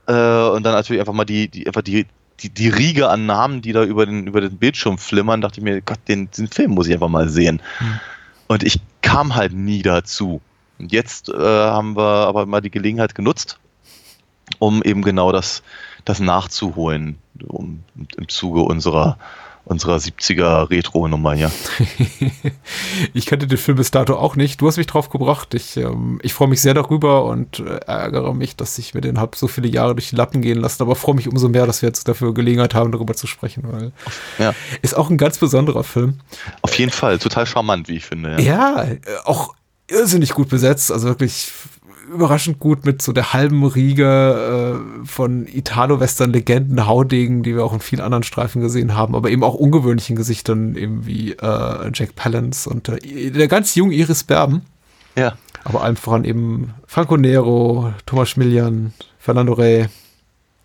[0.08, 2.06] Äh, und dann natürlich einfach mal die, die, einfach die,
[2.40, 5.64] die, die Riege an Namen, die da über den, über den Bildschirm flimmern, dachte ich
[5.64, 7.62] mir, Gott, den, den Film muss ich einfach mal sehen.
[7.80, 8.00] Hm.
[8.48, 10.42] Und ich kam halt nie dazu.
[10.80, 13.60] Und jetzt äh, haben wir aber mal die Gelegenheit genutzt,
[14.60, 15.64] um eben genau das,
[16.06, 19.18] das nachzuholen, um, im Zuge unserer,
[19.68, 21.52] unserer 70er Retro-Nummer hier.
[23.14, 24.62] ich kannte den Film bis dato auch nicht.
[24.62, 25.54] Du hast mich drauf gebracht.
[25.54, 29.20] Ich, ähm, ich freue mich sehr darüber und äh, ärgere mich, dass ich mir den
[29.20, 30.82] hab so viele Jahre durch die Lappen gehen lassen.
[30.84, 33.64] Aber freue mich umso mehr, dass wir jetzt dafür Gelegenheit haben, darüber zu sprechen.
[33.68, 33.92] Weil
[34.38, 34.54] Ja.
[34.82, 36.20] ist auch ein ganz besonderer Film.
[36.62, 38.42] Auf jeden Fall, total charmant, wie ich finde.
[38.42, 38.58] Ja.
[38.78, 39.54] Ja, äh, auch
[39.90, 40.92] irrsinnig gut besetzt.
[40.92, 41.52] Also wirklich
[42.12, 47.80] überraschend gut mit so der halben Riege äh, von Italo-Western-Legenden, Haudegen, die wir auch in
[47.80, 52.70] vielen anderen Streifen gesehen haben, aber eben auch ungewöhnlichen Gesichtern, eben wie äh, Jack Palance
[52.70, 54.62] und äh, der ganz jungen Iris Berben.
[55.16, 55.38] ja.
[55.64, 59.88] Aber allem voran eben Franco Nero, Thomas Schmiljan, Fernando Rey.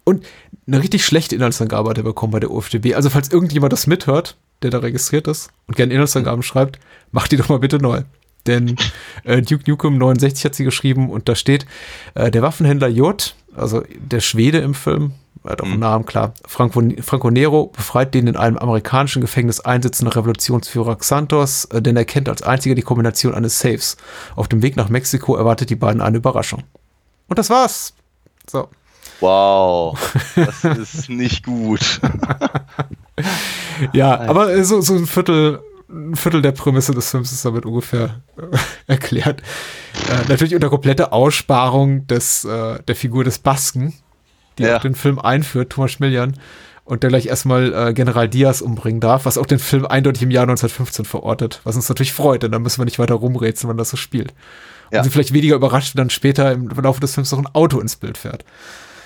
[0.04, 0.24] Und
[0.68, 2.94] eine richtig schlechte Inhaltsangabe hat er bekommen bei der UFDB.
[2.94, 6.78] Also falls irgendjemand das mithört, der da registriert ist und gerne Inhaltsangaben schreibt,
[7.10, 8.02] macht die doch mal bitte neu.
[8.46, 8.76] Denn
[9.24, 11.66] äh, Duke Nukem 69 hat sie geschrieben und da steht,
[12.14, 15.12] äh, der Waffenhändler J, also der Schwede im Film,
[15.44, 20.12] hat auch einen Namen, klar, Franco, Franco Nero befreit den in einem amerikanischen Gefängnis einsitzenden
[20.12, 23.96] Revolutionsführer Xantos, äh, denn er kennt als einziger die Kombination eines Safes.
[24.36, 26.62] Auf dem Weg nach Mexiko erwartet die beiden eine Überraschung.
[27.28, 27.94] Und das war's.
[28.48, 28.68] So.
[29.20, 29.98] Wow,
[30.34, 32.00] das ist nicht gut.
[33.92, 35.60] Ja, aber so, so ein Viertel,
[35.92, 39.42] ein Viertel der Prämisse des Films ist damit ungefähr äh, erklärt.
[40.10, 43.92] Äh, natürlich unter komplette Aussparung des, äh, der Figur des Basken,
[44.58, 44.76] die Ja.
[44.76, 46.36] auch den Film einführt, Thomas Schmiljan,
[46.84, 50.30] und der gleich erstmal äh, General Diaz umbringen darf, was auch den Film eindeutig im
[50.30, 53.76] Jahr 1915 verortet, was uns natürlich freut, denn dann müssen wir nicht weiter rumrätseln, wann
[53.76, 54.34] das so spielt.
[54.90, 54.98] Ja.
[54.98, 57.78] Und sie vielleicht weniger überrascht, wenn dann später im Laufe des Films noch ein Auto
[57.80, 58.44] ins Bild fährt.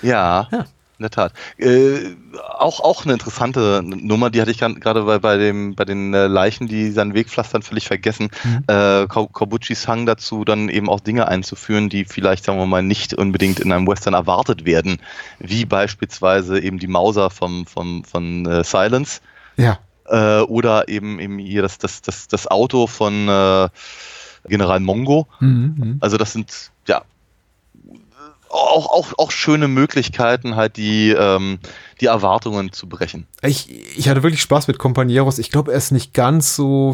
[0.01, 0.65] Ja, Ja.
[0.99, 1.33] In der Tat.
[1.57, 2.15] Äh,
[2.57, 6.27] auch, auch eine interessante Nummer, die hatte ich gerade bei, bei, dem, bei den äh,
[6.27, 8.29] Leichen, die seinen Weg pflastern, völlig vergessen.
[8.67, 12.81] Äh, Ko- Kobuchis Hang dazu, dann eben auch Dinge einzuführen, die vielleicht, sagen wir mal,
[12.83, 14.97] nicht unbedingt in einem Western erwartet werden,
[15.39, 19.21] wie beispielsweise eben die Mauser vom, vom, von äh, Silence
[19.55, 19.79] Ja.
[20.05, 23.69] äh, oder eben, eben hier das, das, das, das Auto von äh,
[24.47, 25.27] General Mongo.
[25.39, 25.97] Mhm, mhm.
[25.99, 27.03] Also das sind ja
[28.57, 31.59] auch, auch, auch schöne Möglichkeiten, halt die, ähm,
[32.01, 33.27] die Erwartungen zu brechen.
[33.41, 35.39] Ich, ich hatte wirklich Spaß mit Companeros.
[35.39, 36.93] Ich glaube, er ist nicht ganz so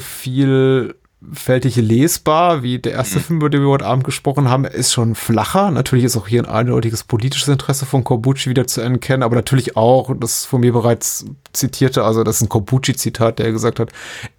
[1.32, 4.66] vielfältig lesbar wie der erste Film, über den wir heute Abend gesprochen haben.
[4.66, 5.72] Ist schon flacher.
[5.72, 9.78] Natürlich ist auch hier ein eindeutiges politisches Interesse von Corbucci wieder zu erkennen, aber natürlich
[9.78, 13.92] auch, das von mir bereits zitierte, also das ist ein Corbucci-Zitat, der gesagt hat,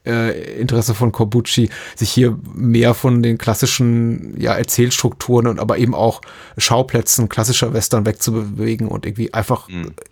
[0.05, 5.95] äh, Interesse von Corbucci, sich hier mehr von den klassischen ja, Erzählstrukturen und aber eben
[5.95, 6.21] auch
[6.59, 9.69] Schauplätzen klassischer Western wegzubewegen und irgendwie einfach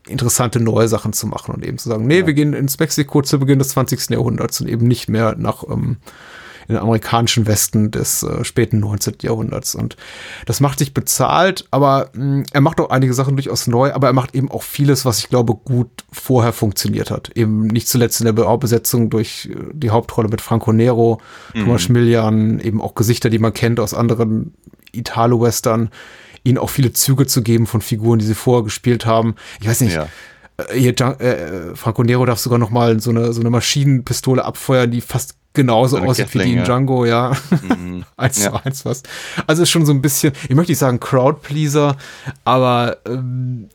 [0.09, 3.39] interessante neue Sachen zu machen und eben zu sagen, nee, wir gehen ins Mexiko zu
[3.39, 4.11] Beginn des 20.
[4.11, 5.97] Jahrhunderts und eben nicht mehr nach ähm,
[6.69, 9.15] in den amerikanischen Westen des äh, späten 19.
[9.23, 9.75] Jahrhunderts.
[9.75, 9.97] Und
[10.47, 14.13] das macht sich bezahlt, aber mh, er macht auch einige Sachen durchaus neu, aber er
[14.13, 17.31] macht eben auch vieles, was ich glaube, gut vorher funktioniert hat.
[17.37, 21.21] Eben nicht zuletzt in der Be Besetzung durch äh, die Hauptrolle mit Franco Nero,
[21.53, 24.55] Thomas Schmiljan, eben auch Gesichter, die man kennt aus anderen
[24.93, 25.91] Italo-Western,
[26.45, 29.35] ihnen auch viele Züge zu geben von Figuren, die sie vorher gespielt haben.
[29.61, 30.09] Ich weiß nicht, Ja.
[30.57, 34.45] äh, hier, Gian- äh, Franco Nero darf sogar noch mal so eine, so eine Maschinenpistole
[34.45, 36.65] abfeuern, die fast genauso So eine aussieht wie die Gatling, in ja.
[36.65, 37.37] Django, ja.
[37.63, 38.05] Mhm.
[38.17, 38.51] eins Ja.
[38.53, 39.09] zu eins fast.
[39.47, 41.97] Also ist schon so ein bisschen, ich möchte nicht sagen Crowdpleaser,
[42.45, 43.69] aber ähm,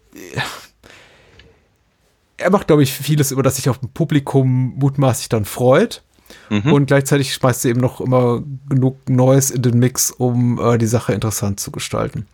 [2.38, 6.04] er macht, glaube ich, vieles, über das sich auf dem Publikum mutmaßlich dann freut.
[6.50, 6.74] Mhm.
[6.74, 10.86] Und gleichzeitig schmeißt er eben noch immer genug Neues in den Mix, um äh, die
[10.86, 12.28] Sache interessant zu gestalten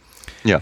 [0.44, 0.62] Ja.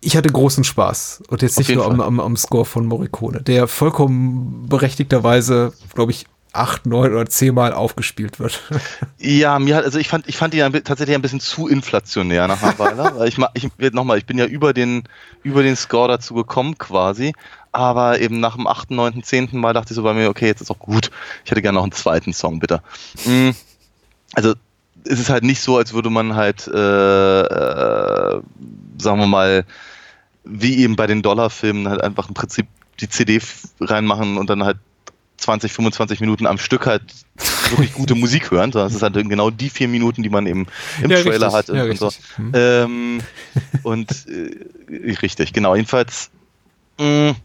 [0.00, 1.22] ich hatte großen Spaß.
[1.28, 6.10] Und jetzt Auf nicht nur am, am, am Score von Morricone, der vollkommen berechtigterweise, glaube
[6.12, 6.26] ich,
[6.58, 8.62] acht, neun oder zehnmal aufgespielt wird.
[9.18, 12.46] Ja, mir hat, also ich fand, ich fand die bi- tatsächlich ein bisschen zu inflationär
[12.46, 13.12] nach einer Weile.
[13.16, 15.02] weil ich, ich nochmal, ich bin ja über den,
[15.42, 17.32] über den Score dazu gekommen quasi.
[17.72, 19.48] Aber eben nach dem 8., 9., 10.
[19.52, 21.10] Mal dachte ich so bei mir, okay, jetzt ist auch gut.
[21.44, 22.82] Ich hätte gerne noch einen zweiten Song, bitte.
[23.24, 23.50] Mm,
[24.34, 24.54] Also,
[25.04, 28.40] es ist halt nicht so, als würde man halt, äh, äh,
[28.98, 29.64] sagen wir mal,
[30.44, 32.66] wie eben bei den Dollarfilmen halt einfach im Prinzip
[33.00, 33.40] die CD
[33.80, 34.78] reinmachen und dann halt
[35.46, 37.02] 20, 25 Minuten am Stück halt
[37.70, 40.66] wirklich gute Musik hören, sondern es ist halt genau die vier Minuten, die man eben
[41.00, 41.54] im Ja, Trailer richtig.
[41.54, 42.10] hat und, Ja, und so.
[42.34, 42.52] Hm.
[42.54, 43.20] Ähm,
[43.84, 45.76] und äh, richtig, genau.
[45.76, 46.30] Jedenfalls
[46.98, 47.36] mh,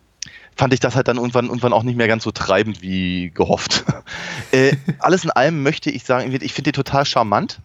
[0.55, 3.85] fand ich das halt dann irgendwann, irgendwann auch nicht mehr ganz so treibend wie gehofft.
[4.51, 7.59] äh, alles in allem möchte ich sagen, ich finde den total charmant.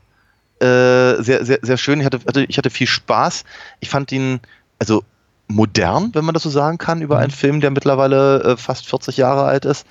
[0.60, 2.00] Äh, sehr, sehr, sehr schön.
[2.00, 3.44] Ich hatte, hatte, ich hatte viel Spaß.
[3.80, 4.40] Ich fand ihn,
[4.78, 5.02] also
[5.48, 9.16] modern, wenn man das so sagen kann, über einen Film, der mittlerweile äh, fast 40
[9.16, 9.86] Jahre alt ist.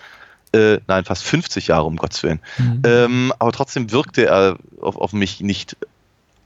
[0.55, 2.39] Äh, nein, fast 50 Jahre, um Gottes Willen.
[2.85, 5.75] Ähm, aber trotzdem wirkte er auf, auf mich nicht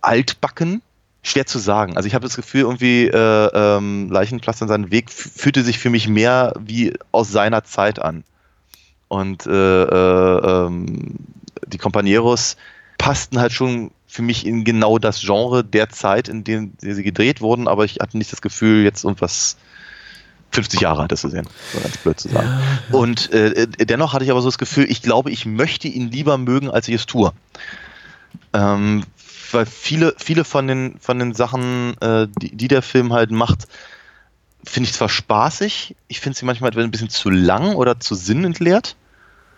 [0.02, 0.82] altbacken.
[1.22, 1.98] Schwer zu sagen.
[1.98, 5.90] Also ich habe das Gefühl, irgendwie äh, ähm, Leichenpflaster in seinen Weg fühlte sich für
[5.90, 8.24] mich mehr wie aus seiner Zeit an.
[9.10, 11.16] Und äh, äh, ähm,
[11.68, 12.56] die Companeros
[12.98, 17.42] passten halt schon für mich in genau das Genre der Zeit, in dem sie gedreht
[17.42, 19.58] wurden, aber ich hatte nicht das Gefühl, jetzt irgendwas
[20.52, 22.50] 50 Jahre altes zu sehen, so ganz blöd zu sagen.
[22.92, 26.38] Und äh, dennoch hatte ich aber so das Gefühl, ich glaube, ich möchte ihn lieber
[26.38, 27.32] mögen, als ich es tue.
[28.54, 29.04] Ähm,
[29.52, 33.68] weil viele, viele von den, von den Sachen, äh, die, die der Film halt macht,
[34.64, 38.96] finde ich zwar spaßig, ich finde sie manchmal ein bisschen zu lang oder zu sinnentleert.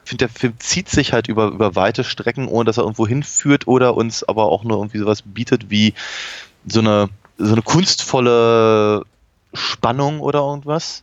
[0.04, 3.08] Ich finde, der Film zieht sich halt über, über weite Strecken, ohne dass er irgendwo
[3.08, 5.94] hinführt oder uns aber auch nur irgendwie sowas bietet wie
[6.66, 9.06] so eine, so eine kunstvolle
[9.54, 11.02] Spannung oder irgendwas.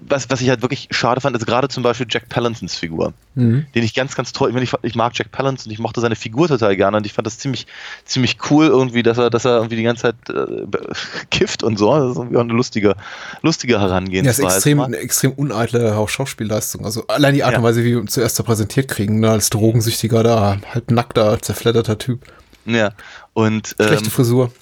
[0.00, 3.66] Was, was ich halt wirklich schade fand, ist gerade zum Beispiel Jack Palantons Figur Mhm.
[3.74, 6.00] den ich ganz, ganz toll, ich, meine, ich, ich mag Jack Palance und ich mochte
[6.00, 7.66] seine Figur total gerne und ich fand das ziemlich,
[8.04, 10.66] ziemlich cool irgendwie, dass er, dass er irgendwie die ganze Zeit äh,
[11.30, 11.94] kifft und so.
[11.94, 12.94] Das ist irgendwie auch eine lustige,
[13.42, 14.42] lustige Ja, ist Herangehensweise.
[14.56, 16.84] extrem, eine extrem uneitle auch Schauspielleistung.
[16.84, 17.58] Also allein die Art Ja.
[17.58, 21.40] und Weise, wie wir ihn zuerst da präsentiert kriegen, ne, als drogensüchtiger, da halb nackter,
[21.42, 22.24] zerfledderter Typ.
[22.64, 22.92] ja.
[23.34, 24.52] Und Schlechte ähm, Frisur.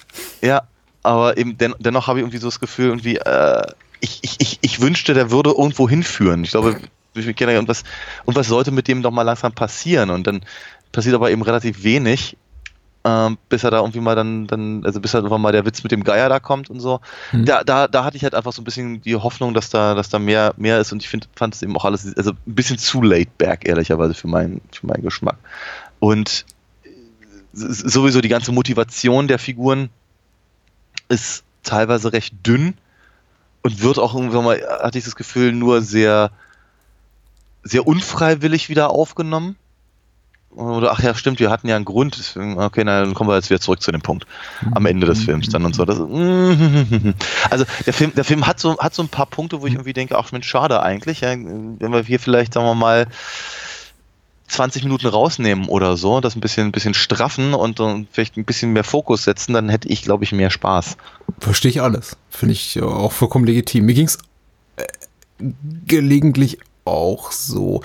[0.41, 0.63] ja,
[1.03, 3.61] aber eben den, dennoch habe ich irgendwie so das Gefühl, irgendwie, äh,
[3.99, 6.43] ich, ich, ich, ich wünschte, der würde irgendwo hinführen.
[6.43, 6.77] Ich glaube,
[7.13, 7.83] ich kenne irgendwas,
[8.21, 10.41] irgendwas sollte mit dem doch mal langsam passieren und dann
[10.91, 12.37] passiert aber eben relativ wenig.
[13.05, 15.83] Ähm, bis er da irgendwie mal dann, dann, also bis halt irgendwann mal der Witz
[15.83, 17.01] mit dem Geier da kommt und so.
[17.33, 17.43] Mhm.
[17.43, 20.07] Da, da, da hatte ich halt einfach so ein bisschen die Hoffnung, dass da, dass
[20.07, 22.77] da mehr, mehr ist und ich find, fand es eben auch alles, also ein bisschen
[22.77, 25.35] zu laid back, ehrlicherweise, für meinen, für meinen Geschmack.
[25.99, 26.45] Und
[27.53, 29.89] s- sowieso die ganze Motivation der Figuren
[31.09, 32.75] ist teilweise recht dünn
[33.61, 36.31] und wird auch irgendwann mal, hatte ich das Gefühl, nur sehr,
[37.63, 39.55] sehr unfreiwillig wieder aufgenommen.
[40.51, 43.49] Oder ach ja, stimmt, wir hatten ja einen Grund, okay, na, dann kommen wir jetzt
[43.49, 44.27] wieder zurück zu dem Punkt.
[44.75, 45.83] Am Ende des Films dann und so.
[45.83, 45.97] Das,
[47.49, 49.93] also der Film, der Film hat so, hat so ein paar Punkte, wo ich irgendwie
[49.93, 53.07] denke, ach Mensch, schade eigentlich, ja, wenn wir hier vielleicht, sagen wir mal,
[54.47, 58.45] 20 Minuten rausnehmen oder so, das ein bisschen, ein bisschen straffen und, und vielleicht ein
[58.45, 60.97] bisschen mehr Fokus setzen, dann hätte ich, glaube ich, mehr Spaß.
[61.39, 62.17] Verstehe ich alles.
[62.29, 63.85] Finde ich auch vollkommen legitim.
[63.85, 64.19] Mir ging es
[64.75, 64.85] äh,
[65.87, 67.81] gelegentlich auch so.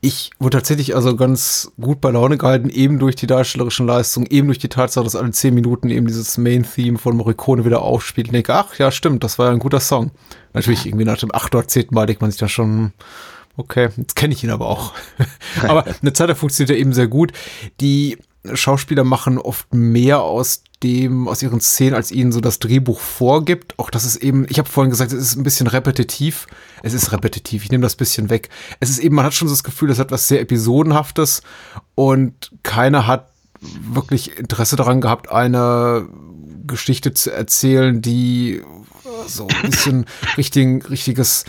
[0.00, 4.46] Ich wurde tatsächlich also ganz gut bei Laune gehalten, eben durch die darstellerischen Leistungen, eben
[4.46, 8.28] durch die Tatsache, dass alle zehn Minuten eben dieses Main-Theme von Morricone wieder aufspielt.
[8.28, 10.12] Und denke, ach ja, stimmt, das war ja ein guter Song.
[10.52, 12.92] Natürlich irgendwie nach dem acht oder zehnten Mal denkt man sich dann schon,
[13.56, 14.92] okay, jetzt kenne ich ihn aber auch.
[15.62, 17.32] aber eine Zeit lang funktioniert er eben sehr gut.
[17.80, 18.18] Die
[18.54, 23.78] Schauspieler machen oft mehr aus dem, aus ihren Szenen, als ihnen so das Drehbuch vorgibt.
[23.78, 26.46] Auch das ist eben, ich habe vorhin gesagt, es ist ein bisschen repetitiv.
[26.82, 28.48] Es ist repetitiv, ich nehme das bisschen weg.
[28.80, 31.42] Es ist eben, man hat schon so das Gefühl, es hat was sehr Episodenhaftes
[31.94, 33.30] und keiner hat
[33.60, 36.06] wirklich Interesse daran gehabt, eine
[36.66, 38.62] Geschichte zu erzählen, die
[39.26, 40.06] so ein bisschen
[40.36, 41.44] richtig, richtiges,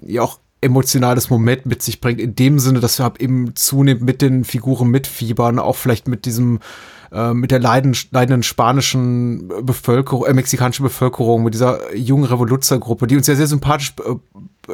[0.00, 4.22] ja auch emotionales Moment mit sich bringt, in dem Sinne, dass wir eben zunehmend mit
[4.22, 6.58] den Figuren mitfiebern, auch vielleicht mit diesem,
[7.12, 13.16] äh, mit der leiden, leidenden spanischen Bevölkerung, äh, mexikanischen Bevölkerung, mit dieser jungen Revoluzergruppe, die
[13.16, 14.14] uns ja sehr sympathisch äh,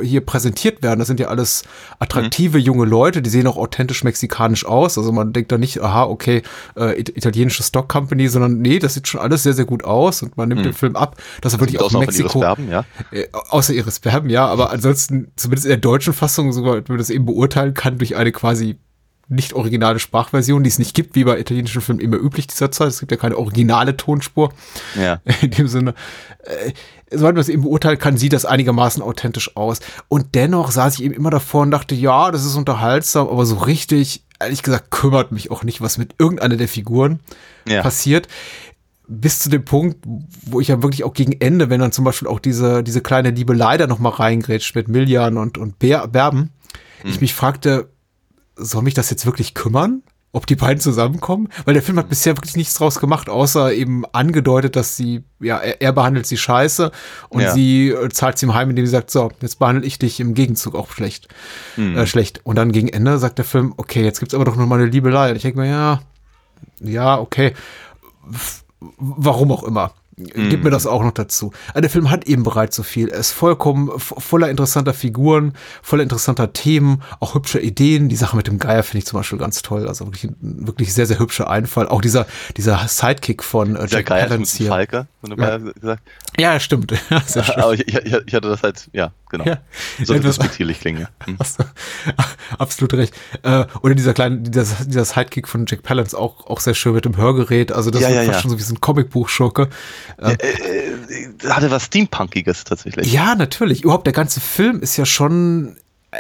[0.02, 0.98] hier präsentiert werden.
[0.98, 1.62] Das sind ja alles
[1.98, 4.98] attraktive junge Leute, die sehen auch authentisch mexikanisch aus.
[4.98, 6.42] Also man denkt da nicht, aha, okay,
[6.76, 10.22] äh, it- italienische Stock Company, sondern nee, das sieht schon alles sehr, sehr gut aus
[10.22, 10.64] und man nimmt Mhm.
[10.64, 12.84] den Film ab, dass er wirklich noch von ihres Mexiko, Verben, ja.
[13.10, 16.98] äh, außer ihres Verben, ja, aber ansonsten, zumindest in der deutschen Fassung, sogar, wenn man
[16.98, 18.76] das eben beurteilen kann, durch eine quasi
[19.28, 22.88] nicht originale Sprachversion, die es nicht gibt, wie bei italienischen Filmen immer üblich dieser Zeit.
[22.88, 24.52] Es gibt ja keine originale Tonspur.
[25.00, 25.20] Ja.
[25.40, 25.94] In dem Sinne,
[26.44, 26.72] äh,
[27.10, 29.80] soweit man es eben beurteilen kann, sieht das einigermaßen authentisch aus.
[30.08, 33.56] Und dennoch saß ich eben immer davor und dachte, ja, das ist unterhaltsam, aber so
[33.56, 37.20] richtig, ehrlich gesagt, kümmert mich auch nicht, was mit irgendeiner der Figuren
[37.66, 37.82] Ja.
[37.82, 38.28] passiert.
[39.06, 39.98] Bis zu dem Punkt,
[40.46, 43.30] wo ich ja wirklich auch gegen Ende, wenn dann zum Beispiel auch diese, diese kleine
[43.30, 46.50] Liebelei da noch mal reingrätscht mit Millian und, und Ber Berben,
[47.04, 47.90] ich mich fragte,
[48.56, 50.02] soll mich das jetzt wirklich kümmern?
[50.34, 54.04] ob die beiden zusammenkommen, weil der Film hat bisher wirklich nichts draus gemacht, außer eben
[54.06, 56.90] angedeutet, dass sie, ja, er, er behandelt sie scheiße
[57.28, 57.52] und Ja.
[57.52, 60.34] sie äh, zahlt sie ihm heim, indem sie sagt, so, jetzt behandle ich dich im
[60.34, 61.28] Gegenzug auch schlecht.
[61.76, 61.96] Hm.
[61.96, 62.40] Äh, schlecht.
[62.42, 64.90] Und dann gegen Ende sagt der Film, okay, jetzt gibt's aber doch noch mal eine
[64.90, 65.30] Liebelei.
[65.30, 66.02] Und ich denke mir, ja,
[66.80, 67.54] ja, okay.
[68.98, 69.92] Warum auch immer.
[70.16, 71.52] Gib mir das auch noch dazu.
[71.70, 73.08] Aber der Film hat eben bereits so viel.
[73.08, 78.08] Er ist vollkommen vo- voller interessanter Figuren, voller interessanter Themen, auch hübscher Ideen.
[78.08, 79.88] Die Sache mit dem Geier finde ich zum Beispiel ganz toll.
[79.88, 81.88] Also wirklich, ein wirklich sehr, sehr hübscher Einfall.
[81.88, 82.26] Auch dieser,
[82.56, 84.68] dieser Sidekick von äh, Jack Palance hier.
[84.68, 86.02] Falke, wunderbar gesagt.
[86.38, 86.92] Ja, stimmt.
[87.10, 87.56] Ja, sehr schön.
[87.56, 89.44] Aber ich, ich, ich hatte das halt, ja, genau.
[89.44, 89.58] Ja.
[90.04, 91.00] So Etwas- respektierlich klingen.
[91.02, 91.08] ja.
[91.26, 91.36] Hm.
[91.38, 92.14] Du
[92.58, 93.14] absolut recht.
[93.42, 97.04] Äh, oder dieser kleine, dieser, dieser Sidekick von Jack Palance auch, auch sehr schön mit
[97.04, 97.72] dem Hörgerät.
[97.72, 98.40] Also das Ja, ist ja, fast ja.
[98.42, 99.68] schon so wie so ein Comicbuch-Schurke.
[100.18, 103.12] Äh, Äh, Hatte was Steampunkiges tatsächlich.
[103.12, 103.82] Ja, natürlich.
[103.82, 105.76] Überhaupt der ganze Film ist ja schon
[106.10, 106.18] äh,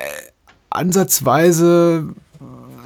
[0.70, 2.14] ansatzweise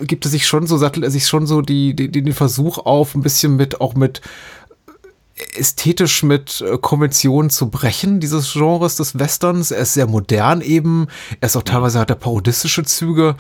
[0.06, 3.14] gibt es sich schon so, sattelt er sich schon so die, die, den Versuch auf,
[3.14, 4.20] ein bisschen mit, auch mit
[5.36, 9.70] äh, ästhetisch mit äh, Konventionen zu brechen, dieses Genres des Westerns.
[9.70, 11.08] Er ist sehr modern eben.
[11.40, 13.36] Er ist auch teilweise hat er parodistische Züge.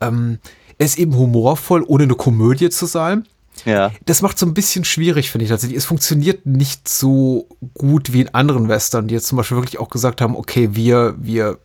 [0.00, 0.38] Ähm,
[0.78, 3.26] er ist eben humorvoll, ohne eine Komödie zu sein
[3.64, 3.92] Ja.
[4.04, 5.78] das macht so ein bisschen schwierig, finde ich tatsächlich.
[5.78, 9.88] Es funktioniert nicht so gut wie in anderen Western, die jetzt zum Beispiel wirklich auch
[9.88, 11.58] gesagt haben, okay, wir, wir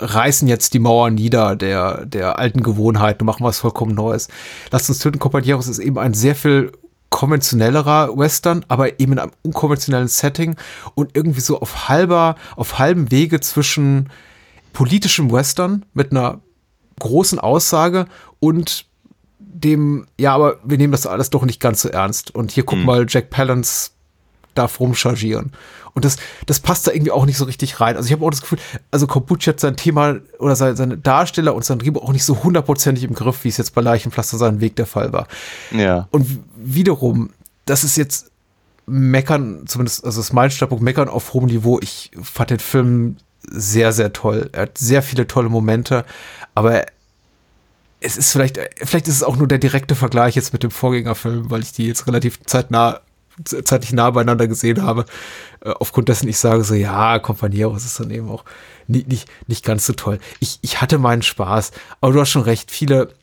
[0.00, 4.28] reißen jetzt die Mauer nieder der, der alten Gewohnheiten machen was vollkommen Neues.
[4.70, 6.72] Lasst uns töten, Compañeros ist eben ein sehr viel
[7.10, 10.56] konventionellerer Western, aber eben in einem unkonventionellen Setting
[10.94, 14.10] und irgendwie so auf halber, auf halbem Wege zwischen
[14.72, 16.40] politischem Western mit einer
[17.00, 18.06] großen Aussage
[18.40, 18.87] und
[19.60, 22.34] dem, ja, aber wir nehmen das alles doch nicht ganz so ernst.
[22.34, 23.90] Und hier guck mal, Jack Palance
[24.54, 25.52] darf rumchargieren.
[25.94, 26.16] Und das,
[26.46, 27.96] das passt da irgendwie auch nicht so richtig rein.
[27.96, 28.58] Also ich habe auch das Gefühl,
[28.90, 32.42] also Kombucha hat sein Thema oder seine, seine Darsteller und sein Drehbuch auch nicht so
[32.42, 35.26] hundertprozentig im Griff, wie es jetzt bei Leichenpflaster seinen Weg der Fall war.
[35.72, 36.06] Ja.
[36.10, 37.30] Und wiederum,
[37.64, 38.30] das ist jetzt
[38.86, 41.78] meckern, zumindest, also das ist mein Standpunkt, meckern auf hohem Niveau.
[41.80, 44.50] Ich fand den Film sehr, sehr toll.
[44.52, 46.04] Er hat sehr viele tolle Momente,
[46.54, 46.84] aber
[48.00, 51.50] es ist vielleicht, vielleicht ist es auch nur der direkte Vergleich jetzt mit dem Vorgängerfilm,
[51.50, 53.00] weil ich die jetzt relativ zeitnah,
[53.44, 55.04] zeitlich nah beieinander gesehen habe.
[55.60, 58.44] Äh, aufgrund dessen ich sage so, ja, Companeros ist dann eben auch
[58.86, 60.18] nicht, nicht, nicht ganz so toll.
[60.40, 63.14] Ich, ich hatte meinen Spaß, aber du hast schon recht, viele,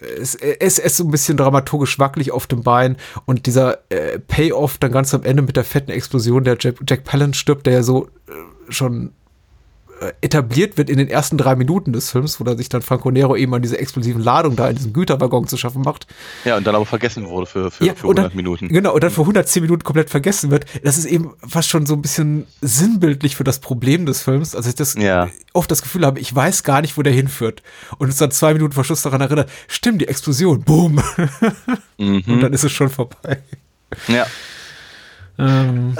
[0.00, 4.78] es, es ist so ein bisschen dramaturgisch wackelig auf dem Bein und dieser äh, Payoff
[4.78, 7.82] dann ganz am Ende mit der fetten Explosion, der Jack, Jack Palance stirbt, der ja
[7.82, 8.32] so äh,
[8.68, 9.21] schon äh,
[10.20, 13.36] etabliert wird in den ersten drei Minuten des Films, wo er sich dann Franco Nero
[13.36, 16.06] eben an diese explosiven Ladung da in diesem Güterwaggon zu schaffen macht.
[16.44, 18.68] Ja, und dann aber vergessen wurde für, für, für und 100 dann, Minuten.
[18.68, 20.64] Genau, und dann für 110 Minuten komplett vergessen wird.
[20.82, 24.56] Das ist eben fast schon so ein bisschen sinnbildlich für das Problem des Films.
[24.56, 25.28] Also ich das Ja.
[25.52, 27.62] oft das Gefühl habe, ich weiß gar nicht, wo der hinführt.
[27.98, 31.00] Und uns dann zwei Minuten vor Schluss daran erinnert, stimmt, die Explosion, boom.
[31.98, 32.40] Und Mhm.
[32.40, 33.38] dann ist es schon vorbei.
[34.08, 34.26] Ja.
[35.38, 35.96] Ähm,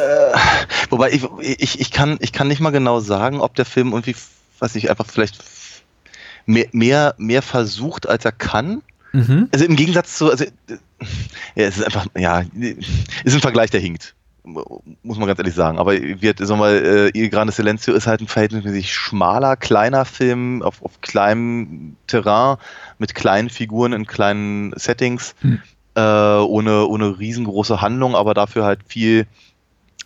[0.91, 4.17] Wobei ich, ich, ich, kann, ich kann nicht mal genau sagen, ob der Film irgendwie,
[4.59, 5.43] was ich einfach vielleicht
[6.47, 8.83] mehr, mehr, mehr versucht, als er kann.
[9.13, 9.49] mhm.
[9.53, 10.49] Also im Gegensatz zu, also, äh,
[11.55, 12.45] ja, es ist einfach, ja,
[13.25, 14.15] ist ein Vergleich, der hinkt.
[14.45, 15.79] Muss man ganz ehrlich sagen.
[15.79, 20.05] Aber wird, sagen wir mal, äh, Il Grande Silencio ist halt ein verhältnismäßig schmaler, kleiner
[20.05, 22.57] Film auf, auf kleinem Terrain
[22.99, 25.61] mit kleinen Figuren in kleinen Settings, Hm.
[25.95, 29.27] Äh, ohne, ohne riesengroße Handlung, aber dafür halt viel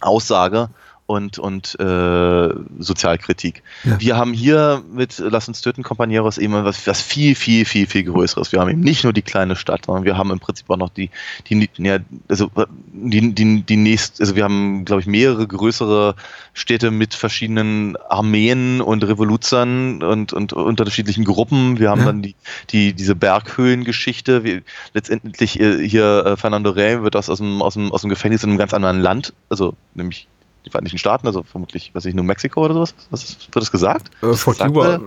[0.01, 0.69] Aussage
[1.07, 3.63] und, und äh, Sozialkritik.
[3.85, 4.01] Ja.
[4.01, 8.05] Wir haben hier mit Lass uns töten, Companeros eben was, was viel, viel, viel, viel
[8.05, 8.53] Größeres.
[8.53, 10.91] Wir haben eben nicht nur die kleine Stadt, sondern wir haben im Prinzip auch noch
[10.91, 11.11] die,
[11.49, 12.51] die, ja, also
[12.93, 16.17] die, die, die nächst, also wir haben, glaube ich, mehrere größere
[16.55, 21.79] Städte mit verschiedenen Armeen und Revoluzern und, und unterschiedlichen Gruppen.
[21.79, 22.07] Wir haben Ja.
[22.07, 22.35] dann die,
[22.71, 24.43] die, diese Berghöhlengeschichte.
[24.43, 24.63] Wir,
[24.93, 28.43] letztendlich äh, hier äh, Fernando Rey wird aus, aus, dem, aus, dem, aus dem Gefängnis
[28.43, 30.27] in einem ganz anderen Land, also nämlich
[30.67, 32.95] die Vereinigten Staaten, also vermutlich, weiß ich, New Mexico oder sowas.
[33.11, 34.11] Was ist, wird das gesagt?
[34.23, 35.01] Äh, Fort Cuba,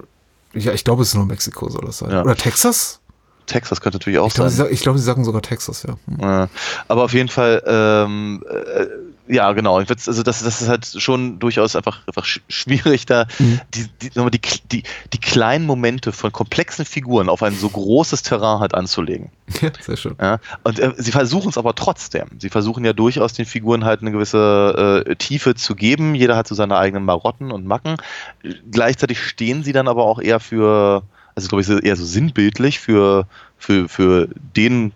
[0.54, 2.10] ja, ich glaube, es ist nur Mexiko, soll das sein.
[2.10, 2.22] Ja.
[2.24, 3.02] Oder Texas?
[3.46, 4.68] Texas könnte natürlich auch Ich glaube, sein.
[4.68, 5.96] sie, ich glaube, sie sagen sogar Texas, ja.
[6.08, 6.18] Hm.
[6.22, 6.50] Ja,
[6.88, 8.86] aber auf jeden Fall, ähm, äh,
[9.32, 9.78] ja, genau.
[9.78, 13.62] Also das, das ist halt schon durchaus einfach, einfach sch- schwierig, da Mhm.
[13.76, 14.42] die, die, die,
[14.72, 14.84] die,
[15.14, 19.30] die kleinen Momente von komplexen Figuren auf ein so großes Terrain halt anzulegen.
[19.62, 20.16] Ja, sehr schön.
[20.20, 20.40] Ja?
[20.64, 22.28] Und äh, sie versuchen es aber trotzdem.
[22.40, 26.16] Sie versuchen ja durchaus den Figuren halt eine gewisse äh, Tiefe zu geben.
[26.16, 27.98] Jeder hat so seine eigenen Marotten und Macken.
[28.72, 31.04] Gleichzeitig stehen sie dann aber auch eher für,
[31.36, 33.28] also glaube ich, eher so sinnbildlich für,
[33.58, 34.94] für, für den,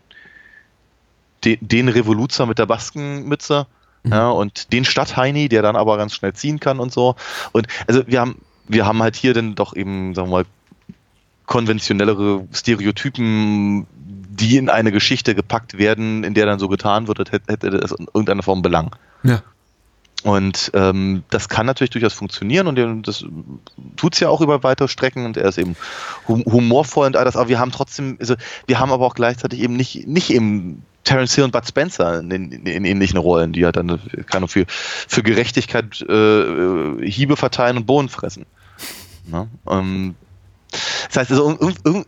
[1.43, 3.67] den, den Revoluzer mit der Baskenmütze.
[4.05, 7.15] Ja, und den Stadtheini, der dann aber ganz schnell ziehen kann und so.
[7.53, 8.35] Und also wir haben,
[8.67, 10.45] wir haben halt hier dann doch eben, sagen wir mal,
[11.45, 17.41] konventionellere Stereotypen, die in eine Geschichte gepackt werden, in der dann so getan wird, hätte,
[17.47, 18.95] hätte das in irgendeiner Form Belang.
[19.23, 19.41] Ja.
[20.23, 23.25] Und ähm, das kann natürlich durchaus funktionieren und das
[23.97, 25.75] tut es ja auch über weitere Strecken und er ist eben
[26.27, 28.35] humorvoll und all das, aber wir haben trotzdem, also
[28.65, 32.31] wir haben aber auch gleichzeitig eben nicht, nicht eben Terence Hill und Bud Spencer in,
[32.31, 37.85] in, in ähnlichen Rollen, die ja dann keine für, für Gerechtigkeit äh, Hiebe verteilen und
[37.85, 38.45] Bohnen fressen.
[39.25, 39.47] Ne?
[39.69, 40.15] Ähm,
[41.07, 41.57] das heißt, also,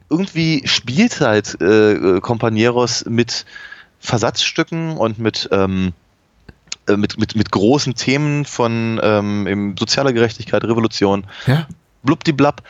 [0.10, 3.46] irgendwie spielt halt äh, Companeros mit
[4.00, 5.94] Versatzstücken und mit ähm,
[6.88, 11.68] äh, mit, mit, mit großen Themen von ähm, sozialer Gerechtigkeit, Revolution, ja.
[12.04, 12.62] blubdiblab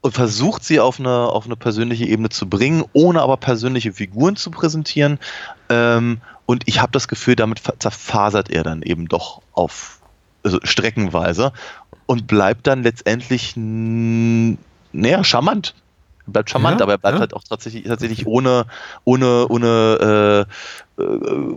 [0.00, 4.36] und versucht sie auf eine, auf eine persönliche Ebene zu bringen, ohne aber persönliche Figuren
[4.36, 5.18] zu präsentieren.
[5.68, 10.00] Ähm, und ich habe das Gefühl, damit zerfasert er dann eben doch auf
[10.42, 11.52] also streckenweise
[12.06, 15.74] und bleibt dann letztendlich naja, charmant.
[16.26, 17.20] Er bleibt charmant, ja, aber er bleibt ja.
[17.20, 18.64] halt auch tatsächlich, tatsächlich ohne,
[19.04, 20.46] ohne, ohne
[20.98, 21.56] äh, äh,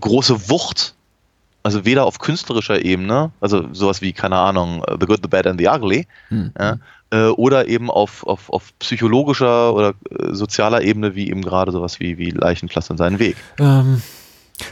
[0.00, 0.94] große Wucht
[1.64, 5.58] also weder auf künstlerischer Ebene, also sowas wie, keine Ahnung, The Good, The Bad and
[5.58, 6.52] The Ugly, mhm.
[6.58, 6.76] ja,
[7.14, 12.00] äh, oder eben auf, auf, auf psychologischer oder äh, sozialer Ebene, wie eben gerade sowas
[12.00, 13.36] wie, wie Leichenpflaster seinen Weg.
[13.60, 14.02] Ähm,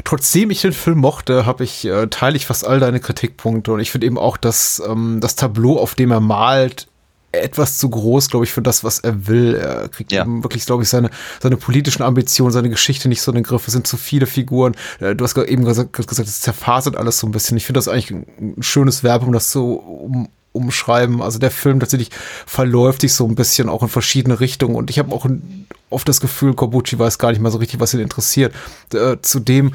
[0.05, 3.81] trotzdem ich den Film mochte, habe ich, äh, teile ich fast all deine Kritikpunkte und
[3.81, 6.89] ich finde eben auch, dass ähm, das Tableau, auf dem er malt,
[7.31, 9.55] etwas zu groß, glaube ich, für das, was er will.
[9.55, 10.23] Er kriegt ja.
[10.23, 11.09] eben wirklich, glaube ich, seine,
[11.41, 13.67] seine politischen Ambitionen, seine Geschichte nicht so in den Griff.
[13.67, 14.75] Es sind zu viele Figuren.
[15.01, 17.57] Äh, du hast eben gesagt, gesagt es zerfasert alles so ein bisschen.
[17.57, 21.23] Ich finde das eigentlich ein schönes Verb, um das so um, umschreiben.
[21.23, 22.11] Also der Film tatsächlich
[22.47, 24.77] verläuft sich so ein bisschen auch in verschiedene Richtungen.
[24.77, 25.27] Und ich habe auch
[25.91, 28.55] oft das Gefühl, Kobuchi weiß gar nicht mal so richtig, was ihn interessiert.
[28.93, 29.75] Äh, zudem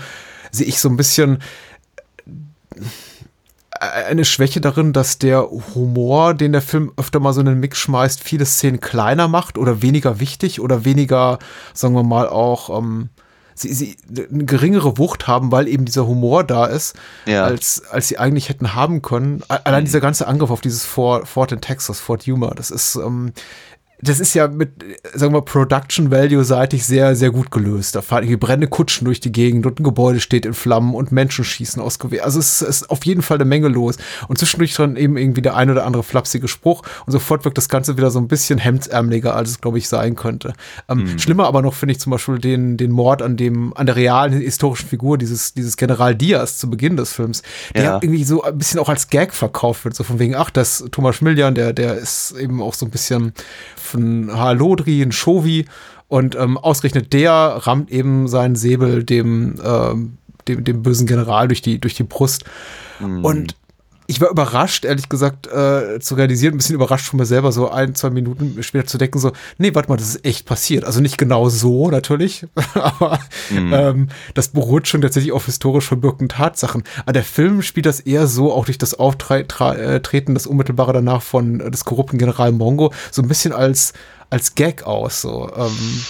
[0.51, 1.39] sehe ich so ein bisschen
[3.79, 7.77] eine Schwäche darin, dass der Humor, den der Film öfter mal so in den Mix
[7.77, 11.39] schmeißt, viele Szenen kleiner macht oder weniger wichtig oder weniger,
[11.73, 13.09] sagen wir mal, auch ähm,
[13.57, 17.43] sie, sie eine geringere Wucht haben, weil eben dieser Humor da ist, ja.
[17.43, 19.43] als, als sie eigentlich hätten haben können.
[19.47, 19.85] Allein mhm.
[19.85, 23.33] dieser ganze Angriff auf dieses Fort, Fort in Texas, Fort Humor, das ist, ähm,
[23.99, 24.69] das ist ja mit,
[25.13, 27.95] sagen wir, Production Value seitig sehr, sehr gut gelöst.
[27.95, 31.11] Da fahren irgendwie brennende Kutschen durch die Gegend und ein Gebäude steht in Flammen und
[31.11, 32.23] Menschen schießen aus Gewehr.
[32.23, 33.97] Also es ist auf jeden Fall eine Menge los.
[34.27, 37.69] Und zwischendurch dann eben irgendwie der ein oder andere flapsige Spruch und sofort wirkt das
[37.69, 40.53] Ganze wieder so ein bisschen hemdsärmeliger, als es, glaube ich, sein könnte.
[40.87, 41.19] Ähm, mhm.
[41.19, 44.33] Schlimmer aber noch finde ich zum Beispiel den, den Mord an dem, an der realen
[44.33, 47.41] historischen Figur dieses, dieses General Diaz zu Beginn des Films,
[47.73, 47.99] der ja.
[48.01, 51.15] irgendwie so ein bisschen auch als Gag verkauft wird, so von wegen, ach, das Thomas
[51.15, 53.33] Schmiljan, der, der ist eben auch so ein bisschen
[53.93, 55.65] ein Halodri, ein Shovi
[56.07, 61.61] und ähm, ausgerechnet der rammt eben seinen Säbel dem, ähm, dem, dem bösen General durch
[61.61, 62.45] die, durch die Brust.
[62.99, 63.25] Mhm.
[63.25, 63.55] Und
[64.09, 67.69] ich war überrascht, ehrlich gesagt, äh, zu realisieren, ein bisschen überrascht von mir selber, so
[67.69, 70.85] ein, zwei Minuten später zu denken, so, nee, warte mal, das ist echt passiert.
[70.85, 73.19] Also nicht genau so, natürlich, aber
[73.49, 73.73] mhm.
[73.73, 76.83] ähm, das beruht schon tatsächlich auf historisch verbürgten Tatsachen.
[77.03, 81.59] Aber der Film spielt das eher so, auch durch das Auftreten, das unmittelbare danach von
[81.59, 83.91] äh, des korrupten General Mongo, so ein bisschen als,
[84.29, 85.51] als Gag aus, so.
[85.53, 86.05] Ähm,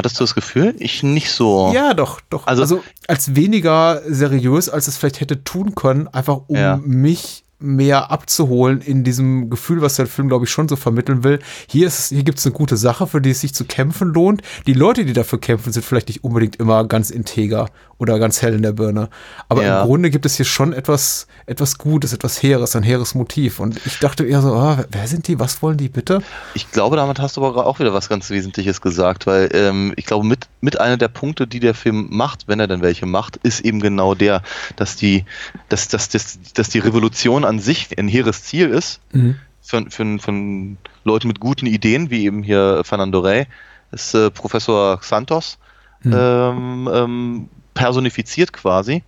[0.00, 0.74] Hattest du das Gefühl?
[0.78, 1.72] Ich nicht so.
[1.74, 2.46] Ja, doch, doch.
[2.46, 6.80] Also, also als weniger seriös, als es vielleicht hätte tun können, einfach um ja.
[6.82, 11.40] mich mehr abzuholen in diesem Gefühl, was der Film, glaube ich, schon so vermitteln will.
[11.68, 14.40] Hier, ist, hier gibt es eine gute Sache, für die es sich zu kämpfen lohnt.
[14.66, 17.68] Die Leute, die dafür kämpfen, sind vielleicht nicht unbedingt immer ganz integer
[18.00, 19.10] oder ganz hell in der Birne.
[19.50, 19.82] Aber ja.
[19.82, 23.60] im Grunde gibt es hier schon etwas, etwas Gutes, etwas Heeres, ein hehres Motiv.
[23.60, 25.38] Und ich dachte eher so, oh, wer sind die?
[25.38, 26.22] Was wollen die bitte?
[26.54, 30.06] Ich glaube, damit hast du aber auch wieder was ganz Wesentliches gesagt, weil ähm, ich
[30.06, 33.36] glaube, mit, mit einer der Punkte, die der Film macht, wenn er denn welche macht,
[33.42, 34.42] ist eben genau der,
[34.76, 35.26] dass die,
[35.68, 39.00] dass, dass, dass, dass die Revolution an sich ein hehres Ziel ist.
[39.12, 39.36] Mhm.
[39.60, 43.46] Von, von, von Leuten mit guten Ideen, wie eben hier Fernando Rey,
[43.92, 45.58] ist äh, Professor Santos.
[46.02, 46.14] Mhm.
[46.16, 49.02] Ähm, ähm, personifiziert quasi,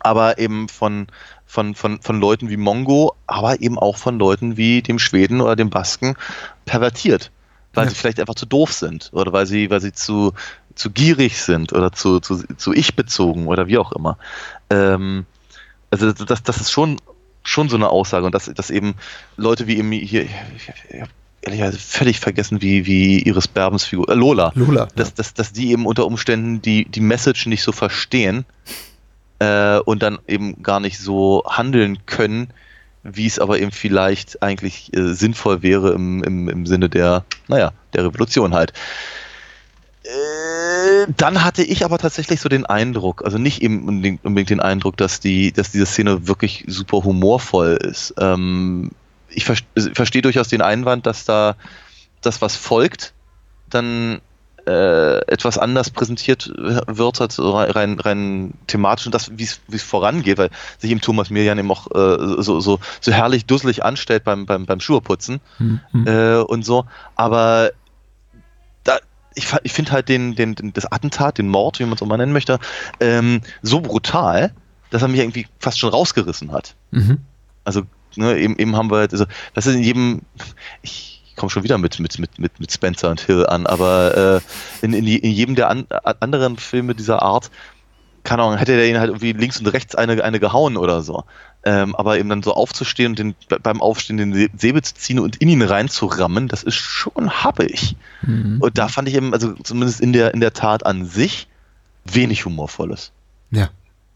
[0.00, 1.06] aber eben von,
[1.46, 5.56] von, von, von Leuten wie Mongo, aber eben auch von Leuten wie dem Schweden oder
[5.56, 6.16] dem Basken
[6.64, 7.30] pervertiert,
[7.74, 7.90] weil ja.
[7.90, 10.32] sie vielleicht einfach zu doof sind oder weil sie, weil sie zu,
[10.74, 14.18] zu gierig sind oder zu, zu, zu ich-bezogen oder wie auch immer.
[14.70, 15.26] Ähm,
[15.90, 17.00] also das, das ist schon,
[17.42, 18.94] schon so eine Aussage und dass, dass eben
[19.36, 21.10] Leute wie eben hier, ich habe
[21.46, 25.14] ehrlicherweise völlig vergessen, wie, wie Iris Berbens Figur, äh, Lola, Lola dass, ja.
[25.16, 28.44] dass, dass die eben unter Umständen die, die Message nicht so verstehen
[29.38, 32.48] äh, und dann eben gar nicht so handeln können,
[33.02, 37.72] wie es aber eben vielleicht eigentlich äh, sinnvoll wäre im, im, im Sinne der, naja,
[37.94, 38.72] der Revolution halt.
[40.02, 44.96] Äh, dann hatte ich aber tatsächlich so den Eindruck, also nicht eben unbedingt den Eindruck,
[44.96, 48.14] dass die, dass diese Szene wirklich super humorvoll ist.
[48.18, 48.90] Ähm,
[49.36, 49.56] ich ver
[49.92, 51.56] verstehe durchaus den Einwand, dass da
[52.22, 53.12] das, was folgt,
[53.68, 54.20] dann
[54.66, 60.50] äh, etwas anders präsentiert wird, halt rein, rein thematisch und das, wie es vorangeht, weil
[60.78, 64.66] sich eben Thomas Mirjan eben auch äh, so, so, so herrlich dusselig anstellt beim, beim,
[64.66, 65.80] beim Schuheputzen mhm.
[66.06, 66.86] äh, und so.
[67.14, 67.70] Aber
[68.82, 68.98] da,
[69.34, 72.06] ich, ich finde halt den, den, den, das Attentat, den Mord, wie man es auch
[72.06, 72.58] mal nennen möchte,
[72.98, 74.52] ähm, so brutal,
[74.90, 76.74] dass er mich irgendwie fast schon rausgerissen hat.
[76.90, 77.18] Mhm.
[77.64, 77.82] Also,
[78.16, 80.22] ne, eben, eben haben wir, also, das ist in jedem,
[80.82, 84.40] ich, komme schon wieder mit, mit, mit, mit, mit Spencer und Hill an, aber
[84.82, 85.86] äh, in, in, in, jedem der an,
[86.20, 87.50] anderen Filme dieser Art,
[88.24, 91.24] keine Ahnung, hätte er ihn halt irgendwie links und rechts eine, eine gehauen oder so.
[91.64, 95.36] Ähm, aber eben dann so aufzustehen und den, beim Aufstehen den Säbel zu ziehen und
[95.36, 97.96] in ihn reinzurammen, das ist schon happig.
[98.22, 98.58] Mhm.
[98.60, 101.48] Und da fand ich eben, also zumindest in der, in der Tat an sich,
[102.04, 103.12] wenig Humorvolles.
[103.50, 103.68] Ja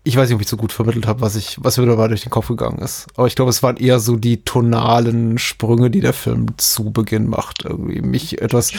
[0.02, 2.22] ich weiß nicht, ob ich so gut vermittelt habe, was ich, was mir dabei durch
[2.22, 3.06] den Kopf gegangen ist.
[3.16, 7.28] Aber ich glaube, es waren eher so die tonalen Sprünge, die der Film zu Beginn
[7.28, 7.66] macht.
[7.66, 8.72] Irgendwie mich etwas.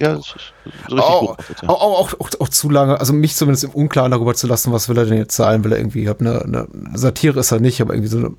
[0.00, 0.18] Ja,
[0.88, 4.48] so auch, auch, auch, auch, auch, zu lange, also mich zumindest im Unklaren darüber zu
[4.48, 5.62] lassen, was will er denn jetzt sein?
[5.62, 8.36] Will er irgendwie, hab eine, eine Satire ist er nicht, aber irgendwie so ein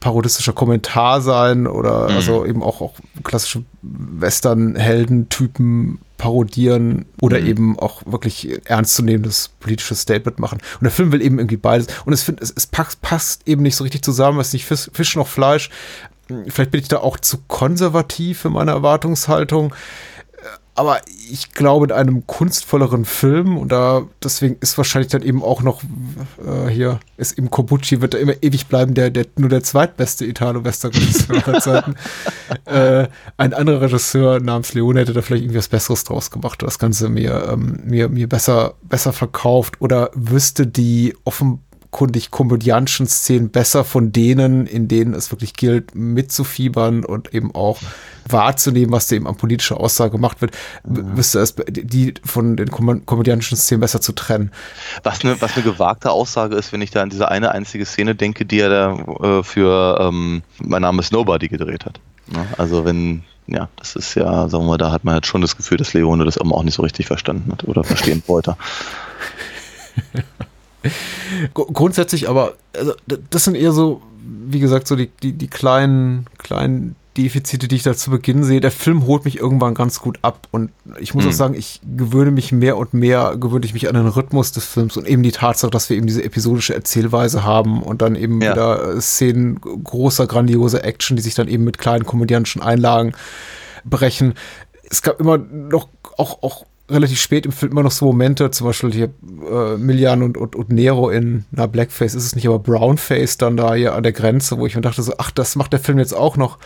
[0.00, 2.16] parodistischer Kommentar sein oder mhm.
[2.16, 7.46] also eben auch, auch klassische Western-Heldentypen parodieren oder mhm.
[7.46, 10.58] eben auch wirklich ernstzunehmendes politisches Statement machen.
[10.74, 11.86] Und der Film will eben irgendwie beides.
[12.04, 14.38] Und es, find, es, es passt, passt eben nicht so richtig zusammen.
[14.40, 15.70] Es ist nicht Fisch, Fisch noch Fleisch.
[16.46, 19.74] Vielleicht bin ich da auch zu konservativ in meiner Erwartungshaltung
[20.74, 25.62] aber ich glaube, in einem kunstvolleren Film, und da deswegen ist wahrscheinlich dann eben auch
[25.62, 25.82] noch
[26.44, 30.24] äh, hier, ist eben Kobucci, wird da immer ewig bleiben, der, der nur der zweitbeste
[30.24, 31.94] Italo-Western-Regisseur aller Zeiten.
[32.64, 36.78] äh, ein anderer Regisseur namens Leone hätte da vielleicht irgendwie was Besseres draus gemacht, das
[36.78, 41.60] Ganze mir, ähm, mir, mir besser, besser verkauft oder wüsste die offen
[41.90, 47.78] offenkundig komödianischen Szenen besser von denen, in denen es wirklich gilt, mitzufiebern und eben auch
[48.28, 51.16] wahrzunehmen, was da eben an politischer Aussage gemacht wird, mhm.
[51.16, 54.52] wüsste es, die von den komödianischen Szenen besser zu trennen.
[55.02, 58.14] Was eine, was eine gewagte Aussage ist, wenn ich da an diese eine einzige Szene
[58.14, 58.94] denke, die er da
[59.38, 62.00] äh, für ähm, Mein Name ist Nobody gedreht hat.
[62.32, 65.56] Ja, also wenn ja, das ist ja, sagen wir, da hat man halt schon das
[65.56, 68.56] Gefühl, dass Leone das auch nicht so richtig verstanden hat oder verstehen wollte.
[71.54, 76.96] Grundsätzlich aber, also das sind eher so, wie gesagt, so die, die, die kleinen, kleinen
[77.16, 78.60] Defizite, die ich da zu Beginn sehe.
[78.60, 80.70] Der Film holt mich irgendwann ganz gut ab und
[81.00, 81.30] ich muss mhm.
[81.30, 84.64] auch sagen, ich gewöhne mich mehr und mehr, gewöhne ich mich an den Rhythmus des
[84.64, 88.40] Films und eben die Tatsache, dass wir eben diese episodische Erzählweise haben und dann eben
[88.40, 88.52] ja.
[88.52, 93.12] wieder äh, Szenen großer, grandioser Action, die sich dann eben mit kleinen komödiantischen Einlagen
[93.84, 94.34] brechen.
[94.88, 98.66] Es gab immer noch auch, auch relativ spät im Film immer noch so Momente, zum
[98.66, 99.10] Beispiel hier
[99.50, 103.56] äh, Millian und, und, und Nero in, na, Blackface ist es nicht, aber Brownface dann
[103.56, 105.98] da hier an der Grenze, wo ich mir dachte so, ach, das macht der Film
[105.98, 106.58] jetzt auch noch.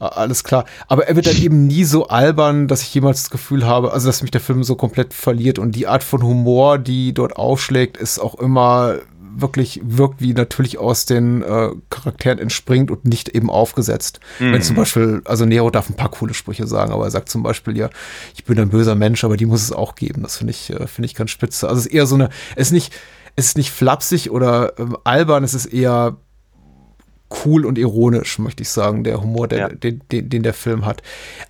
[0.00, 0.64] Alles klar.
[0.86, 4.06] Aber er wird dann eben nie so albern, dass ich jemals das Gefühl habe, also
[4.06, 5.58] dass mich der Film so komplett verliert.
[5.58, 8.98] Und die Art von Humor, die dort aufschlägt, ist auch immer
[9.40, 14.20] wirklich wirkt, wie natürlich aus den äh, Charakteren entspringt und nicht eben aufgesetzt.
[14.38, 14.52] Mhm.
[14.52, 17.42] Wenn zum Beispiel, also Nero darf ein paar coole Sprüche sagen, aber er sagt zum
[17.42, 17.90] Beispiel ja,
[18.34, 20.22] ich bin ein böser Mensch, aber die muss es auch geben.
[20.22, 21.68] Das finde ich, äh, finde ich ganz spitze.
[21.68, 22.92] Also es ist eher so eine, es ist nicht,
[23.36, 26.16] es ist nicht flapsig oder ähm, albern, es ist eher
[27.44, 29.68] cool und ironisch, möchte ich sagen, der Humor, der, ja.
[29.68, 31.02] den, den, den, der Film hat.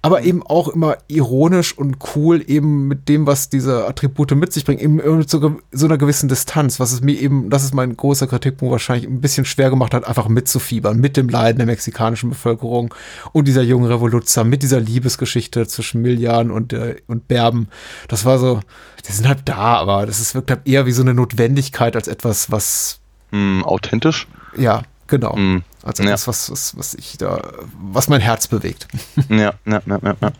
[0.02, 4.64] Aber eben auch immer ironisch und cool, eben mit dem, was diese Attribute mit sich
[4.64, 7.96] bringen, eben mit so, so einer gewissen Distanz, was es mir eben, das ist mein
[7.96, 12.30] großer Kritikpunkt wahrscheinlich, ein bisschen schwer gemacht hat, einfach mitzufiebern, mit dem Leiden der mexikanischen
[12.30, 12.92] Bevölkerung
[13.32, 17.68] und dieser jungen Revoluzer, mit dieser Liebesgeschichte zwischen Millian und, äh, und Berben.
[18.08, 18.60] Das war so,
[19.06, 22.08] die sind halt da, aber das ist, wirkt halt eher wie so eine Notwendigkeit als
[22.08, 23.00] etwas, was.
[23.30, 24.26] Mm, authentisch?
[24.56, 25.34] Ja, Genau.
[25.36, 26.10] Mm, also ja.
[26.10, 27.40] das, was, was, was ich da,
[27.80, 28.86] was mein Herz bewegt.
[29.28, 30.32] Ja, ja, ja, ja, ja.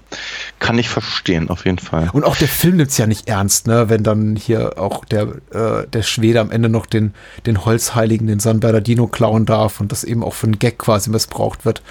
[0.61, 2.09] Kann ich verstehen, auf jeden Fall.
[2.12, 3.89] Und auch der Film nimmt es ja nicht ernst, ne?
[3.90, 7.12] Wenn dann hier auch der, äh, der Schwede am Ende noch den,
[7.45, 11.11] den Holzheiligen, den San Bernardino klauen darf und das eben auch für einen Gag quasi
[11.11, 11.82] missbraucht wird.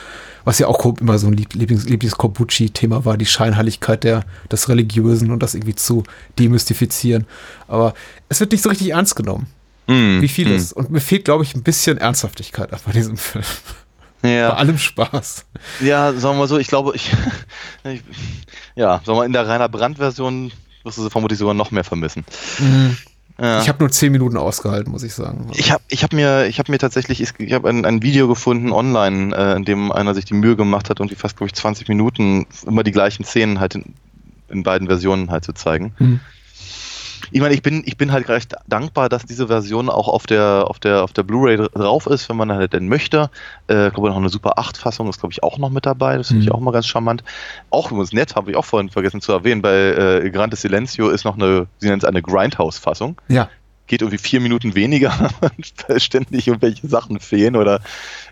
[0.43, 5.43] Was ja auch immer so ein Lieblings, Lieblings-Corbucci-Thema war, die Scheinheiligkeit der, des Religiösen und
[5.43, 6.03] das irgendwie zu
[6.39, 7.25] demystifizieren.
[7.67, 7.93] Aber
[8.29, 9.47] es wird nicht so richtig ernst genommen.
[9.87, 10.75] Mm, wie vieles.
[10.75, 10.79] Mm.
[10.79, 13.45] Und mir fehlt, glaube ich, ein bisschen Ernsthaftigkeit bei diesem Film.
[14.23, 14.51] Ja.
[14.51, 15.45] Bei allem Spaß.
[15.81, 17.11] Ja, sagen wir mal so, ich glaube, ich,
[17.83, 18.01] ich
[18.75, 20.51] ja, sagen wir in der Rainer Brand-Version
[20.83, 22.25] wirst du sie vermutlich sogar noch mehr vermissen.
[22.59, 22.97] Mhm.
[23.39, 23.61] Ja.
[23.61, 25.51] Ich habe nur zehn Minuten ausgehalten, muss ich sagen.
[25.53, 28.71] Ich habe ich hab mir, ich hab mir tatsächlich, ich habe ein, ein Video gefunden
[28.71, 31.53] online, äh, in dem einer sich die Mühe gemacht hat und die fast, glaube ich,
[31.53, 33.93] 20 Minuten immer die gleichen Szenen halt in,
[34.49, 35.93] in beiden Versionen halt zu zeigen.
[35.99, 36.19] Mhm.
[37.31, 40.65] Ich meine, ich bin, ich bin halt recht dankbar, dass diese Version auch auf der,
[40.67, 43.29] auf der, auf der Blu-ray drauf ist, wenn man halt denn möchte.
[43.69, 46.17] Äh, ich glaube, noch eine Super 8-Fassung ist, glaube ich, auch noch mit dabei.
[46.17, 46.55] Das finde ich Mhm.
[46.55, 47.23] auch mal ganz charmant.
[47.69, 49.75] Auch übrigens nett, habe ich auch vorhin vergessen zu erwähnen, bei
[50.23, 53.19] äh, Grande Silencio ist noch eine, sie nennt es eine Grindhouse-Fassung.
[53.27, 53.49] Ja.
[53.87, 55.13] Geht irgendwie vier Minuten weniger,
[55.87, 57.79] weil ständig irgendwelche Sachen fehlen oder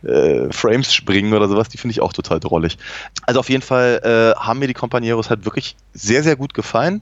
[0.04, 1.70] äh, Frames springen oder sowas.
[1.70, 2.78] Die finde ich auch total drollig.
[3.24, 4.02] Also auf jeden Fall
[4.36, 7.02] äh, haben mir die Companeros halt wirklich sehr, sehr gut gefallen.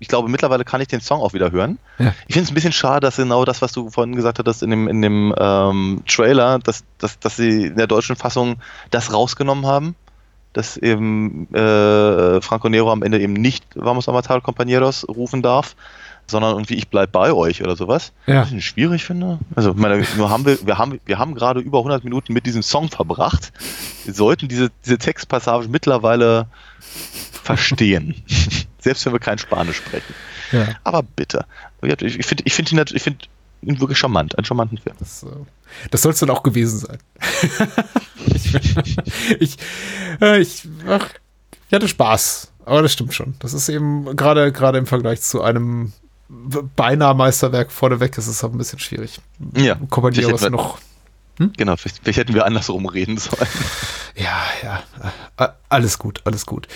[0.00, 1.78] Ich glaube, mittlerweile kann ich den Song auch wieder hören.
[1.98, 2.14] Ja.
[2.28, 4.70] Ich finde es ein bisschen schade, dass genau das, was du vorhin gesagt hattest in
[4.70, 8.56] dem, in dem ähm, Trailer, dass, dass, dass sie in der deutschen Fassung
[8.90, 9.96] das rausgenommen haben.
[10.52, 15.76] Dass eben äh, Franco Nero am Ende eben nicht Vamos a matar compañeros rufen darf,
[16.26, 18.12] sondern irgendwie ich bleib bei euch oder sowas.
[18.26, 18.42] Ja.
[18.42, 19.38] Was ich schwierig finde.
[19.56, 22.62] Also, meine, nur haben wir, wir haben, wir haben gerade über 100 Minuten mit diesem
[22.62, 23.52] Song verbracht.
[24.04, 26.46] Wir sollten diese, diese Textpassage mittlerweile
[27.42, 28.14] verstehen.
[28.88, 30.14] Selbst wenn wir kein Spanisch sprechen.
[30.50, 30.68] Ja.
[30.82, 31.44] Aber bitte.
[31.82, 33.28] Ich finde ich find ihn, ich find
[33.60, 34.38] ihn wirklich charmant.
[34.38, 34.96] Einen charmanten Film.
[34.98, 35.26] Das, äh,
[35.90, 36.96] das soll es dann auch gewesen sein.
[38.34, 38.54] ich,
[39.40, 39.56] ich,
[40.22, 41.06] äh, ich, ach,
[41.68, 43.34] ich hatte Spaß, aber das stimmt schon.
[43.40, 45.92] Das ist eben gerade gerade im Vergleich zu einem
[46.76, 49.20] beinahe Meisterwerk vorneweg ist es ein bisschen schwierig.
[49.54, 49.74] Ja.
[49.90, 50.56] Kommandieren Vielleicht hätten
[51.38, 51.52] wir- noch.
[51.56, 53.46] Genau, vielleicht, vielleicht hätten wir andersrum reden sollen.
[54.16, 55.54] Ja, ja.
[55.68, 56.66] Alles gut, alles gut.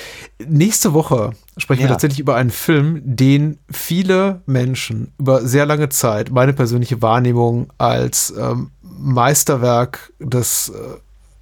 [0.47, 1.93] Nächste Woche sprechen wir Ja.
[1.93, 8.33] tatsächlich über einen Film, den viele Menschen über sehr lange Zeit, meine persönliche Wahrnehmung als
[8.39, 10.73] ähm, Meisterwerk des äh,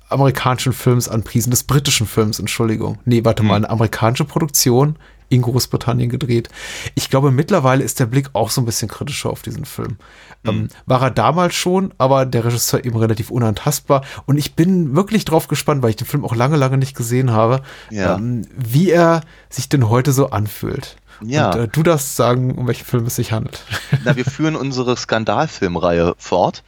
[0.09, 2.99] amerikanischen Films anpriesen, des britischen Films, Entschuldigung.
[3.05, 4.97] Nee, warte mal, eine amerikanische Produktion
[5.31, 6.51] in Großbritannien gedreht.
[6.95, 9.97] Ich glaube, mittlerweile ist der Blick auch so ein bisschen kritischer auf diesen Film.
[10.45, 14.03] Ähm, war er damals schon, aber der Regisseur eben relativ unantastbar.
[14.27, 17.31] Und ich bin wirklich drauf gespannt, weil ich den Film auch lange, lange nicht gesehen
[17.31, 18.17] habe, Ja.
[18.17, 20.97] ähm, wie er sich denn heute so anfühlt.
[21.23, 21.53] Ja.
[21.53, 23.63] Und äh, du darfst sagen, um welchen Film es sich handelt.
[24.05, 26.63] Na, wir führen unsere Skandalfilmreihe fort.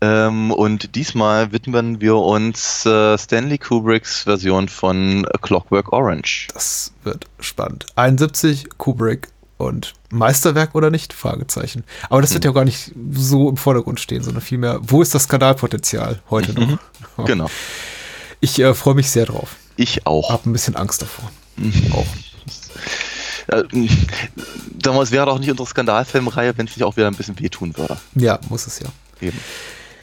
[0.00, 6.48] Ähm, und diesmal widmen wir uns äh, Stanley Kubricks Version von A Clockwork Orange.
[6.54, 7.86] Das wird spannend.
[7.96, 11.12] 71, Kubrick und Meisterwerk oder nicht?
[11.12, 11.82] Fragezeichen.
[12.10, 15.24] Aber das wird ja gar nicht so im Vordergrund stehen, sondern vielmehr, wo ist das
[15.24, 16.78] Skandalpotenzial heute noch?
[17.26, 17.50] Genau.
[18.40, 19.56] Ich äh, freue mich sehr drauf.
[19.74, 20.30] Ich auch.
[20.30, 21.28] Hab ein bisschen Angst davor.
[21.92, 22.06] Auch.
[23.48, 23.64] Äh,
[24.74, 27.96] damals wäre doch nicht unsere Skandalfilmreihe, wenn es nicht auch wieder ein bisschen wehtun würde.
[28.14, 28.86] Ja, muss es ja.
[29.20, 29.38] Eben.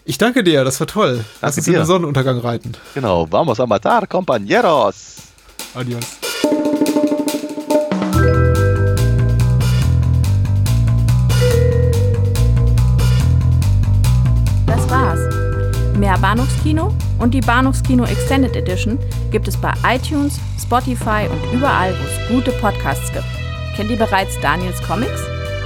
[0.08, 1.26] Ich danke dir, das war toll.
[1.42, 2.74] Lass uns in den Sonnenuntergang reiten.
[2.94, 3.26] Genau.
[3.32, 5.16] Vamos a matar, compañeros.
[5.74, 6.06] Adios.
[14.68, 15.20] Das war's.
[15.98, 19.00] Mehr Bahnhofskino und die Bahnhofskino Extended Edition
[19.32, 23.26] gibt es bei iTunes, Spotify und überall, wo es gute Podcasts gibt.
[23.76, 25.35] Kennt ihr bereits Daniels Comics?